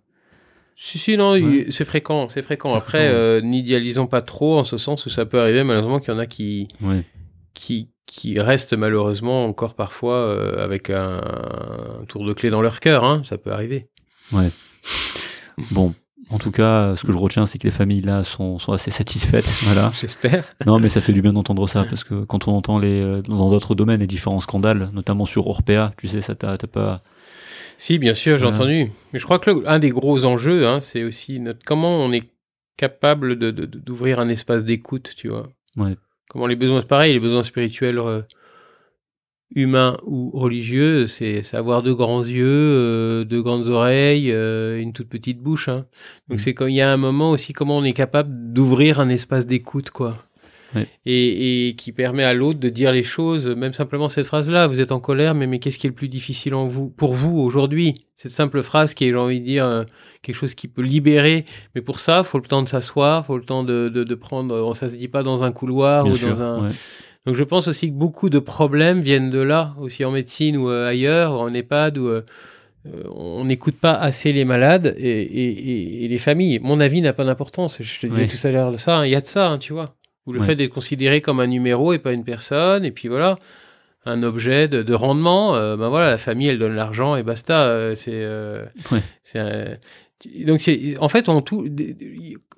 [0.78, 1.66] si, si, non, ouais.
[1.70, 2.74] c'est fréquent, c'est fréquent.
[2.74, 6.16] Après, euh, n'idéalisons pas trop en ce sens où ça peut arriver malheureusement qu'il y
[6.16, 7.03] en a qui, ouais.
[7.54, 11.22] qui, qui restent malheureusement encore parfois euh, avec un,
[12.03, 13.04] un, tour de clé dans leur cœur.
[13.04, 13.88] Hein, ça peut arriver.
[14.32, 14.50] Ouais.
[15.70, 15.94] bon.
[16.28, 18.90] En tout cas, ce que je retiens, c'est que les familles là sont, sont assez
[18.90, 19.46] satisfaites.
[19.62, 19.92] Voilà.
[19.98, 20.44] J'espère.
[20.66, 23.22] Non, mais ça fait du bien d'entendre ça parce que quand on entend les euh,
[23.22, 27.03] dans d'autres domaines les différents scandales, notamment sur Orpea, tu sais, ça t'a pas
[27.78, 28.90] si, bien sûr, j'ai entendu.
[29.12, 32.12] Mais je crois que le, un des gros enjeux, hein, c'est aussi notre, comment on
[32.12, 32.30] est
[32.76, 35.48] capable de, d'ouvrir un espace d'écoute, tu vois.
[35.76, 35.96] Ouais.
[36.28, 38.22] Comment les besoins, pareil, les besoins spirituels euh,
[39.54, 44.92] humains ou religieux, c'est, c'est avoir de grands yeux, euh, de grandes oreilles, euh, une
[44.92, 45.68] toute petite bouche.
[45.68, 45.86] Hein.
[46.28, 46.42] Donc mmh.
[46.42, 49.46] c'est quand il y a un moment aussi comment on est capable d'ouvrir un espace
[49.46, 50.18] d'écoute, quoi.
[51.04, 54.92] Et, qui permet à l'autre de dire les choses, même simplement cette phrase-là, vous êtes
[54.92, 57.94] en colère, mais, mais qu'est-ce qui est le plus difficile en vous, pour vous aujourd'hui?
[58.14, 59.84] Cette simple phrase qui est, j'ai envie de dire, euh,
[60.22, 61.44] quelque chose qui peut libérer,
[61.74, 64.74] mais pour ça, faut le temps de s'asseoir, faut le temps de, de, de prendre,
[64.74, 66.68] ça se dit pas dans un couloir ou dans un...
[67.26, 70.70] Donc je pense aussi que beaucoup de problèmes viennent de là, aussi en médecine ou
[70.70, 72.22] euh, ailleurs, en EHPAD, où euh,
[73.11, 76.61] on n'écoute pas assez les malades et, les familles.
[76.61, 77.82] Mon avis n'a pas d'importance.
[77.82, 79.07] Je te disais tout à l'heure de ça, hein.
[79.07, 79.96] il y a de ça, hein, tu vois.
[80.26, 83.36] Ou le fait d'être considéré comme un numéro et pas une personne, et puis voilà,
[84.07, 85.57] un objet de, rendement.
[85.57, 87.64] Euh, ben voilà, la famille, elle donne l'argent et basta.
[87.64, 89.76] Euh, c'est, euh,
[90.46, 90.68] donc
[91.00, 91.68] en fait, on tout,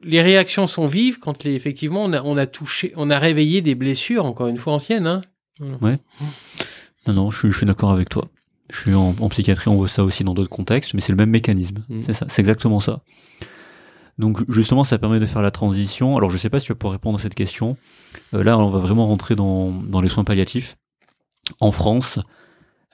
[0.03, 3.63] les réactions sont vives quand les, effectivement on a, on a, touché, on a réveillé
[3.63, 5.07] des blessures, encore une fois anciennes.
[5.07, 5.23] Hein.
[5.81, 5.99] Ouais.
[7.07, 8.29] Non, non, je, suis d'accord avec toi.
[8.71, 11.31] Je suis en, psychiatrie, on voit ça aussi dans d'autres contextes, mais c'est le même
[11.31, 11.79] mécanisme.
[11.89, 12.03] Mm.
[12.07, 13.01] C'est ça, c'est exactement ça.
[14.19, 16.17] Donc justement, ça permet de faire la transition.
[16.17, 17.77] Alors je ne sais pas si tu vas pouvoir répondre à cette question.
[18.35, 19.73] Euh, là, on va vraiment rentrer dans,
[20.03, 20.77] les soins palliatifs.
[21.61, 22.19] En France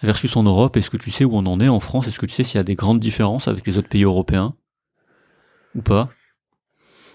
[0.02, 2.06] versus en Europe, est-ce que tu sais où on en est en France?
[2.06, 4.54] Est-ce que tu sais s'il y a des grandes différences avec les autres pays européens?
[5.74, 6.10] Ou pas?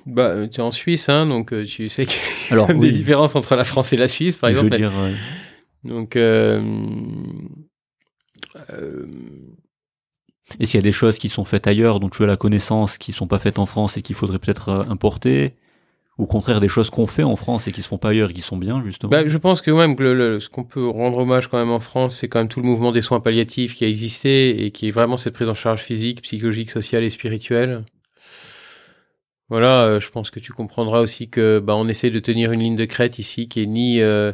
[0.08, 3.36] Bah, tu es en Suisse, hein, donc euh, tu sais qu'il y a des différences
[3.36, 4.76] entre la France et la Suisse, par exemple.
[4.76, 4.92] Je veux dire,
[5.84, 6.62] Donc, euh,
[10.60, 12.98] est-ce qu'il y a des choses qui sont faites ailleurs dont tu as la connaissance
[12.98, 15.54] qui sont pas faites en France et qu'il faudrait peut-être euh, importer?
[16.18, 18.32] Ou au contraire des choses qu'on fait en France et qui se font pas ailleurs
[18.32, 19.10] et qui sont bien justement?
[19.10, 22.18] Bah, Je pense que même que ce qu'on peut rendre hommage quand même en France,
[22.18, 24.92] c'est quand même tout le mouvement des soins palliatifs qui a existé et qui est
[24.92, 27.86] vraiment cette prise en charge physique, psychologique, sociale et spirituelle.
[29.48, 32.60] Voilà, euh, je pense que tu comprendras aussi que bah, on essaie de tenir une
[32.60, 34.34] ligne de crête ici qui est ni euh,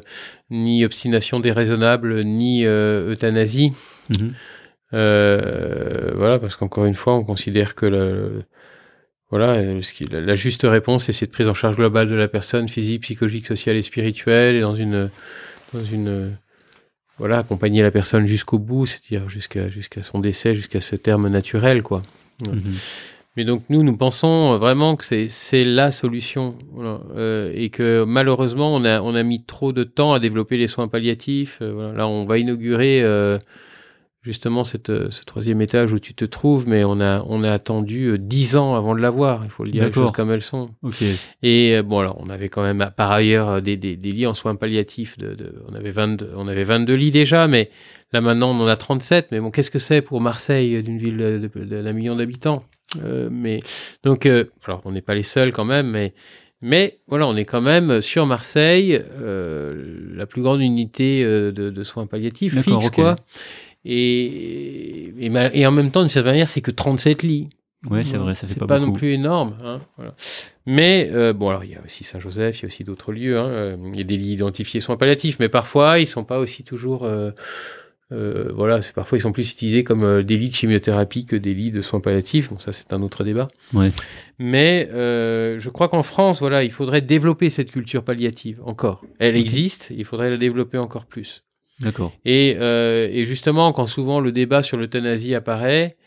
[0.50, 3.74] ni obstination déraisonnable ni euthanasie.
[4.10, 4.34] Mhm.
[4.96, 8.44] Euh, voilà, parce qu'encore une fois, on considère que le,
[9.30, 9.62] voilà,
[10.12, 13.76] la juste réponse, c'est cette prise en charge globale de la personne, physique, psychologique, sociale
[13.76, 15.10] et spirituelle, et dans une,
[15.74, 16.38] dans une,
[17.18, 21.84] voilà, accompagner la personne jusqu'au bout, c'est-à-dire jusqu'à jusqu'à son décès, jusqu'à ce terme naturel,
[21.84, 22.02] quoi.
[22.46, 22.62] Mhm.
[23.38, 26.58] Mais donc nous, nous pensons vraiment que c'est la solution,
[27.18, 30.68] euh, et que malheureusement, on a on a mis trop de temps à développer les
[30.68, 31.58] soins palliatifs.
[31.62, 31.92] Euh, voilà.
[31.92, 33.02] Là, on va inaugurer
[34.26, 37.52] justement cette, euh, ce troisième étage où tu te trouves, mais on a, on a
[37.52, 40.44] attendu euh, dix ans avant de l'avoir, il faut le dire les choses comme elles
[40.44, 40.72] sont.
[41.44, 44.34] Et euh, bon, alors on avait quand même par ailleurs des, des, des lits en
[44.34, 47.70] soins palliatifs, de, de, on, avait 22, on avait 22 lits déjà, mais
[48.14, 51.50] là maintenant on en a 37, mais bon, qu'est-ce que c'est pour Marseille, d'une ville
[51.54, 52.64] d'un million d'habitants?
[53.04, 53.60] Euh, mais
[54.04, 56.16] donc, alors on n'est pas les seuls quand même, mais
[56.62, 61.84] mais voilà, on est quand même sur Marseille, euh, la plus grande unité de, de,
[61.84, 63.18] soins palliatifs fixe, quoi.
[63.86, 67.50] Et, et, en même temps, d'une certaine manière, c'est que 37 lits.
[67.90, 69.56] Oui, c'est vrai, ça fait pas, pas non plus énorme.
[69.64, 70.16] Hein, voilà.
[70.66, 73.38] Mais euh, bon, alors il y a aussi Saint-Joseph, il y a aussi d'autres lieux.
[73.38, 76.40] Hein, euh, il y a des lits identifiés soins palliatifs, mais parfois ils sont pas
[76.40, 77.06] aussi toujours.
[77.06, 77.32] Euh,
[78.12, 81.54] euh, voilà, c'est parfois ils sont plus utilisés comme des lits de chimiothérapie que des
[81.54, 82.50] lits de soins palliatifs.
[82.50, 83.48] Bon, ça c'est un autre débat.
[83.74, 83.92] Ouais.
[84.40, 89.04] Mais je crois qu'en France, voilà, il faudrait développer cette culture palliative encore.
[89.20, 91.45] Elle existe, il faudrait la développer encore plus.
[91.80, 92.14] D'accord.
[92.24, 95.98] Et, euh, et, justement, quand souvent le débat sur l'euthanasie apparaît,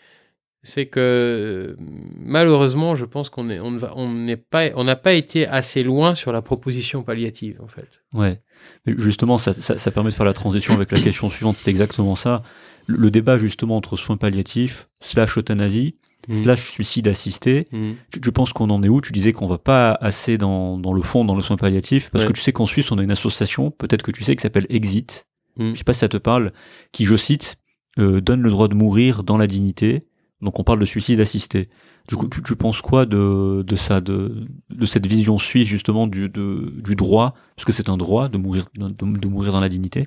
[0.63, 5.47] c'est que malheureusement, je pense qu'on est, on on n'est pas, on n'a pas été
[5.47, 8.03] assez loin sur la proposition palliative, en fait.
[8.13, 8.41] Ouais.
[8.87, 11.57] Mais justement, ça, ça, ça, permet de faire la transition avec la question suivante.
[11.61, 12.43] C'est exactement ça.
[12.87, 15.97] Le, débat justement entre soins palliatifs slash euthanasie
[16.29, 16.33] mmh.
[16.33, 17.67] slash suicide assisté.
[17.71, 17.93] Mmh.
[18.23, 19.01] Je, pense qu'on en est où?
[19.01, 22.25] Tu disais qu'on va pas assez dans, dans le fond, dans le soin palliatif, parce
[22.25, 24.67] que tu sais qu'en Suisse, on a une association, peut-être que tu sais, qui s'appelle
[24.71, 25.27] Exit,
[25.59, 25.73] Mm.
[25.73, 26.53] je sais pas si ça te parle,
[26.93, 27.57] qui, je cite,
[27.99, 30.01] euh, donne le droit de mourir dans la dignité.
[30.41, 31.69] Donc on parle de suicide assisté.
[32.09, 36.07] Du coup, tu, tu penses quoi de, de ça, de, de cette vision suisse justement
[36.07, 39.61] du, de, du droit, parce que c'est un droit de mourir, de, de mourir dans
[39.61, 40.05] la dignité,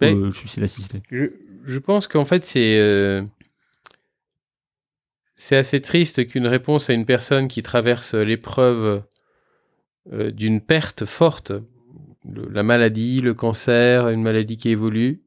[0.00, 1.02] ben, euh, suicide assisté?
[1.10, 1.26] Je,
[1.64, 3.22] je pense qu'en fait c'est euh,
[5.36, 9.02] c'est assez triste qu'une réponse à une personne qui traverse l'épreuve
[10.10, 11.52] d'une perte forte
[12.24, 15.22] la maladie, le cancer, une maladie qui évolue,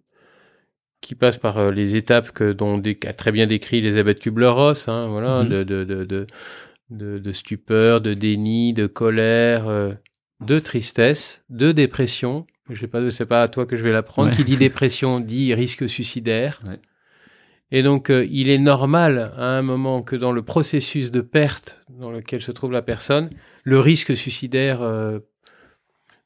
[1.01, 5.07] qui passe par euh, les étapes que dont a très bien décrit Elisabeth Kubler-Ross, hein,
[5.07, 5.49] voilà, mhm.
[5.49, 6.27] de, de, de,
[6.89, 9.93] de, de, stupeur, de déni, de colère, euh,
[10.41, 12.47] de tristesse, de dépression.
[12.69, 14.31] Je sais pas, c'est pas à toi que je vais l'apprendre.
[14.31, 16.61] Qui dit dépression dit risque suicidaire.
[17.71, 21.83] Et donc, euh, il est normal à un moment que dans le processus de perte
[21.89, 23.29] dans lequel se trouve la personne,
[23.63, 24.81] le risque suicidaire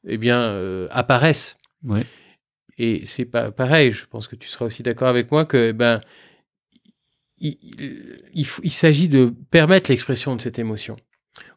[0.06, 1.58] eh bien, euh, apparaissent.
[1.84, 2.04] Ouais.
[2.78, 3.92] Et c'est pas pareil.
[3.92, 6.00] Je pense que tu seras aussi d'accord avec moi que ben
[7.40, 7.56] il,
[8.34, 10.96] il, s'agit de permettre l'expression de cette émotion.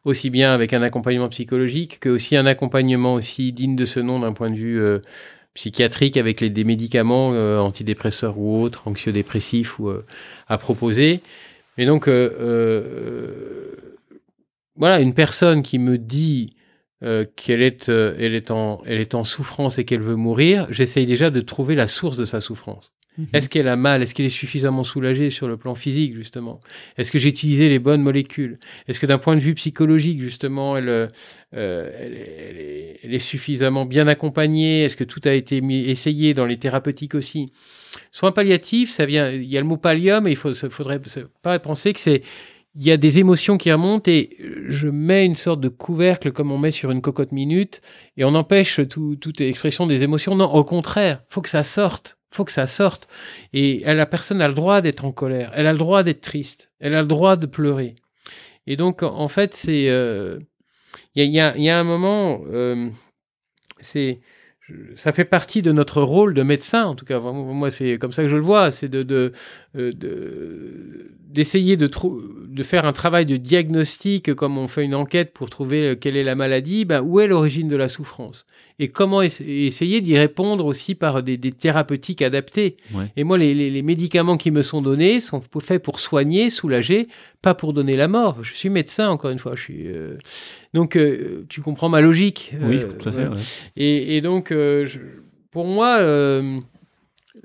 [0.04, 4.20] aussi bien avec un accompagnement psychologique que aussi un accompagnement aussi digne de ce nom
[4.20, 5.00] d'un point de vue euh,
[5.52, 10.04] psychiatrique avec les, des médicaments euh, antidépresseurs ou autres, anxiodépressifs ou euh,
[10.48, 11.20] à proposer.
[11.76, 12.08] Mais donc
[14.76, 16.54] voilà, une personne qui me dit
[17.36, 21.30] qu'elle est, elle est, en, elle est en souffrance et qu'elle veut mourir, j'essaye déjà
[21.30, 22.92] de trouver la source de sa souffrance.
[23.16, 23.26] Mhm.
[23.32, 24.02] Est-ce qu'elle a mal?
[24.02, 26.60] Est-ce qu'elle est suffisamment soulagée sur le plan physique, justement?
[26.96, 28.58] Est-ce que j'ai utilisé les bonnes molécules?
[28.88, 31.08] Est-ce que d'un point de vue psychologique, justement, elle, euh,
[31.52, 34.82] elle, est, elle, est, suffisamment bien accompagnée?
[34.82, 37.52] Est-ce que tout a été mis, essayé dans les thérapeutiques aussi?
[38.10, 39.30] Soins palliatifs, ça vient.
[39.30, 41.00] Il y a le mot pallium, et il faut, faudrait
[41.42, 42.22] pas penser que c'est
[42.76, 44.36] il y a des émotions qui remontent et
[44.68, 47.80] je mets une sorte de couvercle comme on met sur une cocotte minute
[48.16, 50.34] et on empêche toute expression des émotions.
[50.34, 53.08] Non, au contraire, faut que ça sorte faut que ça sorte.
[53.52, 56.70] Et la personne a le droit d'être en colère, elle a le droit d'être triste,
[56.80, 57.94] elle a le droit de pleurer.
[58.66, 59.88] Et donc, en fait, c'est.
[59.88, 60.38] Euh,
[61.14, 62.90] il y, a, y, a, un moment, euh,
[63.78, 64.20] c'est
[64.96, 68.22] ça fait partie de notre rôle de médecin, en tout cas, moi c'est comme ça
[68.22, 69.32] que je le vois, c'est de, de,
[69.76, 69.92] euh,
[71.28, 75.88] d'essayer de, de, faire un travail de diagnostic, comme on fait une enquête pour trouver
[75.88, 78.46] euh, quelle est la maladie, ben, où est l'origine de la souffrance
[78.78, 82.76] et comment essayer d'y répondre aussi par des, des thérapeutiques adaptées.
[83.16, 87.06] Et moi, les, les, les, médicaments qui me sont donnés sont faits pour soigner, soulager,
[87.40, 88.42] pas pour donner la mort.
[88.42, 89.54] Je suis médecin, encore une fois.
[89.54, 90.16] Je suis, euh,
[90.72, 92.52] Donc, euh, tu comprends ma logique.
[92.62, 93.28] Oui, tout à fait.
[93.76, 94.98] Et, et, donc, je...
[95.52, 96.00] pour moi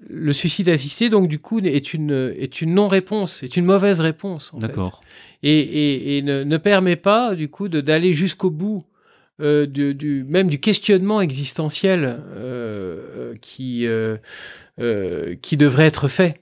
[0.07, 4.51] le suicide assisté, donc, du coup, est une, est une non-réponse, est une mauvaise réponse.
[4.55, 5.01] D'accord.
[5.43, 8.83] Et, et, ne, ne, permet pas, du coup, d'aller jusqu'au bout
[9.41, 14.17] euh, du, du, même du questionnement existentiel euh, qui, euh,
[14.79, 16.41] euh qui devrait être fait.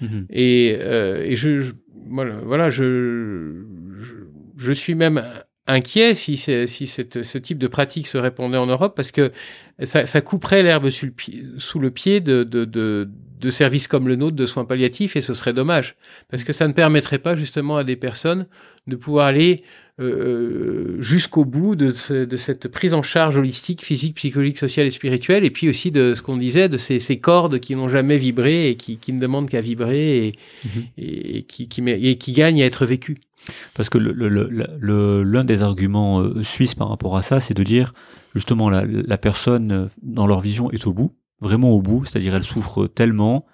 [0.00, 0.26] Mhm.
[0.30, 1.72] Et, euh, et je, je,
[2.06, 3.64] voilà, je,
[4.00, 4.14] je,
[4.56, 5.22] je, suis même
[5.66, 9.30] inquiet si, si cette, ce type de pratique se répandait en Europe parce que
[9.82, 13.08] ça, ça couperait l'herbe sous le pied de, de, de,
[13.40, 15.96] de, services comme le nôtre de soins palliatifs et ce serait dommage
[16.28, 18.46] parce que ça ne permettrait pas justement à des personnes
[18.86, 19.62] de pouvoir aller
[20.00, 21.92] euh, jusqu'au bout de,
[22.24, 26.14] de, cette prise en charge holistique, physique, psychologique, sociale et spirituelle et puis aussi de
[26.14, 29.20] ce qu'on disait de ces, ces, cordes qui n'ont jamais vibré et qui, qui ne
[29.20, 30.32] demandent qu'à vibrer et,
[30.64, 30.68] mmh.
[30.98, 33.18] et, qui, qui, et qui gagnent à être vécues.
[33.74, 37.62] Parce que l'un le, le, des arguments euh, suisses par rapport à ça, c'est de
[37.62, 37.92] dire
[38.34, 42.34] justement la, la, personne euh, dans leur vision est au bout, vraiment au bout, c'est-à-dire
[42.34, 43.46] elle souffre tellement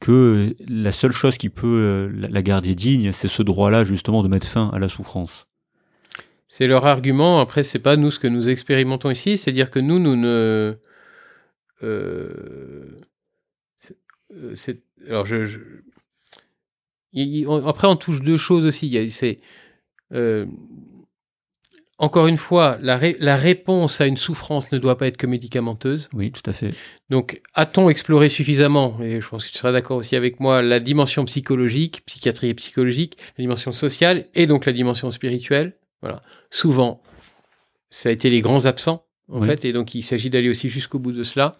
[0.00, 4.28] que la seule chose qui peut euh, la garder digne, c'est ce droit-là justement de
[4.28, 5.46] mettre fin à la souffrance.
[6.54, 7.40] C'est leur argument.
[7.40, 10.76] Après, c'est pas nous ce que nous expérimentons ici, c'est-à-dire que nous, nous ne.
[11.82, 12.98] Euh,
[15.08, 15.58] alors, je, je,
[17.66, 19.10] après, on touche deux choses aussi.
[19.10, 19.38] C'est
[20.12, 20.44] euh,
[21.96, 25.26] encore une fois, la, ré, la, réponse à une souffrance ne doit pas être que
[25.26, 26.10] médicamenteuse.
[26.12, 26.74] Oui, tout à fait.
[27.08, 30.80] Donc, a-t-on exploré suffisamment, et je pense que tu seras d'accord aussi avec moi, la
[30.80, 35.78] dimension psychologique, psychiatrie et psychologique, la dimension sociale et donc la dimension spirituelle?
[36.02, 36.20] Voilà.
[36.50, 37.02] Souvent,
[37.90, 39.46] ça a été les grands absents, en oui.
[39.46, 41.56] fait, et donc il s'agit d'aller aussi jusqu'au bout de cela.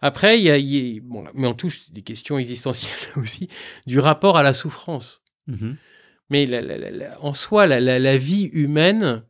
[0.00, 3.48] Après, il y a, il y a bon, mais on touche des questions existentielles aussi,
[3.86, 5.22] du rapport à la souffrance.
[5.46, 5.72] Mmh.
[6.30, 9.22] Mais la, la, la, en soi, la, vie humaine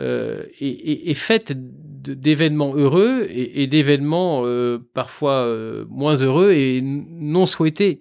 [0.00, 6.52] euh, est, est, est, faite d'événements heureux et, et d'événements euh, parfois euh, moins heureux
[6.52, 8.00] et non souhaités.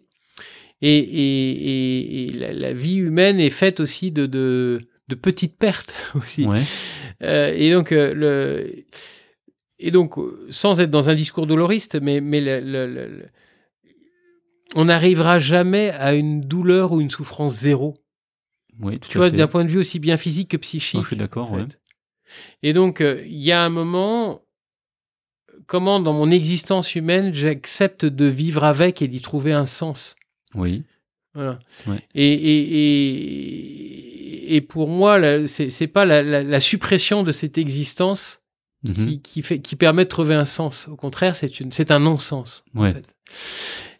[0.82, 6.46] Et, et la, vie humaine est faite aussi de, de, de petites pertes aussi.
[6.46, 6.62] Ouais.
[7.22, 8.86] Euh, et donc, euh, le
[9.78, 10.16] et donc,
[10.50, 13.26] sans être dans un discours doloriste, mais, mais le, le, le,
[14.74, 17.96] on n'arrivera jamais à une douleur ou une souffrance zéro.
[18.80, 21.02] Oui, tu vois, d'un point de vue aussi bien physique que psychique.
[21.02, 21.62] Je suis d'accord, en fait.
[21.62, 21.68] ouais.
[22.64, 24.42] Et donc, il euh, y a un moment,
[25.68, 30.16] comment dans mon existence humaine, j'accepte de vivre avec et d'y trouver un sens.
[30.56, 30.84] Oui.
[31.36, 31.60] Voilà.
[31.86, 32.00] Ouais.
[32.16, 32.78] Et, et,
[34.48, 38.42] et, et, pour moi, c'est pas la, la, la, suppression de cette existence
[38.86, 40.88] qui, mmh qui, fait, qui permet de trouver un sens.
[40.88, 42.64] Au contraire, c'est un non-sens.
[42.74, 42.90] Ouais.
[42.90, 43.16] En fait.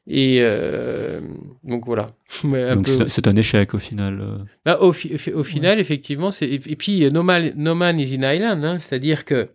[0.08, 1.20] Et euh,
[1.64, 2.08] donc voilà.
[3.08, 4.22] c'est un échec au final.
[4.22, 4.38] euh.
[4.64, 5.82] Bah, au, fi au, final, ouais.
[5.82, 9.50] effectivement, et puis no man, no man is in Island, hein, c'est-à-dire que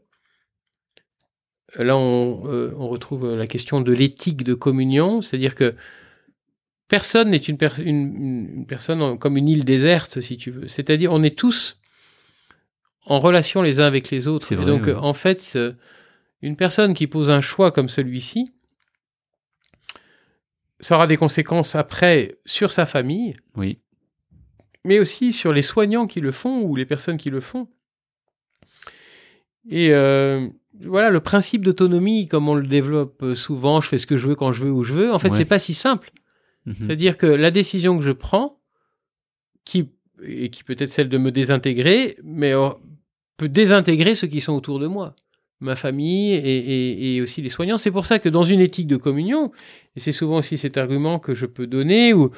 [1.78, 5.76] là on, euh, on retrouve la question de l'éthique de communion, c'est-à-dire que
[6.90, 10.68] personne n'est une, per une, une, personne comme une île déserte, si tu veux.
[10.68, 11.78] C'est-à-dire on est tous
[13.06, 14.54] en relation les uns avec les autres.
[14.54, 14.94] Vrai, et donc, ouais.
[14.94, 15.58] en fait,
[16.42, 18.52] une personne qui pose un choix comme celui-ci,
[20.80, 23.36] ça aura des conséquences après sur sa famille.
[23.54, 23.78] Oui.
[24.84, 27.68] mais aussi sur les soignants qui le font ou les personnes qui le font.
[29.68, 30.48] Et euh,
[30.86, 34.34] voilà, le principe d'autonomie, comme on le développe souvent, je fais ce que je veux
[34.34, 35.36] quand je veux où je veux, en fait, Ouais.
[35.36, 36.10] c'est pas si simple.
[36.70, 36.76] Mhm.
[36.80, 38.60] C'est-à-dire que la décision que je prends,
[39.64, 39.88] qui,
[40.24, 42.52] et qui peut être celle de me désintégrer, mais
[43.36, 45.14] peut désintégrer ceux qui sont autour de moi,
[45.60, 47.78] ma famille et, aussi les soignants.
[47.78, 49.52] C'est pour ça que dans une éthique de communion,
[49.96, 52.30] et c'est souvent aussi cet argument que je peux donner, où,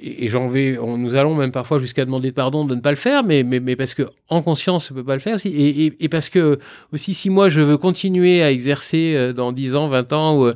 [0.00, 3.24] et j'en vais, nous allons même parfois jusqu'à demander pardon de ne pas le faire,
[3.24, 5.48] mais, mais, parce que en conscience, on peut pas le faire aussi,
[5.98, 6.58] et parce que
[6.92, 10.46] aussi si moi je veux continuer à exercer euh, dans 10 ans, 20 ans, ou,
[10.46, 10.54] euh,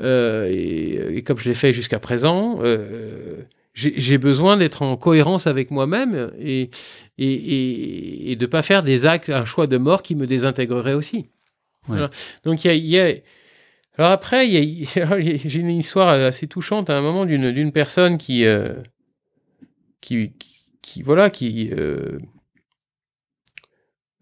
[0.00, 3.42] et, et comme je l'ai fait jusqu'à présent, euh,
[3.74, 6.70] j'ai besoin d'être en cohérence avec moi-même et,
[7.18, 10.94] et, et, et de pas faire des actes, un choix de mort qui me désintégrerait
[10.94, 11.26] aussi.
[11.86, 12.10] Voilà.
[12.44, 13.14] Donc il y a, y a-
[13.96, 14.46] alors après,
[15.20, 18.74] j'ai une histoire assez touchante à un moment d'une personne qui, euh,
[20.00, 22.18] qui, qui, qui, voilà, qui, euh,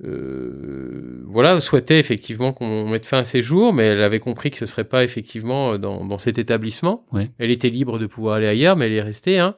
[0.04, 4.58] euh, voilà, souhaitait effectivement qu'on mette fin à ses jours, mais elle avait compris que
[4.58, 7.06] ce serait pas effectivement euh, dans, dans cet établissement.
[7.12, 7.30] Ouais.
[7.38, 9.38] Elle était libre de pouvoir aller ailleurs, mais elle est restée.
[9.38, 9.56] Hein.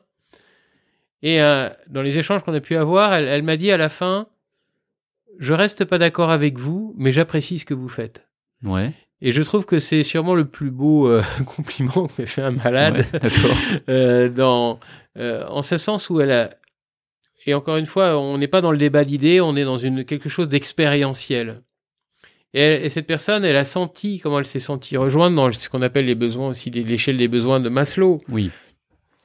[1.23, 3.89] Et euh, dans les échanges qu'on a pu avoir, elle, elle m'a dit à la
[3.89, 4.29] fin,
[5.39, 8.27] je reste pas d'accord avec vous, mais j'apprécie ce que vous faites.
[8.63, 8.93] Ouais.
[9.21, 11.23] Et je trouve que c'est sûrement le plus beau euh,
[11.57, 13.05] compliment que fait un malade
[13.89, 14.79] Ouais, dans,
[15.17, 16.51] en ce sens où elle a.
[17.49, 20.05] Et encore une fois, on n'est pas dans le débat d'idées, on est dans une,
[20.05, 21.63] quelque chose d'expérientiel.
[22.53, 26.05] Et, cette personne, elle a senti, comment elle s'est sentie rejointe dans ce qu'on appelle
[26.05, 28.21] les besoins aussi, l'échelle des besoins de Maslow.
[28.29, 28.51] Oui.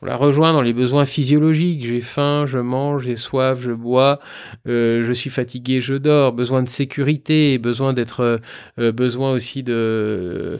[0.01, 1.85] On la rejoint dans les besoins physiologiques.
[1.85, 4.21] J'ai faim, je mange, j'ai soif, je bois,
[4.69, 6.31] euh, je suis fatigué, je dors.
[6.31, 8.39] Besoin de sécurité, besoin d'être,
[8.79, 10.59] euh, besoin aussi de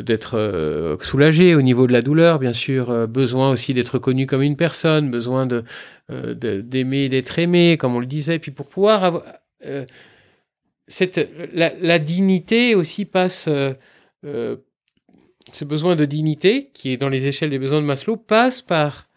[0.00, 2.90] d'être euh, soulagé au niveau de la douleur, bien sûr.
[2.90, 5.10] euh, besoin aussi d'être connu comme une personne.
[5.10, 5.64] Besoin de
[6.10, 6.32] euh,
[6.62, 8.38] d'aimer, d'être aimé, comme on le disait.
[8.38, 9.24] Puis pour pouvoir avoir
[9.66, 9.84] euh,
[10.88, 13.46] cette la, la dignité aussi passe.
[13.48, 13.74] euh,
[14.24, 14.56] euh,
[15.52, 19.08] ce besoin de dignité, qui est dans les échelles des besoins de Maslow, passe par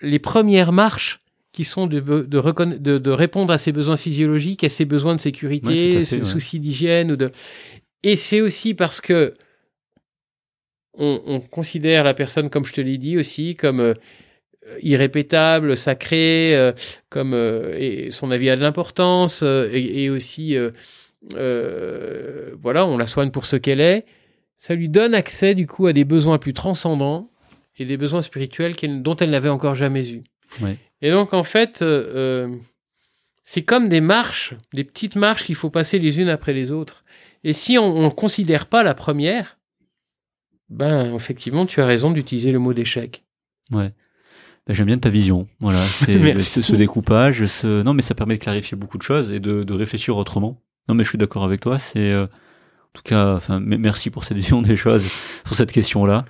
[0.00, 1.20] les premières marches
[1.52, 5.14] qui sont de, de, reconna- de- de répondre à ses besoins physiologiques, à ses besoins
[5.14, 6.24] de Ouais, sécurité, à fait, ouais.
[6.24, 7.10] soucis d'hygiène.
[7.12, 7.30] ou de...
[8.04, 9.34] Et c'est aussi parce que
[10.94, 13.94] on, on considère la personne, comme je te l'ai dit aussi, comme euh,
[14.82, 16.72] irrépétable, sacrée, euh,
[17.08, 20.56] comme euh, et son avis a de l'importance, euh, et, et aussi,
[21.32, 24.04] voilà, on la soigne pour ce qu'elle est.
[24.56, 27.30] Ça lui donne accès du coup à des besoins plus transcendants
[27.78, 30.22] et des besoins spirituels dont elle n'avait encore jamais eu.
[30.60, 30.76] Ouais.
[31.00, 31.84] Et donc en fait,
[33.44, 37.04] c'est comme des marches, des petites marches qu'il faut passer les unes après les autres.
[37.44, 39.57] Et si on ne considère pas la première,
[40.70, 43.24] ben effectivement, tu as raison d'utiliser le mot d'échec.
[43.72, 43.90] Ouais.
[44.66, 45.46] Bah, J'aime bien ta vision.
[45.60, 45.78] Voilà.
[46.38, 47.46] Ce, ce découpage.
[47.46, 47.82] Ce...
[47.82, 50.60] Non, mais ça permet de clarifier beaucoup de choses et de, de réfléchir autrement.
[50.88, 51.78] Non, mais je suis d'accord avec toi.
[51.78, 55.04] C'est, euh, en tout cas, enfin, merci pour cette vision des choses
[55.46, 56.24] sur cette question-là.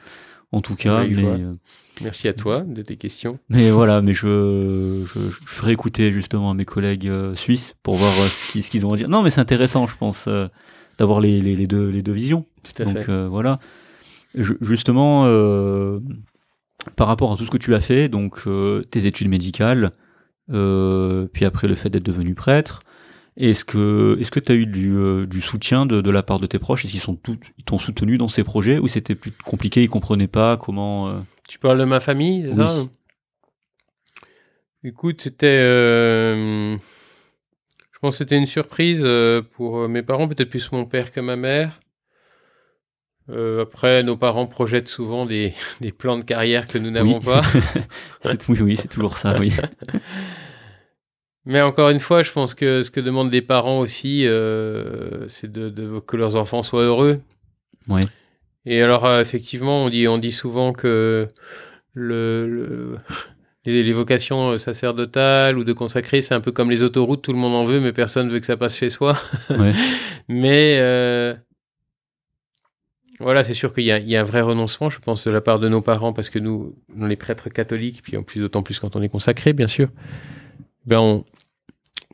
[0.51, 1.53] En tout cas, mais, euh,
[2.01, 3.39] Merci à toi de tes questions.
[3.51, 7.97] mais voilà, mais je, je, je ferai écouter justement à mes collègues euh, suisses pour
[7.97, 9.09] voir ce qu'ils ont à dire.
[9.09, 10.27] Non, mais c'est intéressant, je pense,
[10.97, 12.47] d'avoir les, les, les deux, les deux visions.
[12.63, 13.11] Tout à Donc fait.
[13.11, 13.59] euh, voilà.
[14.35, 16.01] Ju- justement, euh,
[16.97, 19.93] par rapport à tout ce que tu as fait, donc euh, tes études médicales,
[20.51, 22.83] euh, puis après le fait d'être devenu prêtre,
[23.37, 24.97] est-ce que est-ce que tu as eu du,
[25.27, 26.85] du soutien de, de la part de tes proches?
[26.85, 29.89] Est-ce qu'ils sont tous ils t'ont soutenu dans ces projets ou c'était plus compliqué, ils
[29.89, 30.57] comprenaient pas?
[30.57, 32.67] Comment Tu parles de ma famille, c'est Oui.
[32.67, 32.87] ça
[34.85, 35.59] Écoute, c'était.
[35.63, 36.79] je
[38.01, 39.07] pense que c'était une surprise
[39.53, 41.81] pour mes parents, peut-être plus mon père que ma mère.
[43.31, 47.25] Euh, après, nos parents projettent souvent des, des plans de carrière que nous n'avons Oui.
[47.25, 47.43] pas.
[48.49, 49.53] Oui, oui, c'est toujours ça, oui.
[51.45, 55.51] Mais encore une fois, je pense que ce que demandent les parents aussi, euh, c'est
[55.51, 57.21] de, de- que leurs enfants soient heureux.
[57.89, 58.03] Ouais.
[58.67, 61.27] Et alors, euh, effectivement, on dit, on dit souvent que
[61.95, 62.99] le, le-
[63.65, 67.33] les, les vocations euh, sacerdotales ou de consacrer, c'est un peu comme les autoroutes, tout
[67.33, 69.17] le monde en veut, mais personne veut que ça passe chez soi.
[69.49, 69.73] Ouais.
[70.29, 71.35] mais euh,
[73.21, 75.31] voilà, c'est sûr qu'il y, a- il y a un vrai renoncement, je pense, de
[75.31, 78.41] la part de nos parents, parce que nous, nous, les prêtres catholiques, puis en plus,
[78.41, 79.89] d'autant plus quand on est consacré, bien sûr,
[80.87, 81.25] ben on,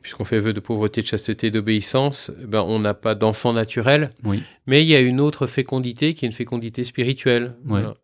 [0.01, 4.43] puisqu'on fait vœu de pauvreté, de chasteté, d'obéissance, ben on n'a pas d'enfant naturel, Oui.
[4.67, 7.55] mais il y a une autre fécondité qui est une fécondité spirituelle.
[7.63, 7.95] Voilà.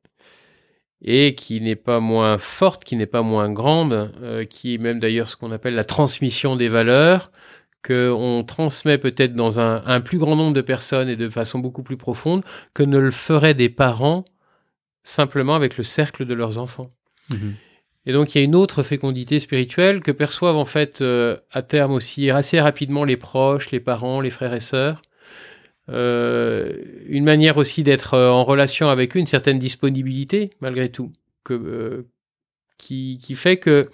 [1.03, 4.99] Et qui n'est pas moins forte, qui n'est pas moins grande, euh, qui est même
[4.99, 7.31] d'ailleurs ce qu'on appelle la transmission des valeurs,
[7.85, 11.83] qu'on transmet peut-être dans un, un plus grand nombre de personnes et de façon beaucoup
[11.83, 12.43] plus profonde
[12.73, 14.25] que ne le feraient des parents
[15.03, 16.89] simplement avec le cercle de leurs enfants.
[17.31, 17.55] Mhm.
[18.05, 21.61] Et donc il y a une autre fécondité spirituelle que perçoivent en fait euh, à
[21.61, 25.01] terme aussi assez rapidement les proches, les parents, les frères et sœurs.
[25.89, 26.73] Euh,
[27.07, 31.11] une manière aussi d'être euh, en relation avec eux, une certaine disponibilité malgré tout,
[31.43, 32.05] que,
[32.77, 33.89] qui, qui, fait que,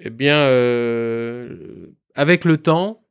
[0.00, 0.48] eh bien,
[2.14, 3.02] avec le temps,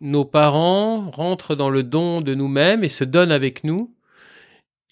[0.00, 3.94] nos parents rentrent dans le don de nous-mêmes et se donnent avec nous.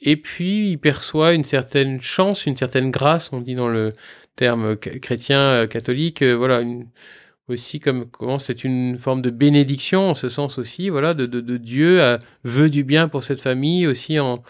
[0.00, 3.92] Et puis, ils perçoivent une certaine chance, une certaine grâce, on dit dans le
[4.36, 6.62] terme chrétien euh, catholique, euh, voilà,
[7.48, 11.26] aussi comme comment c'est une forme de bénédiction en ce sens aussi, voilà, de,
[11.56, 14.42] Dieu à, veut du bien pour cette famille aussi en,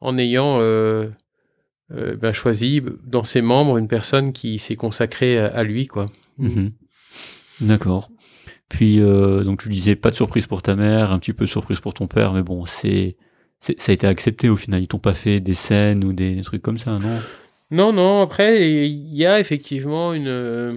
[0.00, 1.08] en ayant euh,
[1.92, 6.06] euh ben, choisi dans ses membres une personne qui s'est consacrée à, lui, quoi.
[6.38, 6.72] Mhm.
[7.60, 8.10] D'accord.
[8.72, 11.50] Puis euh, donc tu disais pas de surprise pour ta mère, un petit peu de
[11.50, 13.16] surprise pour ton père, mais bon, c'est
[13.60, 14.82] ça a été accepté au final.
[14.82, 17.20] Ils t'ont pas fait des scènes ou des, des trucs comme ça, non?
[17.70, 20.26] Non, non, après, il y a effectivement une.
[20.26, 20.76] Euh,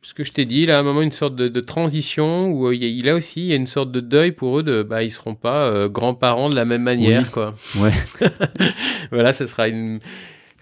[0.00, 2.74] ce que je t'ai dit, là, à un moment, une sorte de, transition où euh,
[2.74, 4.84] il y a aussi il y a une sorte de deuil pour eux de.
[4.84, 7.54] Bah, ils seront pas euh, grands-parents de la même manière, quoi.
[7.78, 7.92] Ouais.
[9.10, 9.98] voilà, ce sera une.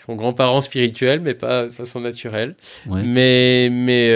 [0.03, 2.57] Seront grands-parents spirituels, mais pas de façon naturelle.
[2.87, 4.13] Mais, mais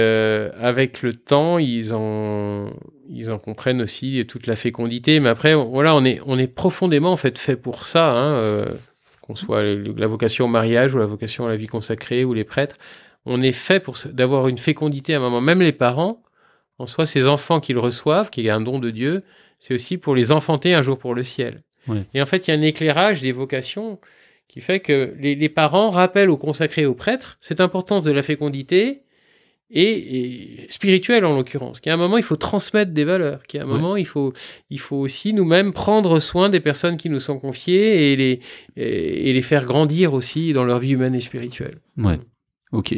[0.60, 2.70] avec le temps, ils en,
[3.08, 5.20] ils en comprennent aussi toute la fécondité.
[5.20, 8.10] Mais après, voilà, on est, on est profondément en fait fait pour ça.
[8.10, 8.64] Hein,
[9.26, 12.44] qu'on soit la vocation au mariage ou la vocation à la vie consacrée ou les
[12.44, 12.76] prêtres,
[13.24, 15.40] on est fait pour d'avoir une fécondité à un moment.
[15.40, 16.22] Même les parents,
[16.78, 19.22] en soi, ces enfants qu'ils reçoivent, qui est un don de Dieu,
[19.58, 21.62] c'est aussi pour les enfanter un jour pour le ciel.
[22.14, 24.00] Et en fait, il y a un éclairage des vocations
[24.56, 28.22] qui fait que les, les parents rappellent aux consacrés aux prêtres cette importance de la
[28.22, 29.02] fécondité
[29.70, 31.80] et, spirituel en l'occurrence.
[31.80, 33.42] Qu'à un moment, il faut transmettre des valeurs.
[33.42, 34.32] Qu'à un moment, il faut,
[34.70, 38.40] il faut aussi nous-mêmes prendre soin des personnes qui nous sont confiées et les,
[38.76, 41.80] et, les faire grandir aussi dans leur vie humaine et spirituelle.
[41.98, 42.18] Ouais.
[42.72, 42.94] Ok.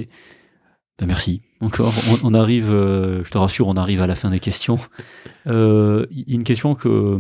[1.01, 1.43] Ben merci.
[1.61, 4.77] Encore, on, arrive, euh, je te rassure, on arrive à la fin des questions.
[5.49, 7.19] Euh, une question que,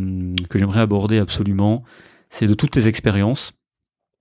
[0.48, 1.82] que j'aimerais aborder absolument,
[2.30, 3.57] c'est de toutes tes expériences,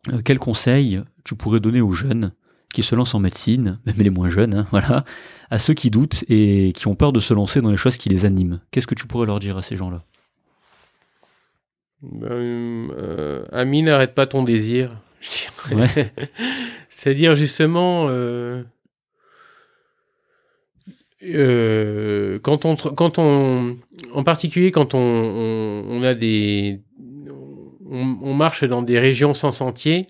[0.10, 2.32] euh, quels conseils tu pourrais donner aux jeunes
[2.74, 5.06] qui se lancent en médecine, même les moins jeunes, hein, voilà,
[5.50, 8.10] à ceux qui doutent et qui ont peur de se lancer dans les choses qui
[8.10, 8.60] les animent?
[8.72, 10.04] Qu'est-ce que tu pourrais leur dire à ces gens-là?
[12.02, 15.02] Ben, euh, Ami, n'arrête pas ton désir.
[16.90, 18.64] C'est-à-dire justement, euh,
[21.24, 23.78] euh, quand on, quand on,
[24.14, 26.82] en particulier quand on, on, a des,
[27.90, 30.08] on, marche dans des régions sans sentier,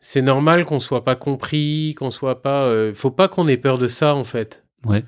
[0.00, 2.64] c'est normal qu'on soit pas compris, qu'on soit pas.
[2.64, 4.64] Euh, faut pas qu'on ait peur de ça en fait.
[4.86, 5.04] Ouais.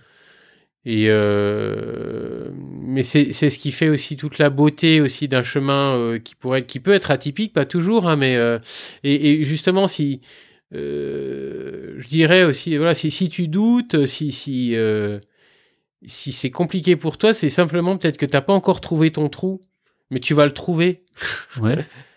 [0.85, 6.18] Et euh, mais c'est ce qui fait aussi toute la beauté aussi d'un chemin euh,
[6.18, 8.39] qui pourrait qui peut être atypique, pas toujours, hein, mais
[9.05, 10.22] et, et, justement si
[10.72, 14.74] je dirais aussi voilà si si tu doutes, si si
[16.06, 19.60] si c'est compliqué pour toi, c'est simplement peut-être que t'as pas encore trouvé ton trou,
[20.11, 21.05] mais tu vas le trouver.
[21.61, 21.87] Ouais.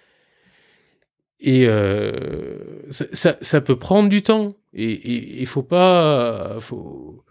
[1.44, 2.58] Et euh,
[2.90, 4.56] ça, ça, peut prendre du temps.
[4.74, 7.26] Et il faut pas, faut,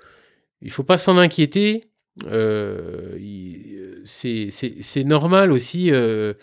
[0.61, 1.85] il faut pas s'en inquiéter.
[2.27, 5.91] Euh, c'est normal aussi.
[5.91, 6.35] Euh,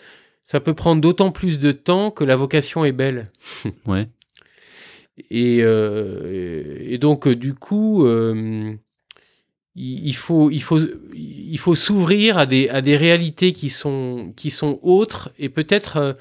[0.42, 3.30] ça peut prendre d'autant plus de temps que la vocation est belle.
[3.86, 4.08] ouais.
[5.30, 8.04] Et, et donc du coup,
[9.76, 10.80] il faut, il faut,
[11.14, 16.16] il faut s'ouvrir à des, à des réalités qui sont, qui sont autres et peut-être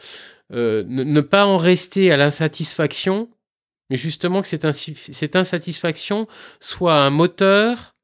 [0.52, 3.30] euh, ne, pas en rester à l'insatisfaction,
[3.90, 6.28] mais justement que cette, insatisfaction
[6.60, 7.96] soit un moteur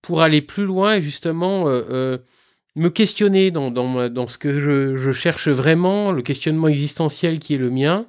[0.00, 2.18] pour aller plus loin et justement euh, euh,
[2.76, 7.54] me questionner dans, dans, dans ce que je, je, cherche vraiment, le questionnement existentiel qui
[7.54, 8.06] est le mien.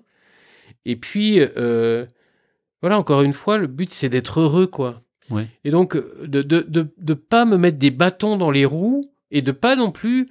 [0.85, 1.39] Et puis,
[2.81, 5.03] voilà, encore une fois, le but c'est d'être heureux, quoi.
[5.29, 5.47] Ouais.
[5.63, 9.41] Et donc, de de, de, de pas me mettre des bâtons dans les roues et
[9.41, 10.27] de pas non plus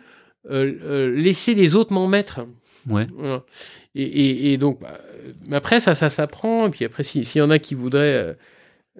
[0.48, 2.46] laisser les autres m'en mettre.
[2.88, 3.06] Ouais.
[3.94, 4.98] Et, et, et, donc, bah,
[5.50, 6.66] après, ça, ça s'apprend.
[6.68, 8.32] Et puis après, s'il y en a qui voudraient euh,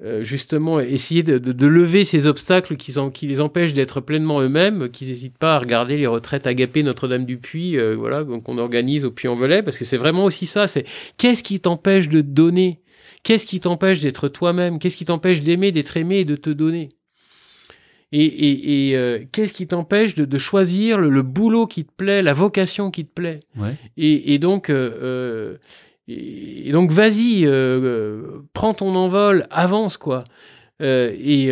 [0.02, 4.40] euh, justement essayer de, de, lever ces obstacles qui, en, qui les empêchent d'être pleinement
[4.40, 9.10] eux-mêmes, qu'ils n'hésitent pas à regarder les retraites agapées Notre-Dame-du-Puy, euh, voilà, qu'on organise au
[9.10, 10.69] Puy-en-Velay, parce que c'est vraiment aussi ça.
[10.69, 10.85] C'est
[11.16, 12.81] qu'est-ce qui t'empêche de donner
[13.22, 14.78] Qu'est-ce qui t'empêche d'être toi-même?
[14.78, 16.90] Qu'est-ce qui t'empêche d'aimer, d'être aimé et de te donner?
[18.10, 21.92] Et, et, et euh, qu'est-ce qui t'empêche de, de, choisir le, le, boulot qui te
[21.92, 23.40] plaît, la vocation qui te plaît?
[23.56, 23.74] Ouais.
[23.96, 25.56] et, et, donc, euh, euh
[26.08, 30.24] et, donc vas-y, euh, prends ton envol, avance quoi.
[30.80, 31.46] et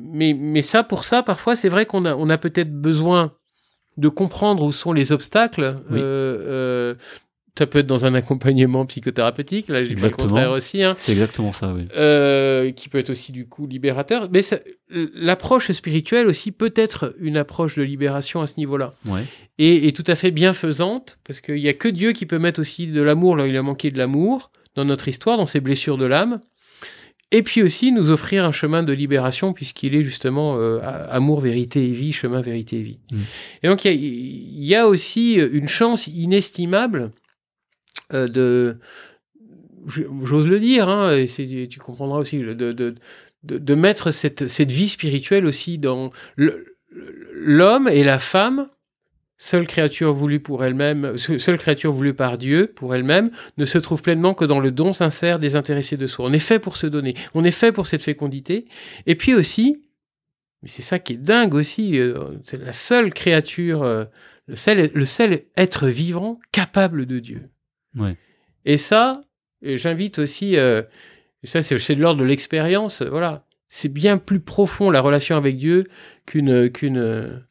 [0.00, 3.34] mais, mais ça, pour ça, parfois, c'est vrai qu'on a, on a peut-être besoin
[3.96, 5.76] de comprendre où sont les obstacles.
[5.90, 6.00] Oui
[7.58, 10.82] ça peut être dans un accompagnement psychothérapeutique, là j'ai pas le contraire aussi.
[10.82, 10.92] Hein.
[10.96, 11.86] C'est exactement ça, oui.
[11.96, 14.28] Euh, qui peut être aussi du coup libérateur.
[14.30, 14.42] Mais
[14.90, 18.92] l'approche spirituelle aussi peut être une approche de libération à ce niveau-là.
[19.06, 19.22] Ouais.
[19.58, 22.60] Et, et, tout à fait bienfaisante, parce qu'il n'y a que Dieu qui peut mettre
[22.60, 25.96] aussi de l'amour là il a manqué de l'amour, dans notre histoire, dans ses blessures
[25.96, 26.40] de l'âme.
[27.32, 30.78] Et puis aussi nous offrir un chemin de libération, puisqu'il est justement euh,
[31.10, 32.98] amour, vérité et vie, chemin, vérité et vie.
[33.10, 33.18] Mm.
[33.62, 37.10] Et donc il y, y, a aussi une chance inestimable
[38.12, 38.78] euh, de,
[39.86, 42.94] j'ose le dire, hein, et tu comprendras aussi, de, de,
[43.42, 48.68] de, mettre cette, cette vie spirituelle aussi dans l'homme et la femme,
[49.38, 54.02] seule créature voulue pour elle-même, seule créature voulue par Dieu pour elle-même, ne se trouve
[54.02, 56.26] pleinement que dans le don sincère désintéressé de soi.
[56.26, 58.66] On est fait pour se donner, on est fait pour cette fécondité,
[59.06, 59.82] et puis aussi,
[60.62, 64.04] mais c'est ça qui est dingue aussi, euh, c'est la seule créature, euh,
[64.46, 67.50] le seul, le seul être vivant capable de Dieu.
[68.64, 69.20] Et ça,
[69.62, 70.82] j'invite aussi, euh,
[71.44, 73.44] ça c'est de l'ordre de l'expérience, voilà.
[73.68, 75.88] C'est bien plus profond la relation avec Dieu
[76.24, 77.42] qu'une qu'une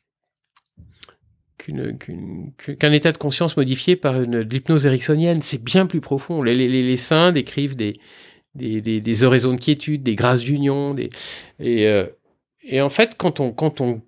[1.67, 5.41] qu'un état de conscience modifié par une l'hypnose ericksonienne.
[5.41, 6.41] C'est bien plus profond.
[6.41, 7.93] Les, saints décrivent des,
[8.55, 10.95] des, oraisons de quiétude, des grâces d'union.
[10.97, 12.05] Et, euh,
[12.63, 14.01] et en fait, quand on, quand on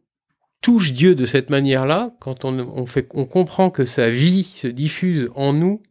[0.61, 4.68] touche Dieu de cette manière-là, quand on, on, fait, on comprend que sa vie se
[4.68, 5.81] diffuse en nous,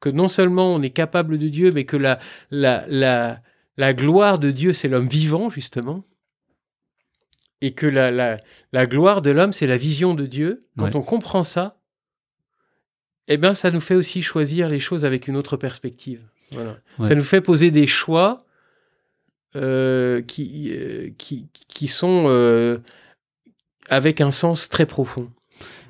[0.00, 2.18] que non seulement on est capable de Dieu, mais que la,
[2.50, 3.40] la, la,
[3.76, 6.04] la gloire de Dieu, c'est l'homme vivant, justement,
[7.60, 8.36] et que la, la,
[8.72, 10.66] la gloire de l'homme, c'est la vision de Dieu.
[10.78, 11.80] Quand on comprend ça,
[13.26, 16.22] eh bien, ça nous fait aussi choisir les choses avec une autre perspective.
[16.50, 16.78] Voilà.
[17.02, 18.46] Ça nous fait poser des choix
[19.56, 22.78] euh, qui, euh, qui, qui sont euh,
[23.88, 25.30] avec un sens très profond.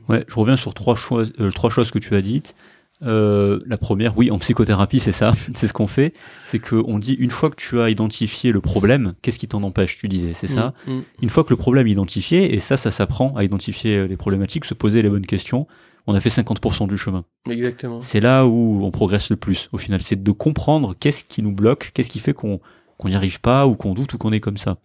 [0.08, 2.56] Ouais, je reviens sur trois, choses, trois choses que tu as dites.
[3.02, 6.12] Euh, la première, oui, en psychothérapie, c'est ça, c'est ce qu'on fait.
[6.46, 9.98] C'est qu'on dit, une fois que tu as identifié le problème, qu'est-ce qui t'en empêche
[9.98, 10.74] Tu disais, c'est ça.
[10.86, 11.02] Mm, mm.
[11.22, 14.16] Une fois que le problème est identifié, et ça, ça s'apprend à identifier euh, les
[14.16, 15.66] problématiques, se poser les bonnes questions,
[16.06, 17.24] on a fait 50% du chemin.
[17.48, 18.00] Exactement.
[18.00, 20.00] C'est là où on progresse le plus, au final.
[20.00, 22.60] C'est de comprendre qu'est-ce qui nous bloque, qu'est-ce qui fait qu'on
[23.04, 24.78] n'y arrive pas, ou qu'on doute, ou qu'on est comme ça.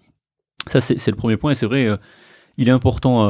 [0.68, 1.98] Ça, c'est le premier point, et c'est vrai, euh,
[2.58, 3.24] il est important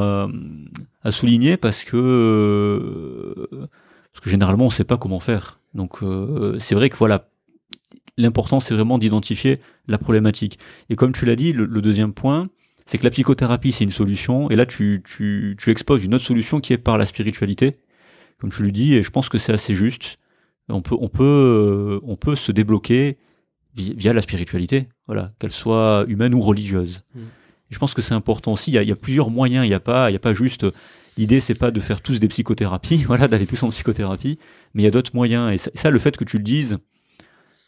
[1.04, 3.48] à souligner parce que
[4.14, 5.60] parce que généralement on ne sait pas comment faire.
[5.74, 7.30] Donc euh, c'est vrai que voilà,
[8.18, 10.60] l'important c'est vraiment d'identifier la problématique.
[10.90, 12.50] Et comme tu l'as dit, le, deuxième point,
[12.86, 16.26] c'est que la psychothérapie c'est une solution, et là tu, tu, tu exposes une autre
[16.26, 17.74] solution qui est par la spiritualité,
[18.40, 20.18] comme tu le dis, et je pense que c'est assez juste.
[20.70, 23.18] On peut, on peut, euh, on peut se débloquer
[23.76, 27.02] via, la spiritualité, voilà, qu'elle soit humaine ou religieuse.
[27.16, 27.20] Mmh.
[27.72, 28.72] je pense que c'est important aussi.
[28.72, 29.66] Il y, a, il y, a, plusieurs moyens.
[29.66, 30.66] Il n'y a pas, il y a pas juste
[31.18, 34.40] L'idée, c'est pas de faire tous des psychothérapies, voilà, d'aller tous en psychothérapie,
[34.74, 35.54] mais il y a d'autres moyens.
[35.54, 36.78] Et ça, le fait que tu le dises,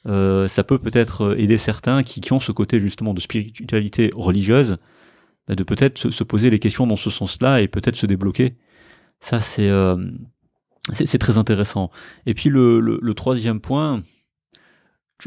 [0.07, 4.77] euh, ça peut peut-être aider certains qui, ont ce côté justement de spiritualité religieuse,
[5.47, 8.55] bah, de peut-être se, poser les questions dans ce sens-là et peut-être se débloquer.
[9.19, 9.95] Ça, c'est euh,
[11.19, 11.91] très intéressant.
[12.25, 14.03] Et puis le, troisième point,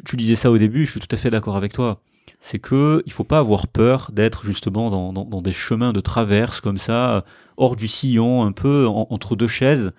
[0.05, 2.03] tu, disais ça au début, je suis tout à fait d'accord avec toi.
[2.40, 6.78] C'est que il faut pas avoir peur d'être justement dans, des chemins de traverse comme
[6.78, 7.24] ça,
[7.59, 9.93] hors du sillon, un peu entre deux chaises,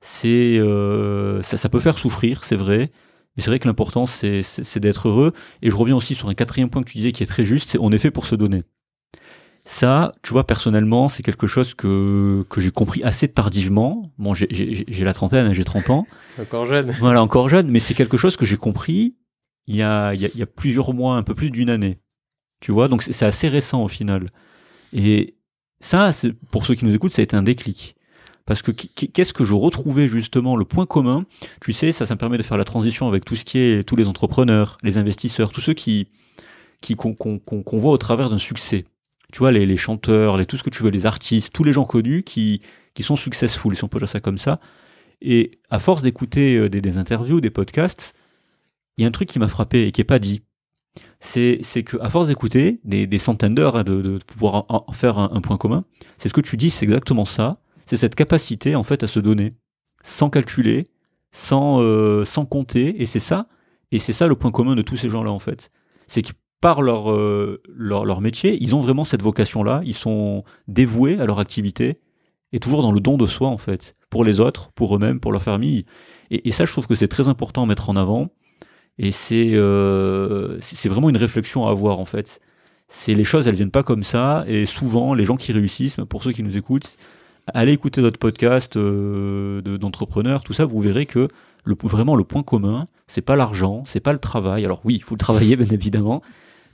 [0.00, 2.90] c'est euh, ça, peut faire souffrir, c'est vrai.
[3.36, 4.42] Mais c'est vrai que l'important, c'est,
[4.78, 5.32] d'être heureux.
[5.62, 7.70] Et je reviens aussi sur un quatrième point que tu disais qui est très juste,
[7.70, 8.62] c'est on est fait pour se donner.
[9.66, 14.10] Ça, tu vois, personnellement, c'est quelque chose que, que j'ai compris assez tardivement.
[14.18, 14.48] Bon, j'ai,
[15.04, 16.06] la trentaine, hein, j'ai 30 ans.
[16.40, 16.92] Encore jeune.
[16.98, 19.16] Voilà, encore jeune, mais c'est quelque chose que j'ai compris
[19.66, 21.98] il y, a, il, y a, plusieurs mois, un peu plus d'une année.
[22.60, 24.30] Tu vois, donc c'est assez récent au final.
[24.92, 25.36] Et,
[25.80, 26.10] ça,
[26.50, 27.96] pour ceux qui nous écoutent, ça a été un déclic.
[28.46, 31.24] Parce que qu'est-ce que je retrouvais justement le point commun
[31.60, 33.84] Tu sais, ça, ça me permet de faire la transition avec tout ce qui est
[33.84, 36.08] tous les entrepreneurs, les investisseurs, tous ceux qui
[36.80, 37.40] qui qu'on
[37.74, 38.86] voit au travers d'un succès.
[39.32, 41.72] Tu vois, les, les chanteurs, les tout ce que tu veux, les artistes, tous les
[41.72, 42.62] gens connus qui
[42.94, 44.58] qui sont successful, si on peut dire ça comme ça.
[45.22, 48.14] Et à force d'écouter euh, des, des interviews, des podcasts,
[48.96, 50.42] il y a un truc qui m'a frappé et qui est pas dit
[51.20, 55.40] c'est que à force d'écouter des, centaines d'heures hein, de, de, pouvoir en faire un,
[55.40, 55.84] point commun,
[56.18, 57.58] c'est ce que tu dis, c'est exactement ça.
[57.86, 59.54] C'est cette capacité en fait à se donner
[60.02, 60.86] sans calculer,
[61.32, 63.48] sans euh, sans compter, et c'est ça.
[63.92, 65.70] Et c'est ça le point commun de tous ces gens-là en fait.
[66.06, 69.80] C'est que par leur, euh, leur, leur métier, ils ont vraiment cette vocation-là.
[69.84, 71.98] Ils sont dévoués à leur activité
[72.52, 75.32] et toujours dans le don de soi en fait, pour les autres, pour eux-mêmes, pour
[75.32, 75.86] leur famille.
[76.30, 78.28] Et, et ça, je trouve que c'est très important à mettre en avant
[78.98, 82.40] et c'est euh, vraiment une réflexion à avoir en fait.
[82.88, 84.44] C'est les choses, elles viennent pas comme ça.
[84.48, 86.96] Et souvent, les gens qui réussissent, pour ceux qui nous écoutent,
[87.54, 91.28] allez écouter notre podcast euh, de- d'entrepreneurs, tout ça, vous verrez que
[91.64, 94.64] le, vraiment le point commun, c'est pas l'argent, c'est pas le travail.
[94.64, 96.20] Alors oui, il faut le travailler bien évidemment,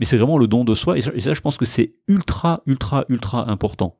[0.00, 0.96] mais c'est vraiment le don de soi.
[0.98, 3.96] Et ça, et ça, je pense que c'est ultra, ultra, ultra important.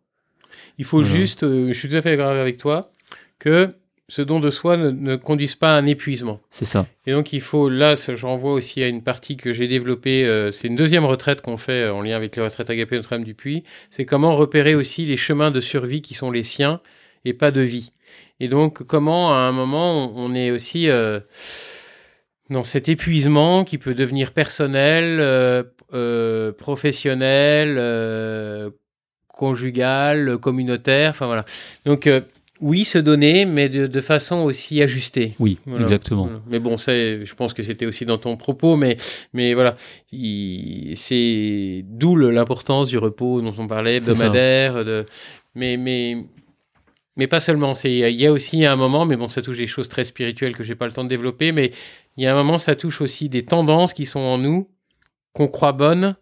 [0.78, 1.14] Il faut Voilà.
[1.16, 2.90] juste, euh, je suis tout à fait d'accord avec toi,
[3.38, 3.68] que
[4.08, 6.40] ce don de soi ne, ne conduise pas à un épuisement.
[6.50, 6.86] C'est ça.
[7.06, 10.52] Et donc il faut, là, je renvoie aussi à une partie que j'ai développée, euh,
[10.52, 13.34] c'est une deuxième retraite qu'on fait euh, en lien avec les retraites agapées Notre-Dame du
[13.34, 16.80] Puy, c'est comment repérer aussi les chemins de survie qui sont les siens
[17.24, 17.92] et pas de vie.
[18.38, 21.18] Et donc comment à un moment on, on est aussi euh,
[22.48, 25.64] dans cet épuisement qui peut devenir personnel,
[26.58, 28.72] professionnel,
[29.26, 31.44] conjugal, communautaire, enfin voilà.
[31.84, 32.08] Donc
[32.60, 35.34] oui, se donner, mais de, de façon aussi ajustée.
[35.38, 35.84] Oui, Voilà.
[35.84, 36.30] exactement.
[36.48, 38.96] Mais bon, ça, je pense que c'était aussi dans ton propos, mais,
[39.32, 39.76] mais voilà,
[40.12, 45.04] il- c'est d'où l'importance du repos dont on parlait, hebdomadaire, de,
[45.54, 46.16] mais, mais,
[47.16, 47.74] mais pas seulement.
[47.74, 50.56] C'est, il y a aussi un moment, mais bon, ça touche des choses très spirituelles
[50.56, 51.72] que j'ai pas le temps de développer, mais
[52.16, 54.68] il y a un moment, ça touche aussi des tendances qui sont en nous,
[55.34, 56.16] qu'on croit bonnes,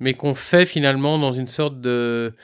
[0.00, 2.34] mais qu'on fait finalement dans une sorte de,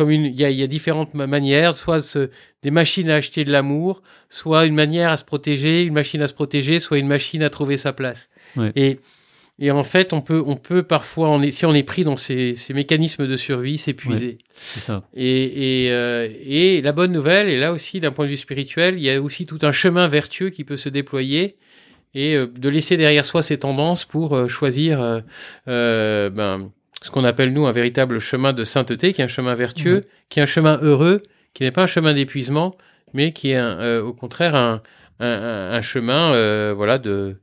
[0.00, 2.30] comme il y a, il y a différentes ma- manières, soit ce-
[2.62, 6.26] des machines à acheter de l'amour, soit une manière à se protéger, une machine à
[6.26, 8.30] se protéger, soit une machine à trouver sa place.
[8.56, 8.72] Ouais.
[8.76, 8.98] Et,
[9.58, 12.16] et en fait, on peut, on peut parfois, on est, si on est pris dans
[12.16, 14.38] ces, ces mécanismes de survie, s'épuiser.
[15.14, 18.94] Et, et, euh, et la bonne nouvelle, et là aussi d'un point de vue spirituel,
[18.96, 21.56] il y a aussi tout un chemin vertueux qui peut se déployer
[22.14, 25.22] et euh, de laisser derrière soi ces tendances pour euh, choisir
[25.66, 26.70] ben,
[27.02, 30.38] ce qu'on appelle nous un véritable chemin de sainteté, qui est un chemin vertueux, qui
[30.38, 31.22] est un chemin heureux,
[31.54, 32.74] qui n'est pas un chemin d'épuisement,
[33.14, 34.80] mais qui est un, euh, au contraire un,
[35.20, 37.36] un, un- un chemin euh, voilà de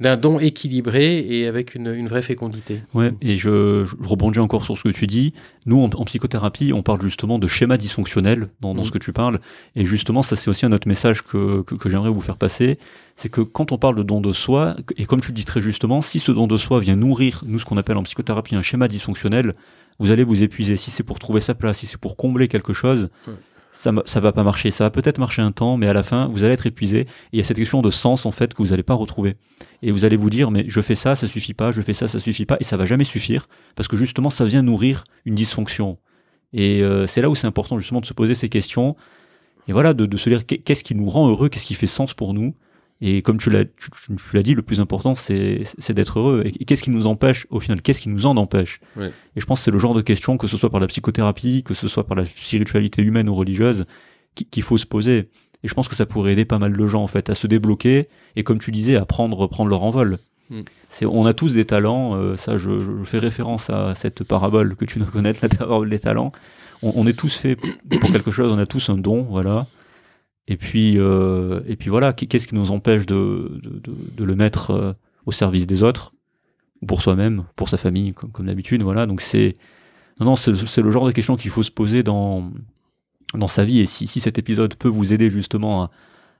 [0.00, 2.82] d'un don équilibré et avec une, une vraie fécondité.
[2.94, 5.34] Ouais, et je, je rebondis encore sur ce que tu dis.
[5.66, 8.86] Nous, en, en psychothérapie, on parle justement de schéma dysfonctionnel dans, dans Mhm.
[8.86, 9.38] ce que tu parles.
[9.76, 12.78] Et justement, ça, c'est aussi un autre message que, que, que j'aimerais vous faire passer.
[13.16, 15.60] C'est que quand on parle de don de soi, et comme tu le dis très
[15.60, 18.62] justement, si ce don de soi vient nourrir, nous, ce qu'on appelle en psychothérapie un
[18.62, 19.54] schéma dysfonctionnel,
[20.00, 20.76] vous allez vous épuiser.
[20.76, 23.34] Si c'est pour trouver sa place, si c'est pour combler quelque chose, Ouais.
[23.74, 24.70] Ça, ça va pas marcher.
[24.70, 27.00] Ça va peut-être marcher un temps, mais à la fin, vous allez être épuisé.
[27.00, 29.36] Et il y a cette question de sens, en fait, que vous n'allez pas retrouver.
[29.82, 32.08] Et vous allez vous dire, mais je fais ça, ça suffit pas, je fais ça,
[32.08, 35.34] ça suffit pas, et ça va jamais suffire, parce que justement, ça vient nourrir une
[35.34, 35.98] dysfonction.
[36.52, 38.96] Et euh, c'est là où c'est important, justement, de se poser ces questions.
[39.66, 41.86] Et voilà, de, de se dire qu'est- qu'est-ce qui nous rend heureux, qu'est-ce qui fait
[41.88, 42.54] sens pour nous.
[43.00, 46.42] Et comme tu l'as, tu, tu- tu l'as dit, le plus important, c'est, d'être heureux.
[46.46, 49.08] Et, qu'est-ce qui nous empêche, au final, qu'est-ce qui nous en empêche Ouais.
[49.36, 51.62] Et je pense que c'est le genre de question, que ce soit par la psychothérapie,
[51.64, 53.84] que ce soit par la spiritualité humaine ou religieuse,
[54.34, 55.28] qui- qu'il faut se poser.
[55.64, 57.46] Et je pense que ça pourrait aider pas mal de gens, en fait, à se
[57.46, 60.18] débloquer et, comme tu disais, à prendre, prendre leur envol.
[60.50, 60.60] Mm.
[60.88, 64.76] C'est, on a tous des talents, euh, ça, je, je fais référence à cette parabole
[64.76, 66.32] que tu dois connaître, la parabole des talents.
[66.82, 67.58] On, on est tous faits
[68.00, 69.66] pour quelque chose, on a tous un don, voilà.
[70.46, 74.34] Et puis, euh, et puis voilà, qu'est-ce qui nous empêche de, de, de, de le
[74.34, 74.92] mettre euh,
[75.24, 76.10] au service des autres,
[76.82, 79.06] ou pour soi-même, pour sa famille, comme, comme d'habitude, voilà.
[79.06, 79.54] Donc c'est,
[80.20, 82.50] non, non, c'est le genre de questions qu'il faut se poser dans,
[83.32, 83.80] dans sa vie.
[83.80, 85.90] Et si, si cet épisode peut vous aider justement à-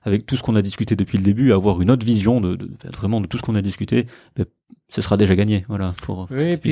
[0.05, 2.69] avec tout ce qu'on a discuté depuis le début, avoir une autre vision de, de-
[2.95, 4.05] vraiment de tout ce qu'on a discuté,
[4.37, 4.45] ben,
[4.87, 5.65] ce sera déjà gagné.
[5.67, 5.93] Voilà.
[6.03, 6.71] Pour Oui, et puis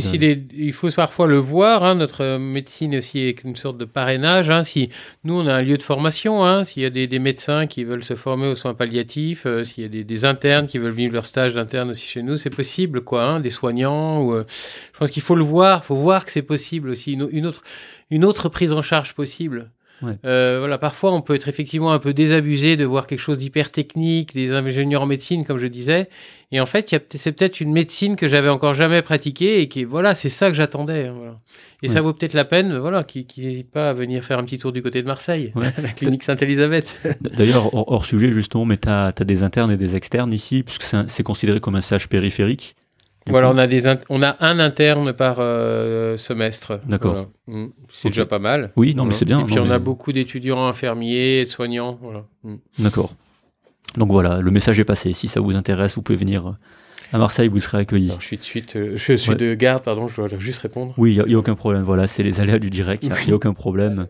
[0.56, 4.52] il faut parfois le voir, hein, notre médecine aussi est une sorte de parrainage.
[4.52, 4.90] Hein, si
[5.24, 7.84] nous, on a un lieu de formation, hein, s'il y a des, des médecins qui
[7.84, 10.94] veulent se former aux soins palliatifs, euh, s'il y a des, des internes qui veulent
[10.94, 14.22] vivre leur stage d'interne aussi chez nous, c'est possible, quoi, des soignants.
[14.22, 14.46] Ou, euh,
[14.94, 17.48] je pense qu'il faut le voir, il faut voir que c'est possible aussi, une, une
[17.48, 17.64] autre,
[18.12, 19.72] une autre prise en charge possible.
[20.04, 20.18] Ouais.
[20.26, 23.72] Euh, voilà, parfois on peut être effectivement un peu désabusé de voir quelque chose d'hyper
[23.72, 26.10] technique, des ingénieurs en médecine, comme je disais,
[26.52, 30.14] et en fait, c'est peut-être une médecine que j'avais encore jamais pratiquée et qui, voilà,
[30.14, 31.08] c'est ça que j'attendais.
[31.08, 31.40] hein, voilà.
[31.82, 34.60] Et ça vaut peut-être la peine, voilà, qui n'hésite pas à venir faire un petit
[34.60, 35.74] tour du côté de Marseille, Ouais.
[35.82, 37.00] la clinique Sainte-Élisabeth.
[37.22, 40.84] D'ailleurs, hors, hors sujet justement, mais tu as, des internes et des externes ici, puisque
[41.08, 42.76] c'est considéré comme un CH périphérique.
[43.30, 46.80] Voilà, on a, des on a un interne par euh, semestre.
[46.86, 47.14] D'accord.
[47.14, 47.28] Voilà.
[47.66, 47.72] Mm.
[47.90, 48.72] C'est déjà pas mal.
[48.76, 49.18] Oui, non, mais Voilà.
[49.20, 49.40] c'est bien.
[49.42, 51.98] Et puis non, on mais- a beaucoup d'étudiants infirmiers, de soignants.
[52.02, 52.26] Voilà.
[52.44, 52.56] Mm.
[52.80, 53.14] D'accord.
[53.98, 55.14] Donc voilà, le message est passé.
[55.14, 56.52] Si ça vous intéresse, vous pouvez venir euh,
[57.14, 58.10] à Marseille, vous serez accueillis.
[58.10, 59.38] Alors, je suis de suite, euh, je suis Ouais.
[59.38, 60.94] de garde, pardon, je dois juste répondre.
[60.98, 61.84] Oui, il n'y a, aucun problème.
[61.84, 64.08] Voilà, c'est les aléas du direct, il n'y a, aucun problème.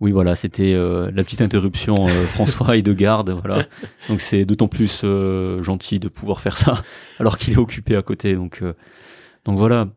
[0.00, 3.30] Oui, voilà, c'était euh, la petite interruption euh, François et de garde.
[3.30, 3.66] Voilà.
[4.08, 6.82] Donc c'est d'autant plus euh, gentil de pouvoir faire ça
[7.20, 8.34] alors qu'il est occupé à côté.
[8.34, 8.74] Donc, euh,
[9.44, 9.88] donc voilà.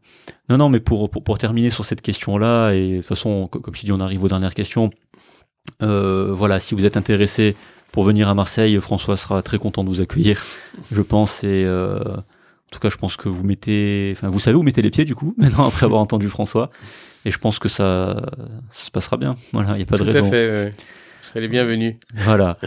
[0.50, 3.60] Non, non, mais pour, pour, pour terminer sur cette question-là, et de toute façon, co-
[3.60, 4.92] comme je dis, on arrive aux dernières questions.
[5.82, 7.56] Euh, voilà, si vous êtes intéressé
[7.92, 10.42] pour venir à Marseille, François sera très content de vous accueillir,
[10.92, 11.44] je pense.
[11.44, 14.82] Et euh, en tout cas, je pense que vous mettez, enfin, vous savez où mettez
[14.82, 16.70] les pieds du coup, maintenant après avoir entendu François.
[17.28, 18.26] Et je pense que ça,
[18.72, 19.36] ça se passera bien.
[19.52, 20.28] Voilà, il n'y a pas Tout de raison.
[20.28, 20.50] à fait.
[20.50, 20.74] ouais.
[21.42, 21.96] Les bienvenus.
[22.16, 22.58] Voilà.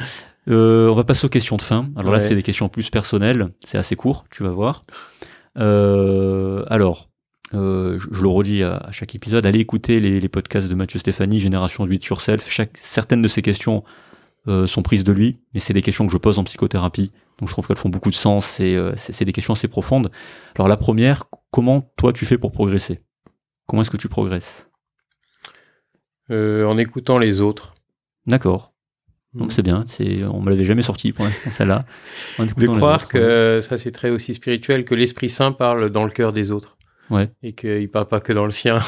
[0.48, 1.88] Euh, on va passer aux questions de fin.
[1.96, 3.48] Alors là, c'est des questions plus personnelles.
[3.64, 4.82] C'est assez court, tu vas voir.
[5.58, 7.08] Euh, alors,
[7.54, 10.74] euh, je, je le redis à, à chaque épisode, allez écouter les, les podcasts de
[10.74, 12.48] Mathieu Stéphanie, Génération 8 sur Self.
[12.48, 13.82] Chaque, certaines de ces questions
[14.46, 17.10] euh, sont prises de lui, mais c'est des questions que je pose en psychothérapie.
[17.38, 20.10] Donc je trouve qu'elles font beaucoup de sens et euh, c'est des questions assez profondes.
[20.56, 23.00] Alors la première, comment toi tu fais pour progresser?
[23.70, 24.68] Comment est-ce que tu progresses
[26.32, 27.74] Euh, en écoutant les autres.
[28.26, 28.72] D'accord.
[29.32, 29.84] Donc c'est bien.
[29.86, 31.84] C'est, on me l'avait jamais sorti pour l'instant celle-là.
[32.38, 36.32] De croire que ça c'est très aussi spirituel que l'Esprit Saint parle dans le cœur
[36.32, 36.76] des autres.
[37.10, 37.30] Ouais.
[37.44, 38.80] Et qu'il parle pas que dans le sien.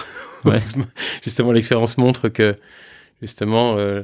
[0.45, 0.61] Ouais.
[1.23, 2.57] justement, l'expérience montre que
[3.21, 4.03] justement, euh,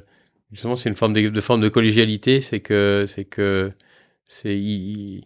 [0.52, 3.72] justement, c'est une forme de, de forme de collégialité, c'est que c'est que
[4.26, 5.24] c'est il- il-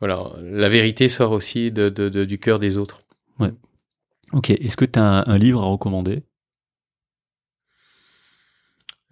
[0.00, 1.88] voilà, la vérité sort aussi de,
[2.24, 3.00] du cœur des autres.
[4.32, 4.50] Ok.
[4.50, 6.22] Est-ce que tu as un, un livre à recommander?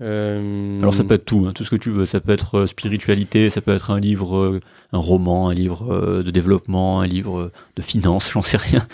[0.03, 2.07] Euh, Alors ça peut être tout, hein, tout ce que tu veux.
[2.07, 4.61] Ça peut être euh, spiritualité, ça peut être un livre, euh,
[4.93, 8.87] un roman, un livre de développement, un livre de finance, j'en sais rien.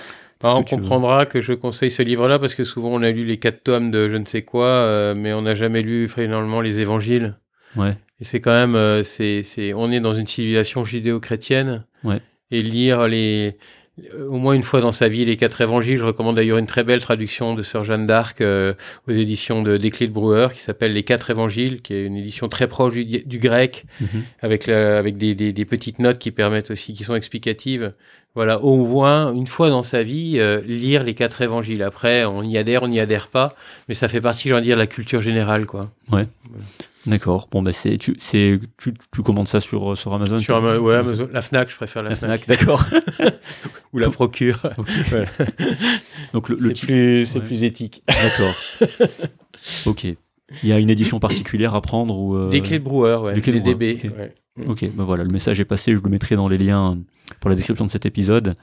[0.42, 0.64] Ah, ce on veux.
[0.64, 3.90] comprendra que je conseille ce livre-là parce que souvent on a lu les quatre tomes
[3.90, 7.38] de je ne sais quoi, mais on n'a jamais lu finalement les évangiles.
[7.76, 7.96] Ouais.
[8.20, 11.84] Et c'est quand même, c'est, c'est, on est dans une civilisation judéo-chrétienne.
[12.04, 12.20] Ouais.
[12.50, 13.56] Et lire les,
[14.28, 15.96] au moins une fois dans sa vie les quatre évangiles.
[15.96, 18.74] Je recommande d'ailleurs une très belle traduction de Sœur Jeanne d'Arc euh,
[19.08, 22.48] aux éditions de Desclés de Brouwer qui s'appelle Les quatre évangiles, qui est une édition
[22.48, 24.22] très proche du, du grec Mhm.
[24.42, 27.92] avec la, avec des, des, des petites notes qui permettent aussi, qui sont explicatives.
[28.34, 31.82] Voilà, au moins une fois dans sa vie, euh, lire les quatre évangiles.
[31.82, 33.54] Après, on y adhère, on n'y adhère pas,
[33.88, 35.90] mais ça fait partie, j'ai envie de dire, de la culture générale, quoi.
[37.06, 37.48] D'accord.
[37.52, 40.40] Bon bah c'est, tu, c'est, tu, tu commandes ça sur euh, sur Amazon.
[40.40, 42.44] Sur Ama- ouais, Amazon- la Fnac, je préfère la, La Fnac.
[42.44, 42.84] Fnac, d'accord.
[43.92, 44.60] ou la Procure.
[45.10, 45.26] Voilà.
[46.32, 47.44] Donc le, le C'est plus, c'est Ouais.
[47.44, 48.02] plus éthique.
[48.08, 48.54] D'accord.
[49.86, 50.04] ok.
[50.62, 53.34] Il y a une édition particulière à prendre ou euh, Des clés de Brouwer, ouais.
[53.34, 54.00] des clés de des DB.
[54.10, 54.18] ok.
[54.18, 54.34] ouais.
[54.68, 56.98] Ok, ben voilà, le message est passé, je le mettrai dans les liens
[57.40, 58.56] pour la description de cet épisode.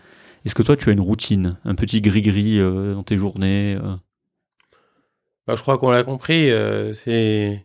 [0.43, 3.95] Est-ce que toi tu as une routine, un petit gris-gris euh, dans tes journées euh?
[5.45, 7.63] Bah, je crois qu'on l'a compris, euh, c'est,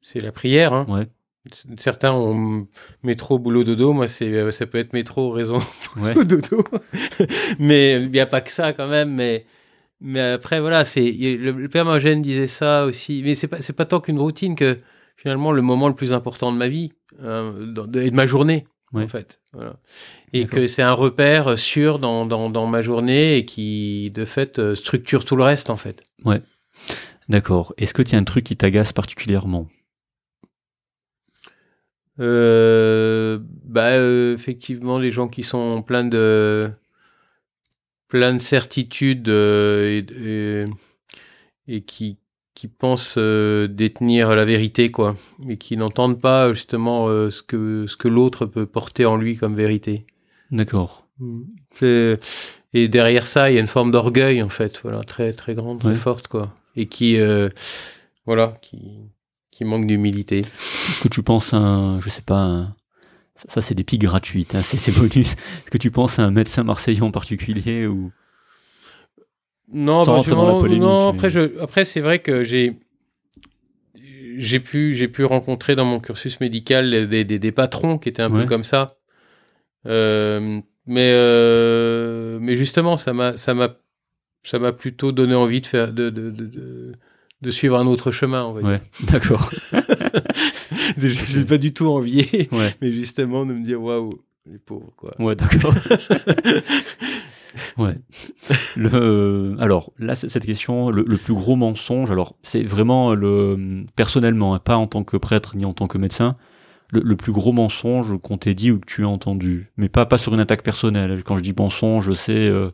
[0.00, 0.72] c'est la prière.
[0.72, 0.86] Hein.
[0.88, 1.06] Ouais.
[1.78, 2.66] Certains ont
[3.02, 3.92] métro, boulot, dodo.
[3.92, 5.58] Moi, c'est, euh, ça peut être métro, raison,
[5.96, 6.12] Ouais.
[6.12, 6.64] boulot, dodo.
[7.58, 9.14] mais il n'y a pas que ça quand même.
[9.14, 9.46] Mais,
[10.00, 13.22] mais après, voilà, c'est, le, le père Magène disait ça aussi.
[13.24, 14.78] Mais c'est pas, c'est pas tant qu'une routine que
[15.16, 16.92] finalement le moment le plus important de ma vie
[17.22, 18.66] euh, de- et de ma journée.
[18.92, 19.04] Ouais.
[19.04, 19.76] En fait, voilà.
[20.32, 24.58] et que c'est un repère sûr dans, dans, dans ma journée et qui de fait
[24.58, 26.02] euh, structure tout le reste en fait.
[27.28, 27.74] D'accord.
[27.76, 29.66] Est-ce que tu as un truc qui t'agace particulièrement?
[32.20, 36.70] Euh, bah, euh, effectivement, les gens qui sont pleins de
[38.08, 40.64] plein de certitudes euh, et,
[41.68, 42.18] et, et qui
[42.54, 45.14] qui pensent euh, détenir la vérité, quoi,
[45.48, 49.36] et qui n'entendent pas justement euh, ce que ce que l'autre peut porter en lui
[49.36, 50.06] comme vérité.
[50.50, 51.06] D'accord.
[51.72, 52.18] C'est-
[52.74, 55.78] Et derrière ça, il y a une forme d'orgueil, en fait, voilà, très très grande,
[55.80, 55.94] très Ouais.
[55.94, 57.48] forte, quoi, et qui euh,
[58.26, 58.78] voilà, qui
[59.58, 60.38] qui manque d'humilité.
[60.40, 62.76] Est-ce que tu penses à un, je sais pas, un-
[63.36, 65.32] ça, ça, c'est des piques gratuites, hein, c'est bonus.
[65.32, 68.12] Est-ce que tu penses à un médecin marseillais en particulier ou?
[69.72, 72.78] Non, Sans bah, dans la polémique, non, après, je, après c'est vrai que j'ai
[74.36, 78.22] j'ai pu j'ai pu rencontrer dans mon cursus médical des, des, des patrons qui étaient
[78.22, 78.42] un Ouais.
[78.42, 78.96] peu comme ça.
[79.86, 83.76] Euh, mais euh, mais justement, ça m'a ça m'a
[84.44, 86.92] ça m'a plutôt donné envie de faire de de, de, de,
[87.42, 88.44] de suivre un autre chemin.
[88.44, 88.70] On va dire.
[88.70, 89.50] Ouais, d'accord.
[90.96, 92.74] Je j'ai pas du tout envié, Ouais.
[92.80, 94.10] mais justement de me dire waouh
[94.50, 95.14] les pauvres quoi.
[95.18, 95.74] Ouais, d'accord.
[97.78, 97.96] ouais.
[98.76, 103.84] Le, euh, alors, là, cette question, le, le plus gros mensonge, alors, c'est vraiment le,
[103.96, 106.36] personnellement, hein, pas en tant que prêtre ni en tant que médecin,
[106.90, 109.70] le, le plus gros mensonge qu'on t'ait dit ou que tu as entendu.
[109.76, 111.22] Mais pas, pas sur une attaque personnelle.
[111.24, 112.70] Quand je dis mensonge, c'est, euh,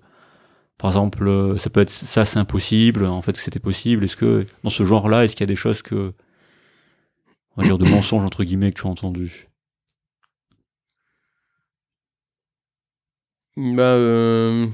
[0.79, 4.05] par exemple, euh, ça peut être ça, c'est impossible, en fait, c'était possible.
[4.05, 6.13] Est-ce que, dans ce genre-là, est-ce qu'il y a des choses que,
[7.57, 9.49] on va dire, de mensonges, entre guillemets, que tu as entendu?
[13.57, 14.69] Bah, euh...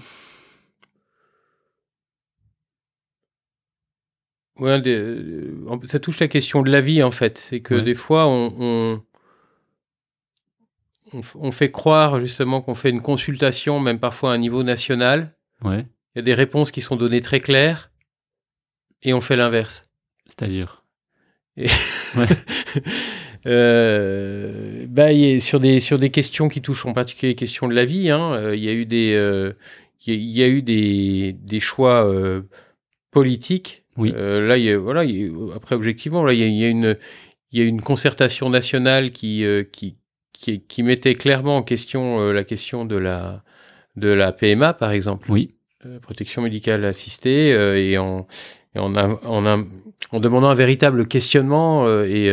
[4.59, 5.51] ouais, des-
[5.87, 7.39] ça touche la question de la vie en fait.
[7.39, 7.83] C'est que Ouais.
[7.83, 9.03] des fois, on,
[11.35, 15.35] on fait croire justement qu'on fait une consultation, même parfois à un niveau national.
[15.65, 15.87] Ouais.
[16.15, 17.91] Il y a des réponses qui sont données très claires
[19.03, 19.85] et on fait l'inverse.
[20.27, 20.85] C'est-à-dire?
[23.47, 27.37] Euh, bah, il y a- sur des sur des questions qui touchent en particulier les
[27.37, 29.55] questions de la vie, hein, euh, il y a eu des euh,
[30.07, 32.43] y, a- il y a eu des des choix euh,
[33.11, 33.85] politique.
[33.97, 34.13] Oui.
[34.15, 35.05] Là, y a, voilà,
[35.57, 36.97] après objectivement, là, il y a, une,
[37.53, 39.97] y a une concertation nationale qui, qui,
[40.33, 43.43] qui, qui mettait clairement en question la question de la,
[44.01, 45.55] de la PMA, par exemple, Oui.
[45.87, 48.27] euh, protection médicale assistée, euh, et en,
[48.75, 49.63] et en, a- en, a-
[50.11, 52.33] en demandant un véritable questionnement, euh, et,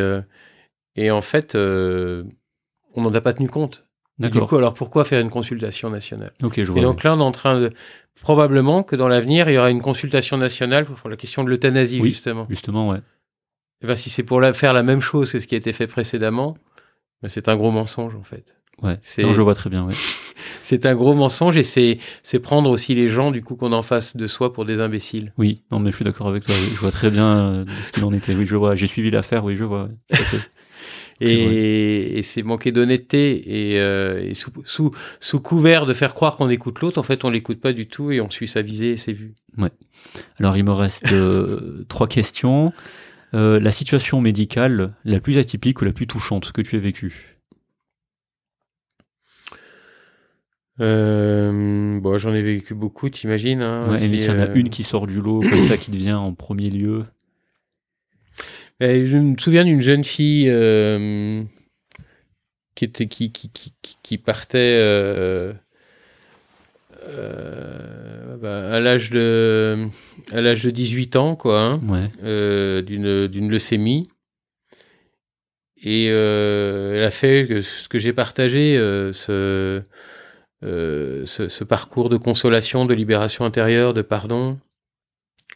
[1.02, 3.84] et en fait, on n'en a pas tenu compte.
[4.20, 4.50] Et Du D'accord.
[4.50, 6.32] coup, alors pourquoi faire une consultation nationale?
[6.42, 6.82] Ok, je et vois.
[6.82, 7.70] donc là, on est en train de.
[8.22, 12.00] Probablement que dans l'avenir, il y aura une consultation nationale pour la question de l'euthanasie,
[12.02, 12.10] Oui.
[12.10, 12.48] justement.
[12.50, 12.98] Justement, ouais.
[13.84, 15.72] Et ben, si c'est pour la, faire la même chose que ce qui a été
[15.72, 16.58] fait précédemment,
[17.22, 18.56] ben, c'est un gros mensonge, en fait.
[18.82, 19.00] Ouais.
[19.20, 19.86] Non, je vois très bien.
[19.86, 19.94] Ouais.
[20.62, 23.82] C'est un gros mensonge et c'est c'est prendre aussi les gens, du coup, qu'on en
[23.82, 25.34] face de soi pour des imbéciles.
[25.38, 25.62] Oui.
[25.72, 26.54] Non, mais je suis d'accord avec toi.
[26.56, 26.72] oui.
[26.76, 28.36] Je vois très bien euh, ce qu'il en était.
[28.36, 28.76] Oui, je vois.
[28.76, 29.44] J'ai suivi l'affaire.
[29.44, 29.84] Oui, je vois.
[29.86, 30.18] ouais.
[31.20, 33.72] Et, et c'est manquer d'honnêteté.
[33.72, 37.26] Et, euh, et sous, sous, sous couvert de faire croire qu'on écoute l'autre, en fait,
[37.26, 39.34] on l'écoute pas du tout et on suit sa visée et ses vues.
[40.40, 42.72] Alors, il me reste euh, trois questions.
[43.34, 47.37] Euh, la situation médicale la plus atypique ou la plus touchante que tu as vécue?
[50.80, 53.62] Euh, bon, j'en ai vécu beaucoup, t'imagines.
[53.62, 55.78] Hein, Ouais, mais s'il y en a euh, une qui sort du lot, comme ça,
[55.78, 57.06] qui te vient en premier lieu.
[58.84, 61.44] Euh, je me souviens d'une jeune fille euh,
[62.76, 63.52] qui, était, qui, qui,
[64.04, 64.78] qui, partait
[67.10, 69.88] euh, bah, à l'âge de
[70.32, 72.10] à l'âge de 18 ans, quoi, hein, Ouais.
[72.24, 74.08] euh, d'une d'une leucémie.
[75.82, 78.78] Et euh, elle a fait que ce que j'ai partagé,
[79.14, 79.82] ce,
[80.64, 84.60] euh, ce, ce parcours de consolation, de libération intérieure, de pardon.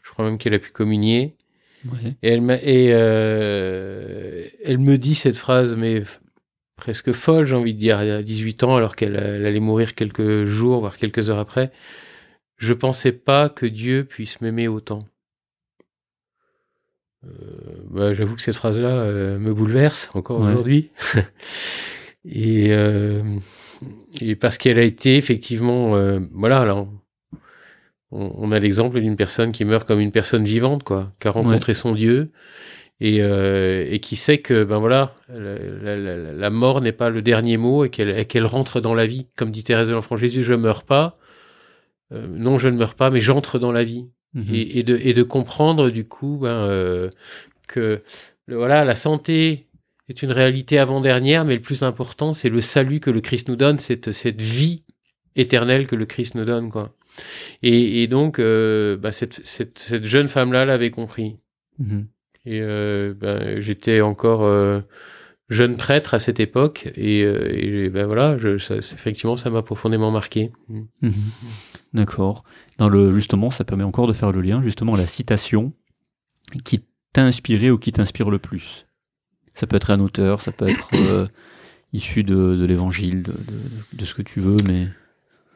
[0.03, 1.35] Je crois même qu'elle a pu communier.
[1.85, 2.15] Ouais.
[2.21, 6.03] Et elle, m'a- et euh, elle me dit cette phrase, mais
[6.75, 10.45] presque folle, j'ai envie de dire, à 18 ans, alors qu'elle elle allait mourir quelques
[10.45, 11.71] jours, voire quelques heures après.
[12.57, 14.99] Je pensais pas que Dieu puisse m'aimer autant.
[17.25, 17.29] Euh,
[17.89, 20.51] bah, J'avoue que cette phrase-là euh, me bouleverse encore Ouais.
[20.51, 20.91] aujourd'hui.
[22.25, 23.21] et, euh,
[24.19, 26.89] et parce qu'elle a été effectivement, euh, voilà, là, on,
[28.11, 31.73] on a l'exemple d'une personne qui meurt comme une personne vivante, quoi, qui a rencontré
[31.73, 32.31] son Dieu
[32.99, 37.09] et, euh, et qui sait que, ben voilà, la, la- la- la mort n'est pas
[37.09, 39.27] le dernier mot et qu'elle rentre dans la vie.
[39.35, 41.17] Comme dit Thérèse de l'Enfant Jésus, je meurs pas.
[42.13, 44.53] Euh, non, je ne meurs pas, mais j'entre dans la vie Mhm.
[44.53, 47.09] et, et de, et de comprendre du coup ben,
[47.67, 48.01] que
[48.45, 49.67] le- voilà, la santé
[50.11, 53.55] est une réalité avant-dernière, mais le plus important, c'est le salut que le Christ nous
[53.55, 54.83] donne, cette, cette vie
[55.35, 56.69] éternelle que le Christ nous donne.
[56.69, 56.95] Quoi.
[57.63, 61.37] Et, et donc, euh, ben, cette, cette, cette jeune femme-là l'avait compris.
[61.79, 62.07] Mhm.
[62.45, 64.81] Et euh, ben, j'étais encore euh,
[65.49, 70.11] jeune prêtre à cette époque, et, et ben voilà, je, ça, effectivement, ça m'a profondément
[70.11, 70.51] marqué.
[70.69, 70.81] Mm.
[71.01, 71.13] Mhm.
[71.93, 72.43] D'accord.
[72.77, 75.73] Dans le justement, ça permet encore de faire le lien justement la citation
[76.63, 76.83] qui
[77.13, 78.87] t'a inspiré ou qui t'inspire le plus.
[79.55, 81.27] Ça peut être un auteur, ça peut être euh,
[81.93, 84.87] issu de, de l'évangile, de, de- de ce que tu veux, mais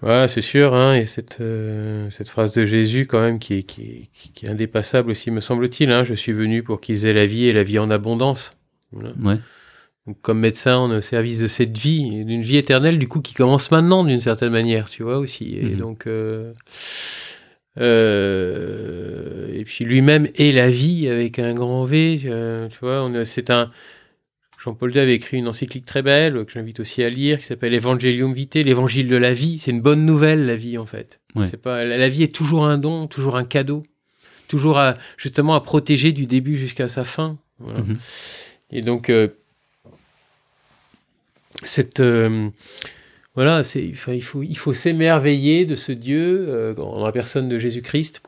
[0.01, 3.63] Ouais, c'est sûr, hein, et cette, euh, cette phrase de Jésus quand même qui est,
[3.63, 5.89] qui est, qui- qui est indépassable aussi, me semble-t-il.
[5.91, 8.57] Hein, je suis venu pour qu'ils aient la vie et la vie en abondance.
[8.91, 9.13] Voilà.
[9.23, 9.39] ouais.
[10.05, 13.21] Donc, comme médecin, on est au service de cette vie, d'une vie éternelle, du coup,
[13.21, 15.55] qui commence maintenant d'une certaine manière, tu vois aussi.
[15.57, 15.75] Et Mhm.
[15.77, 16.53] donc, euh,
[17.79, 23.09] euh, et puis lui-même est la vie avec un grand V, euh, tu vois.
[23.25, 23.71] C'est un
[24.63, 27.75] Jean-Paul II avait écrit une encyclique très belle que j'invite aussi à lire, qui s'appelle
[27.75, 29.59] Evangelium Vitae, l'évangile de la vie.
[29.59, 31.19] C'est une bonne nouvelle, la vie, en fait.
[31.35, 31.45] Ouais.
[31.45, 33.83] C'est pas la, la vie est toujours un don, toujours un cadeau,
[34.47, 37.37] toujours à, justement à protéger du début jusqu'à sa fin.
[37.59, 37.81] Voilà.
[37.81, 37.95] Mhm.
[38.71, 39.27] Et donc, euh,
[41.63, 42.01] cette.
[43.37, 47.59] Euh, voilà, il faut, il faut s'émerveiller de ce Dieu euh, dans la personne de
[47.59, 48.23] Jésus-Christ,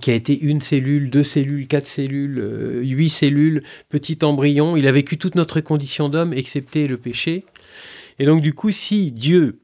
[0.00, 4.76] qui a été une cellule, deux cellules, quatre cellules, euh, huit cellules, petit embryon.
[4.76, 7.44] Il a vécu toute notre condition d'homme, excepté le péché.
[8.18, 9.60] Et donc, du coup, si Dieu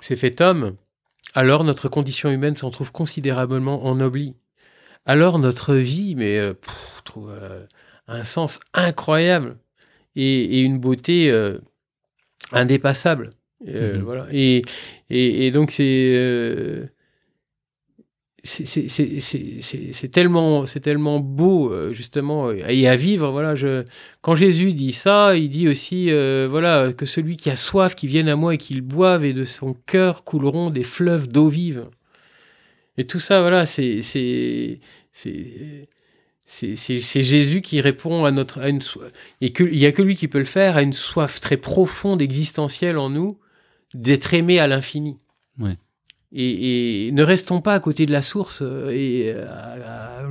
[0.00, 0.76] s'est fait homme,
[1.34, 4.34] alors notre condition humaine s'en trouve considérablement ennoblie.
[5.06, 6.54] Alors notre vie, mais euh,
[7.04, 7.66] trouve euh,
[8.06, 9.58] un sens incroyable
[10.16, 11.58] et, une beauté euh,
[12.52, 13.30] indépassable.
[13.68, 14.02] Euh, Mhm.
[14.04, 14.26] Voilà.
[14.32, 14.62] Et,
[15.10, 16.86] et, et donc c'est euh,
[18.42, 23.84] c'est- tellement c'est tellement beau euh, justement euh, et à vivre voilà je
[24.20, 28.06] quand Jésus dit ça il dit aussi euh, voilà que celui qui a soif qui
[28.06, 31.86] vienne à moi et qu'il boive et de son cœur couleront des fleuves d'eau vive
[32.98, 34.78] et tout ça voilà c'est c'est
[37.22, 39.10] Jésus qui répond à notre à une soif
[39.40, 41.56] et que il y a que lui qui peut le faire à une soif très
[41.56, 43.38] profonde existentielle en nous
[43.94, 45.18] d'être aimé à l'infini
[45.60, 45.76] Ouais.
[46.32, 49.32] et, ne restons pas à côté de la source et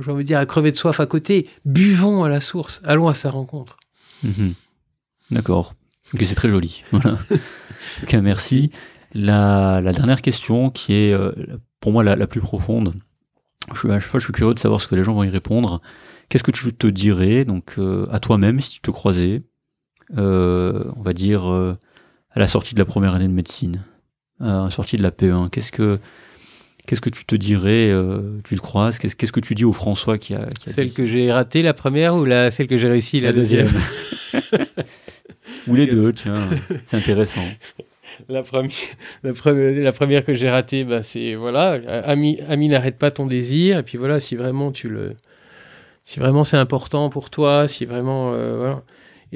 [0.04, 1.48] j'ai envie de dire à crever de soif à côté.
[1.64, 3.78] Buvons à la source, allons à sa rencontre.
[4.22, 4.52] Mhm.
[5.30, 5.74] D'accord.
[6.12, 6.84] Ok, c'est très joli.
[6.92, 7.18] Voilà.
[8.02, 8.70] ok, merci.
[9.14, 11.16] La, dernière question qui est
[11.80, 12.94] pour moi la, plus profonde.
[13.74, 15.30] Je, à chaque fois, je suis curieux de savoir ce que les gens vont y
[15.30, 15.80] répondre.
[16.28, 17.78] Qu'est-ce que tu te dirais donc
[18.10, 19.42] à toi-même si tu te croisais,
[20.16, 21.76] on va dire
[22.34, 23.84] à la sortie de la première année de médecine
[24.42, 25.98] euh, sortie de la P1 Qu'est-ce que
[26.86, 30.18] Qu'est-ce que tu te dirais euh, Tu le croises Qu'est-ce que tu dis au François
[30.18, 33.32] qui a, Celle que j'ai ratée la première ou la, celle que j'ai réussi la,
[33.32, 33.70] deuxième,
[35.66, 36.34] Ou les deux, tiens,
[36.84, 37.44] c'est intéressant.
[38.28, 38.70] La première,
[39.22, 43.78] la première, que j'ai ratée, ben c'est voilà, ami, ami n'arrête pas ton désir.
[43.78, 45.14] Et puis voilà, si vraiment tu le,
[46.04, 48.82] si vraiment c'est important pour toi, si vraiment euh, voilà,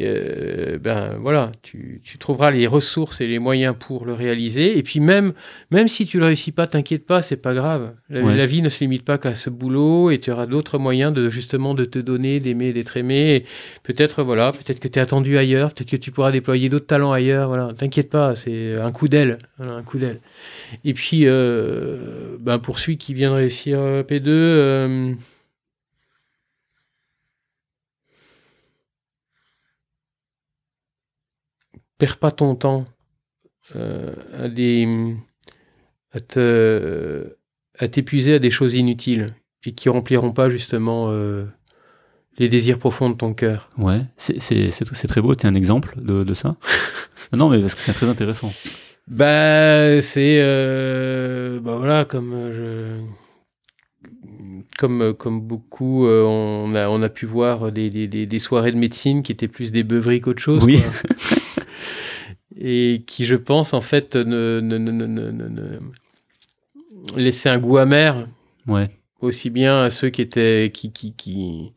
[0.05, 4.79] euh, ben voilà, tu, trouveras les ressources et les moyens pour le réaliser.
[4.79, 5.33] Et puis même,
[5.71, 7.95] même si tu le réussis pas, t'inquiète pas, c'est pas grave.
[8.11, 11.31] La, vie ne se limite pas qu'à ce boulot et tu auras d'autres moyens de
[11.31, 13.45] justement de te donner, d'aimer, d'être aimé.
[13.83, 17.13] Peut-être voilà, peut-être que tu es attendu ailleurs, peut-être que tu pourras déployer d'autres talents
[17.13, 17.49] ailleurs.
[17.49, 20.21] Voilà, t'inquiète pas, c'est un coup d'aile, un coup d'aile.
[20.85, 24.03] Et puis, euh, ben pour celui qui vient de réussir euh,
[31.99, 32.85] perds pas ton temps
[33.77, 35.15] euh, à, des,
[36.13, 37.37] à, te,
[37.79, 39.35] à t'épuiser à des choses inutiles
[39.65, 41.45] et qui rempliront pas justement euh,
[42.39, 43.69] les désirs profonds de ton cœur.
[43.77, 45.35] Ouais, c'est, c'est, c'est, très beau.
[45.35, 46.57] Tu un exemple de, de ça?
[47.33, 48.51] Non, mais parce que c'est très intéressant.
[49.07, 50.39] Bah, c'est.
[50.41, 53.01] Euh, bah voilà, comme je
[54.79, 59.23] comme, comme beaucoup, on, a, on a pu voir des, des, des, soirées de médecine
[59.23, 60.65] qui étaient plus des beuveries qu'autre chose.
[60.65, 60.81] Oui.
[62.61, 65.79] et qui, je pense, en fait, ne, ne, ne, ne
[67.17, 68.27] laissait un goût amer.
[68.67, 68.89] Ouais.
[69.21, 71.73] Aussi bien à ceux qui étaient, qui, qui, qui,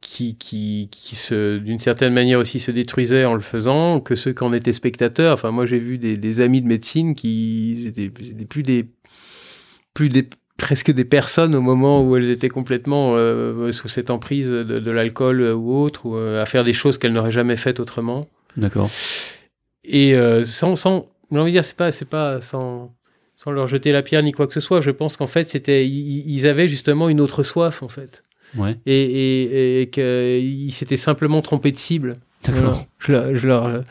[0.00, 4.32] qui, qui, qui se, d'une certaine manière aussi se détruisaient en le faisant, que ceux
[4.32, 5.34] qui en étaient spectateurs.
[5.34, 8.88] Enfin, moi, j'ai vu des, des, amis de médecine qui étaient, plus des,
[9.94, 14.48] plus des, presque des personnes au moment où elles étaient complètement euh, sous cette emprise
[14.50, 17.80] de, de l'alcool ou autre, ou euh, à faire des choses qu'elles n'auraient jamais faites
[17.80, 18.28] autrement.
[18.56, 18.90] D'accord.
[19.84, 22.94] Et euh, sans, sans, j'ai envie de dire, c'est pas, c'est pas sans,
[23.34, 24.80] sans leur jeter la pierre ni quoi que ce soit.
[24.80, 28.22] Je pense qu'en fait, c'était, ils, avaient justement une autre soif, en fait.
[28.56, 28.76] Ouais.
[28.86, 32.18] Et, et, et qu'ils s'étaient simplement trompés de cible.
[32.46, 32.84] D'accord.
[32.98, 33.82] Je, je, leur,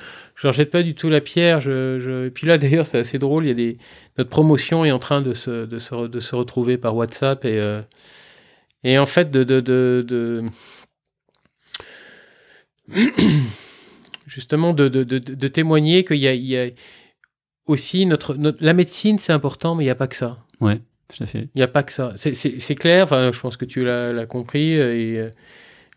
[0.41, 1.61] je leur jette pas du tout la pierre.
[1.61, 2.25] Je, je...
[2.25, 3.45] Et puis là, d'ailleurs, c'est assez drôle.
[3.45, 3.77] Il y a des,
[4.17, 7.59] notre promotion est en train de se, de se, de se retrouver par WhatsApp et,
[7.59, 7.81] euh,
[8.83, 10.43] et en fait, de, de, de, de...
[14.25, 14.87] justement de,
[15.47, 16.71] témoigner qu'il y, y a,
[17.67, 20.39] aussi notre, notre la médecine, c'est important, mais il n'y a pas que ça.
[20.59, 21.49] Ouais, tout à fait.
[21.53, 22.13] Il n'y a pas que ça.
[22.15, 25.29] C'est clair, enfin, je pense que tu l'as compris et euh,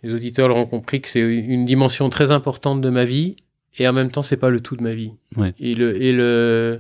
[0.02, 3.36] les auditeurs l'auront compris que c'est une dimension très importante de ma vie
[3.78, 5.12] et en même temps, c'est pas le tout de ma vie.
[5.36, 5.52] Ouais.
[5.58, 6.78] Et le, et le,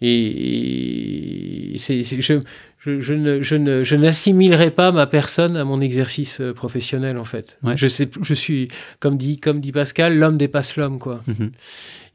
[0.00, 2.40] et, c'est, je,
[2.78, 7.18] je, je, ne, je, ne, je n'assimilerai pas ma personne à mon exercice euh, professionnel
[7.18, 7.58] en fait.
[7.76, 8.68] Je sais, je suis
[8.98, 11.20] comme dit comme dit Pascal, l'homme dépasse l'homme quoi.
[11.26, 11.52] Mhm.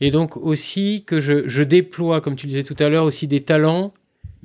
[0.02, 3.41] Et donc aussi que je, je déploie, comme tu disais tout à l'heure, aussi des
[3.41, 3.94] talents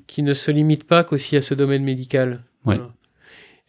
[0.07, 2.43] qui ne se limitent pas qu'aussi à ce domaine médical.
[2.67, 2.79] Ouais.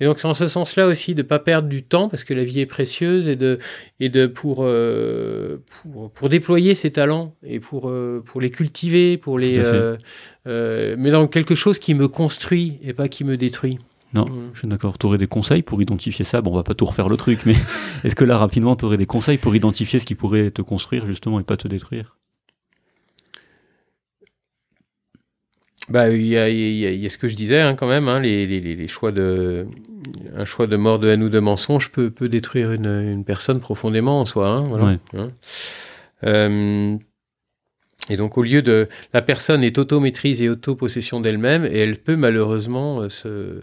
[0.02, 2.34] Et donc, c'est en ce sens-là aussi de ne pas perdre du temps, parce que
[2.34, 3.60] la vie est précieuse, et de,
[4.00, 9.18] et de pour, euh, pour, pour, déployer ses talents, et pour, euh, pour les cultiver,
[9.18, 9.96] pour les, euh,
[10.48, 13.78] euh, mais dans quelque chose qui me construit, et pas qui me détruit.
[14.16, 14.50] Non, mm.
[14.54, 14.98] je suis d'accord.
[14.98, 16.42] Tu aurais des conseils pour identifier ça?
[16.42, 17.56] Bon, on va pas tout refaire le truc, mais
[18.04, 21.06] est-ce que là, rapidement, tu aurais des conseils pour identifier ce qui pourrait te construire,
[21.06, 22.18] justement, et pas te détruire?
[25.90, 28.46] Bah, il y a, y a, ce que je disais hein, quand même, hein, les,
[28.46, 29.66] les, les, choix de,
[30.36, 33.60] un choix de mort, de haine ou de mensonge peut, peut détruire une, une personne
[33.60, 34.48] profondément en soi.
[34.48, 34.98] Hein, voilà.
[36.24, 36.98] Euh,
[38.10, 42.16] et donc au lieu de, la personne est auto-maîtrise et auto-possession d'elle-même, et elle peut
[42.16, 43.62] malheureusement euh, se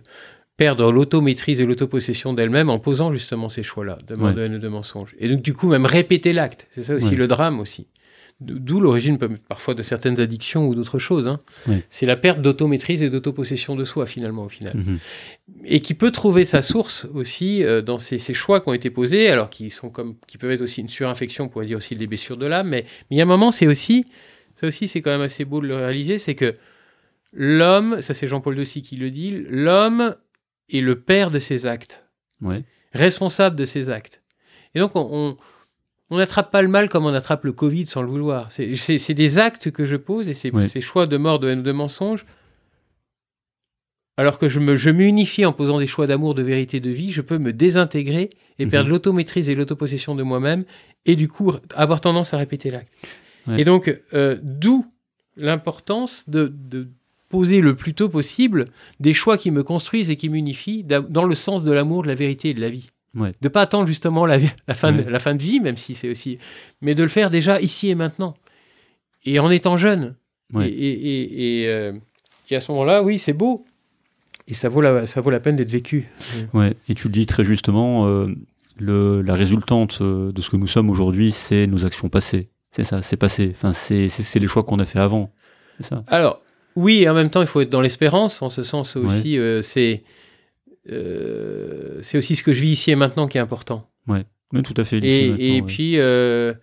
[0.57, 4.59] perdre l'automaîtrise et l'autopossession d'elle-même en posant justement ces choix-là, de mort, de haine ou
[4.59, 5.15] de mensonge.
[5.21, 7.87] Et donc du coup même répéter l'acte, c'est ça aussi le drame aussi.
[8.41, 11.27] D'où l'origine parfois de certaines addictions ou d'autres choses.
[11.27, 11.41] Hein.
[11.89, 14.77] C'est la perte d'automaîtrise et d'autopossession de soi finalement au final.
[14.77, 14.99] Mhm.
[15.65, 19.29] Et qui peut trouver sa source aussi euh, dans ces, choix qui ont été posés,
[19.29, 22.07] alors qui sont comme qui peuvent être aussi une surinfection, on pourrait dire aussi des
[22.07, 22.69] blessures de l'âme.
[22.69, 24.07] Mais, il y a un moment, c'est aussi
[24.55, 26.55] ça aussi c'est quand même assez beau de le réaliser, c'est que
[27.33, 30.15] l'homme, ça c'est Jean-Paul Dossi qui le dit, l'homme
[30.73, 32.07] est le père de ses actes,
[32.93, 34.23] responsable de ses actes.
[34.77, 35.37] Et donc on on
[36.17, 38.51] n'attrape pas le mal comme on attrape le Covid sans le vouloir.
[38.51, 41.73] C'est des actes que je pose et c'est ces choix de mort, de haine, de
[41.73, 42.25] mensonge.
[44.17, 47.39] Alors que je m'unifie en posant des choix d'amour, de vérité, de vie, je peux
[47.39, 48.71] me désintégrer et mhm.
[48.71, 50.65] perdre l'automaîtrise et l'autopossession de moi-même
[51.07, 52.93] et du coup avoir tendance à répéter l'acte.
[53.57, 54.85] Et donc, euh, d'où
[55.37, 56.53] l'importance de,
[57.31, 58.67] poser le plus tôt possible
[59.01, 62.15] des choix qui me construisent et qui m'unifient dans le sens de l'amour, de la
[62.15, 62.87] vérité et de la vie.
[63.15, 64.39] De De pas attendre justement la,
[64.75, 66.39] fin de, la fin de vie, même si c'est aussi,
[66.81, 68.35] mais de le faire déjà ici et maintenant,
[69.25, 70.15] et en étant jeune.
[70.61, 71.93] Et, euh,
[72.51, 73.65] et, à ce moment-là, oui, c'est beau,
[74.47, 76.09] et ça vaut la, ça vaut la peine d'être vécu.
[76.55, 76.75] Ouais.
[76.89, 78.29] Et tu le dis très justement, euh,
[78.79, 82.49] le, la résultante euh, de ce que nous sommes aujourd'hui, c'est nos actions passées.
[82.73, 83.53] C'est ça, c'est passé.
[83.55, 85.31] Enfin, c'est les choix qu'on a fait avant.
[85.81, 86.05] Ça.
[86.07, 86.41] Alors,
[86.77, 88.41] oui, et en même temps, il faut être dans l'espérance.
[88.43, 90.05] En ce sens aussi, c'est
[90.91, 93.89] euh, c'est aussi ce que je vis ici et maintenant qui est important.
[94.07, 94.99] Ouais, mais tout à fait.
[94.99, 96.55] Et, et puis, euh,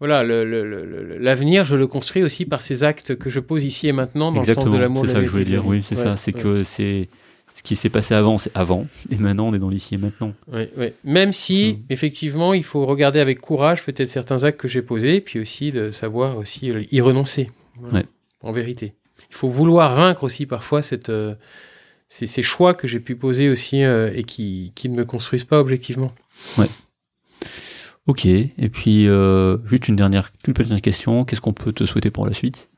[0.00, 4.32] voilà, l'avenir, je le construis aussi par ces actes que je pose ici et maintenant
[4.32, 5.06] dans le sens de l'amour.
[5.06, 6.16] C'est ça que je voulais dire, oui, c'est ça.
[6.16, 7.08] C'est que c'est
[7.54, 10.32] ce qui s'est passé avant, c'est avant, et maintenant on est dans l'ici et maintenant.
[10.52, 10.88] Oui, oui.
[11.04, 15.38] Même si, effectivement, il faut regarder avec courage peut-être certains actes que j'ai posés, puis
[15.38, 17.50] aussi de savoir aussi y renoncer.
[17.92, 18.04] Ouais.
[18.40, 18.94] En vérité.
[19.30, 21.34] Il faut vouloir vaincre aussi parfois cette, euh,
[22.14, 25.42] c'est ces choix que j'ai pu poser aussi euh, et qui, qui, ne me construisent
[25.42, 26.12] pas objectivement.
[26.56, 26.68] Ouais.
[28.06, 32.12] Ok, et puis euh, juste une dernière, une petite question, qu'est-ce qu'on peut te souhaiter
[32.12, 32.68] pour la suite?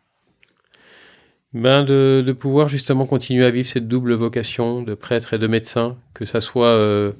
[1.52, 5.46] Ben de, de, pouvoir justement continuer à vivre cette double vocation de prêtre et de
[5.46, 7.12] médecin, que ça soit euh,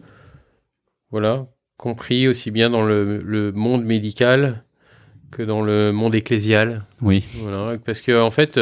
[1.11, 1.45] voilà,
[1.77, 4.65] compris aussi bien dans le, le, monde médical
[5.31, 6.87] que dans le monde ecclésial.
[7.03, 7.25] Oui.
[7.41, 8.59] Voilà, parce que en fait,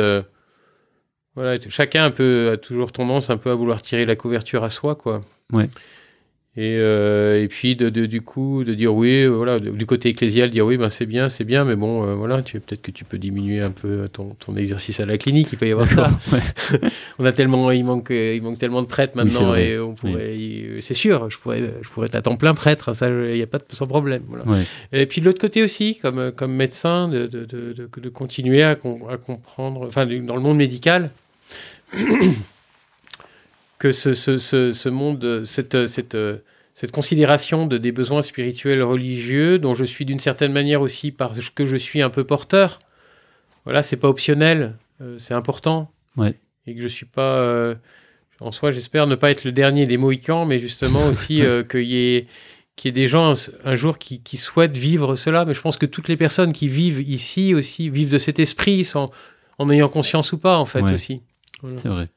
[1.37, 4.71] voilà, chacun un peu, a toujours tendance un peu à vouloir tirer la couverture à
[4.71, 5.21] soi, quoi.
[5.53, 5.69] Ouais.
[6.57, 10.51] Et, euh, et puis de, de, du coup de dire oui, voilà, du côté ecclésial,
[10.51, 13.05] dire oui, ben c'est bien, c'est bien, mais bon, euh, voilà, tu peut-être que tu
[13.05, 16.11] peux diminuer un peu ton, ton, exercice à la clinique, il peut y avoir ça.
[17.19, 20.39] on a tellement, il manque, il manque tellement de prêtres maintenant, et on pourrait,
[20.79, 23.43] c'est sûr, je pourrais, je pourrais être à temps plein prêtre, hein, ça, il n'y
[23.43, 24.23] a pas de sans problème.
[24.29, 24.45] Voilà.
[24.93, 29.17] Et puis de l'autre côté aussi, comme comme médecin, de, de, de continuer à, à
[29.17, 31.11] comprendre, enfin dans le monde médical
[33.79, 36.17] que ce, ce, ce, monde, cette, cette,
[36.75, 41.51] cette considération de, des besoins spirituels religieux, dont je suis d'une certaine manière aussi parce
[41.51, 42.81] que je suis un peu porteur,
[43.65, 45.91] voilà, c'est pas optionnel, euh, c'est important.
[46.17, 46.35] Ouais.
[46.67, 47.37] Et que je suis pas.
[47.39, 47.75] Euh,
[48.41, 51.85] en soi, j'espère ne pas être le dernier des Mohicans, mais justement aussi euh, qu'il
[51.85, 52.27] y ait
[52.77, 53.35] qu'il y ait des gens
[53.65, 55.45] un, jour qui, qui, souhaitent vivre cela.
[55.45, 58.85] Mais je pense que toutes les personnes qui vivent ici aussi vivent de cet esprit
[58.85, 59.13] sans,
[59.59, 61.23] en ayant conscience ou pas, en fait, aussi.
[61.79, 62.09] C'est vrai.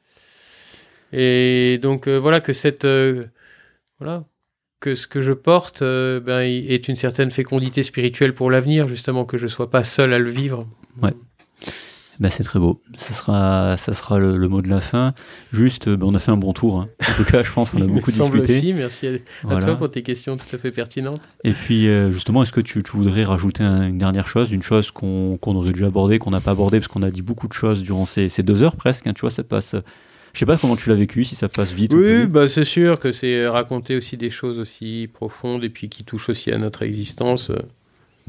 [1.14, 3.26] Et donc euh, voilà que cette euh,
[4.00, 4.26] voilà
[4.80, 9.26] que ce que je porte euh, ben, est une certaine fécondité spirituelle pour l'avenir, justement
[9.26, 10.68] que je sois pas seul à le vivre.
[11.02, 11.14] Ouais.
[12.20, 12.82] Ben, c'est très beau.
[12.98, 15.14] Ça sera, ça sera le, mot de la fin.
[15.52, 16.80] Juste, ben, on a fait un bon tour.
[16.80, 16.90] Hein.
[17.08, 18.58] En tout cas, je pense qu'on a beaucoup discuté.
[18.58, 18.74] Aussi.
[18.74, 19.08] Merci
[19.50, 21.22] à, toi pour tes questions tout à fait pertinentes.
[21.44, 25.72] Et puis, justement, est-ce que tu, voudrais rajouter une dernière chose, une chose qu'on aurait
[25.72, 28.30] déjà abordée, qu'on n'a pas abordée, parce qu'on a dit beaucoup de choses durant ces,
[28.30, 29.08] ces deux heures presque.
[29.08, 29.76] Hein, tu vois, ça passe
[30.38, 31.96] je sais pas comment tu l'as vécu, si ça passe vite.
[31.96, 36.04] Oui, bah c'est sûr que c'est raconter aussi des choses aussi profondes et puis qui
[36.04, 37.52] touchent aussi à notre existence.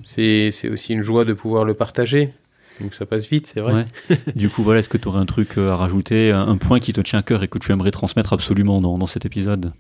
[0.03, 2.31] C'est aussi une joie de pouvoir le partager.
[2.81, 3.87] Donc ça passe vite, c'est vrai.
[4.37, 6.93] du coup, voilà, est-ce que tu aurais un truc euh, à rajouter, un, point qui
[6.93, 9.73] te tient à cœur et que tu aimerais transmettre absolument dans, cet épisode?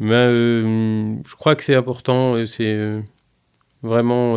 [0.00, 3.02] Ben, euh, Je crois que c'est important, euh, c'est
[3.82, 4.34] vraiment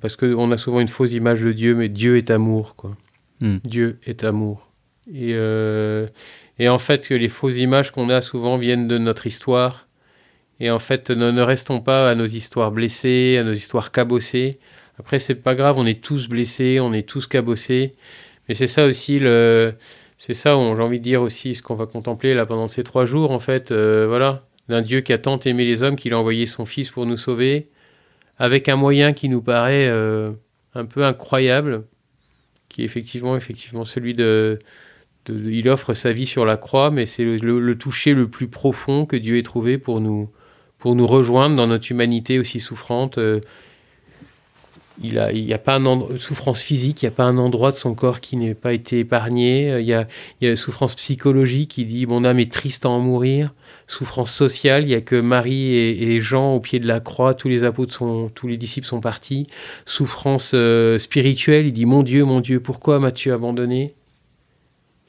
[0.00, 2.76] parce qu'on a souvent une fausse image de Dieu, mais Dieu est amour.
[2.76, 2.96] Quoi.
[3.40, 3.58] Hmm.
[3.64, 4.70] Dieu est amour.
[5.12, 6.06] Et, euh,
[6.58, 9.88] et en fait, que les fausses images qu'on a souvent viennent de notre histoire.
[10.60, 14.58] Et en fait, ne, ne, restons pas à nos histoires blessées, à nos histoires cabossées.
[15.00, 17.94] Après, c'est pas grave, on est tous blessés, on est tous cabossés.
[18.48, 19.72] Mais c'est ça aussi le,
[20.18, 23.06] c'est ça j'ai envie de dire aussi ce qu'on va contempler là pendant ces trois
[23.06, 23.72] jours en fait.
[23.72, 26.90] Euh, voilà, d'un Dieu qui a tant aimé les hommes qu'il a envoyé son Fils
[26.90, 27.70] pour nous sauver,
[28.36, 30.32] avec un moyen qui nous paraît euh,
[30.74, 31.84] un peu incroyable,
[32.68, 34.58] qui est effectivement effectivement celui de
[35.30, 39.16] il offre sa vie sur la croix, mais c'est le, toucher le plus profond que
[39.16, 40.28] Dieu ait trouvé pour nous,
[40.76, 43.16] pour nous rejoindre dans notre humanité aussi souffrante.
[43.16, 43.40] Euh,
[45.02, 47.94] il n'y a, pas un souffrance physique, il n'y a pas un endroit de son
[47.94, 49.80] corps qui n'ait pas été épargné.
[49.80, 50.06] Il y a,
[50.40, 53.54] il souffrance psychologique, il dit Mon âme est triste à en mourir.
[53.86, 57.48] Souffrance sociale, il n'y a que Marie et, Jean au pied de la croix, tous
[57.48, 59.46] les apôtres sont, tous les disciples sont partis.
[59.84, 63.94] Souffrance euh, spirituelle, il dit Mon Dieu, mon Dieu, pourquoi m'as-tu abandonné?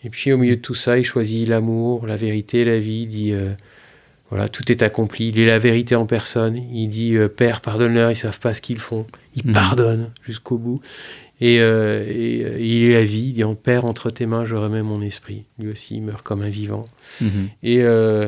[0.04, 3.04] Et puis au milieu de tout ça, il choisit l'amour, la vérité, la vie.
[3.04, 3.52] Il dit euh,
[4.30, 5.28] voilà, tout est accompli.
[5.30, 6.56] Il est la vérité en personne.
[6.74, 9.06] Il dit euh, Père, pardonne-leur, ils savent pas ce qu'ils font.
[9.36, 9.53] Il Mhm.
[9.53, 10.80] pardonne jusqu'au bout.
[11.40, 13.28] Et, euh, et, euh, il est la vie.
[13.30, 15.45] Il dit En Père, entre tes mains, je remets mon esprit.
[15.58, 16.86] Lui aussi, il meurt comme un vivant.
[17.22, 17.49] Mhm.
[17.64, 18.28] Et, euh,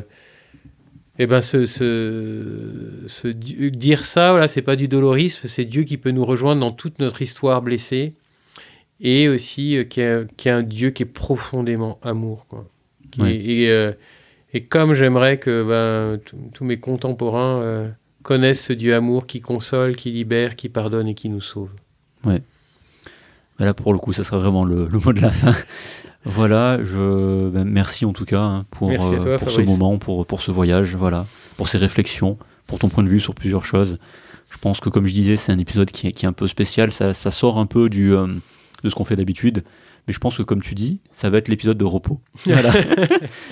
[1.19, 5.83] et ben, ce, ce- ce di- dire ça, voilà, c'est pas du dolorisme, c'est Dieu
[5.83, 8.13] qui peut nous rejoindre dans toute notre histoire blessée.
[9.01, 12.45] Et aussi qui est, un Dieu qui est profondément amour.
[12.47, 12.67] Quoi.
[13.11, 13.29] Qui Oui.
[13.31, 13.63] est-
[14.53, 16.19] et, et comme j'aimerais que ben,
[16.53, 17.91] tous- mes contemporains
[18.23, 21.69] connaissent ce Dieu amour qui console, qui libère, qui pardonne et qui nous sauve.
[22.25, 22.41] Mais
[23.59, 25.53] là, pour le coup, ça sera vraiment le, le mot de la fin.
[26.25, 30.41] voilà, je, ben, merci en tout cas hein, pour, euh, pour ce moment, pour, pour
[30.41, 31.27] ce voyage, voilà,
[31.57, 33.99] pour ces réflexions, pour ton point de vue sur plusieurs choses.
[34.49, 36.47] Je pense que, comme je disais, c'est un épisode qui est, qui est un peu
[36.47, 36.91] spécial.
[36.91, 38.27] Ça, ça sort un peu du, euh,
[38.83, 39.63] de ce qu'on fait d'habitude.
[40.07, 42.19] Mais je pense que, comme tu dis, ça va être l'épisode de repos.
[42.45, 42.71] Voilà.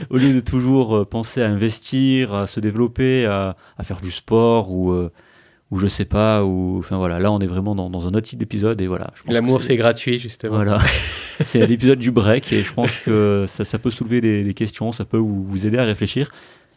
[0.10, 4.12] Au lieu de toujours euh, penser à investir, à se développer, à, à faire du
[4.12, 5.10] sport ou, euh,
[5.72, 7.20] ou je sais pas, ou enfin voilà.
[7.20, 9.12] Là, on est vraiment dans, dans un autre type d'épisode et voilà.
[9.28, 10.56] L'amour, c'est gratuit, justement.
[10.56, 10.80] voilà,
[11.40, 14.92] c'est l'épisode du break et je pense que ça, ça peut soulever des, des questions,
[14.92, 16.32] ça peut vous, vous aider à réfléchir.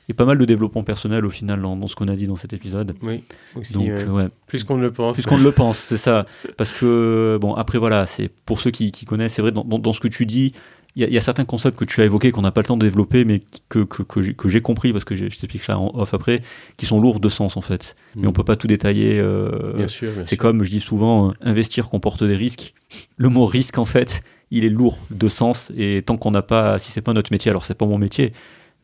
[0.08, 2.14] Il y a pas mal de développement personnel au final dans, dans ce qu'on a
[2.16, 2.94] dit dans cet épisode.
[3.02, 3.22] Oui,
[3.56, 3.94] aussi, Donc ouais.
[4.02, 5.14] euh, ouais, plus qu'on ne le pense.
[5.16, 6.26] plus qu'on ne le pense, c'est ça.
[6.56, 9.78] Parce que bon, après voilà, c'est pour ceux qui, qui connaissent, c'est vrai dans, dans,
[9.78, 10.52] dans ce que tu dis,
[10.96, 12.60] il y, a- il y a certains concepts que tu as évoqués qu'on n'a pas
[12.60, 15.90] le temps de développer, mais que, que, que j'ai- compris parce que je t'expliquerai en
[15.94, 16.42] off après,
[16.76, 17.96] qui sont lourds de sens en fait.
[18.14, 19.18] Mais on peut pas tout détailler.
[19.18, 22.74] euh, Bien sûr, c'est comme je dis souvent, euh, investir comporte des risques.
[23.16, 24.22] Le mot risque, en fait,
[24.52, 25.72] il est lourd de sens.
[25.76, 28.32] Et tant qu'on n'a pas, si c'est pas notre métier, alors c'est pas mon métier,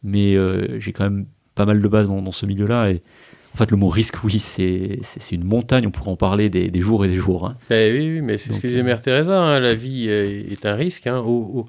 [0.03, 2.91] mais euh, j'ai quand même pas mal de base dans, dans ce milieu-là.
[2.91, 3.01] Et
[3.55, 5.01] en fait, le mot risque, oui, c'est
[5.33, 5.87] une montagne.
[5.87, 7.47] On pourrait en parler des, des jours et des jours.
[7.47, 7.57] hein.
[7.69, 10.43] Ben oui, oui, mais c'est ce que disait euh, Mère Teresa, hein, la vie euh,
[10.51, 11.07] est un risque.
[11.07, 11.19] Hein.
[11.19, 11.67] O- o-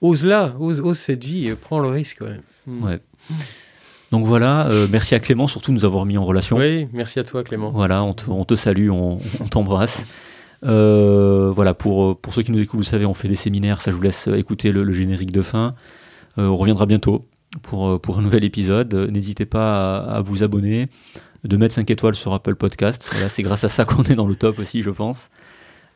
[0.00, 2.20] Ose-la, ose, ose cette vie, et prends le risque.
[2.20, 2.38] Ouais.
[2.66, 2.84] Mm.
[2.84, 2.98] Ouais.
[4.12, 6.56] Donc voilà, euh, merci à Clément surtout de nous avoir mis en relation.
[6.58, 7.70] Oui, merci à toi Clément.
[7.70, 10.04] Voilà, on te, on te salue, on, on t'embrasse.
[10.64, 13.90] Euh, voilà, pour, pour ceux qui nous écoutent, vous savez, on fait des séminaires, ça
[13.90, 15.74] je vous laisse écouter le, le générique de fin.
[16.38, 17.26] Euh, on reviendra bientôt
[17.62, 18.92] pour, euh, pour un nouvel épisode.
[18.94, 20.88] Euh, N'hésitez pas à, vous abonner,
[21.44, 23.06] de mettre 5 étoiles sur Apple Podcast.
[23.10, 25.30] Voilà, c'est grâce à ça qu'on est dans le top aussi, je pense.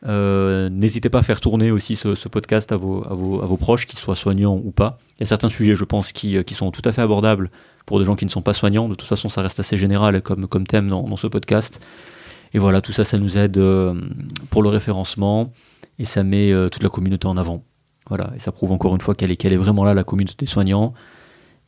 [0.05, 3.57] Euh, N'hésitez pas à faire tourner aussi ce, podcast à vos, à, vos, à vos
[3.57, 4.99] proches, qu'ils soient soignants ou pas.
[5.17, 7.49] Il y a certains sujets, je pense, qui, qui sont tout à fait abordables
[7.85, 8.87] pour des gens qui ne sont pas soignants.
[8.87, 11.81] De toute façon, ça reste assez général comme, comme thème dans, ce podcast.
[12.53, 13.61] Et voilà, tout ça, ça nous aide
[14.49, 15.51] pour le référencement
[15.99, 17.63] et ça met toute la communauté en avant.
[18.07, 20.35] Voilà, et ça prouve encore une fois qu'elle est, qu'elle est vraiment là, la communauté
[20.39, 20.93] des soignants.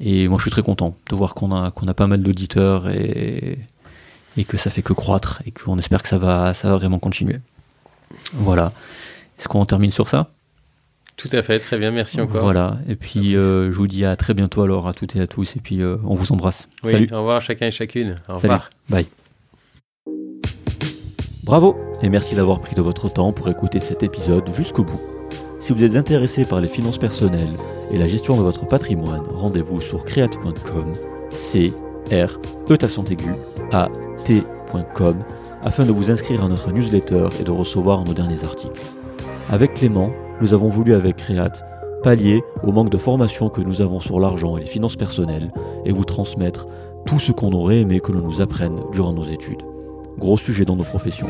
[0.04, 2.90] Et moi, je suis très content de voir qu'on a, qu'on a pas mal d'auditeurs
[2.90, 3.60] et,
[4.36, 6.98] et que ça fait que croître et qu'on espère que ça va, ça va vraiment
[7.00, 7.40] continuer.
[8.34, 8.72] Voilà.
[9.38, 10.32] Est-ce qu'on termine sur ça?
[11.18, 12.42] Tout à fait, très bien, merci encore.
[12.42, 12.78] Voilà.
[12.88, 15.56] Et puis, euh, je vous dis à très bientôt alors à toutes et à tous.
[15.56, 16.68] Et puis, euh, on vous embrasse.
[16.84, 17.08] Oui, Salut.
[17.12, 18.16] Au revoir chacun et chacune.
[18.28, 18.54] Au Salut.
[18.54, 18.70] revoir.
[18.90, 19.06] Bye.
[21.44, 25.02] Bravo et merci d'avoir pris de votre temps pour écouter cet épisode jusqu'au bout.
[25.62, 27.56] Si vous êtes intéressé par les finances personnelles
[27.92, 30.94] et la gestion de votre patrimoine, rendez-vous sur create.com,
[31.30, 31.72] c
[32.12, 33.30] r e accent aigu
[33.72, 33.88] a
[34.26, 35.18] t.com
[35.62, 38.82] afin de vous inscrire à notre newsletter et de recevoir nos derniers articles.
[39.52, 40.12] Avec Clément,
[40.42, 41.64] nous avons voulu avec Create
[42.02, 45.52] pallier au manque de formation que nous avons sur l'argent et les finances personnelles
[45.86, 46.68] et vous transmettre
[47.06, 49.62] tout ce qu'on aurait aimé que l'on nous apprenne durant nos études.
[50.18, 51.30] Gros sujet dans nos professions.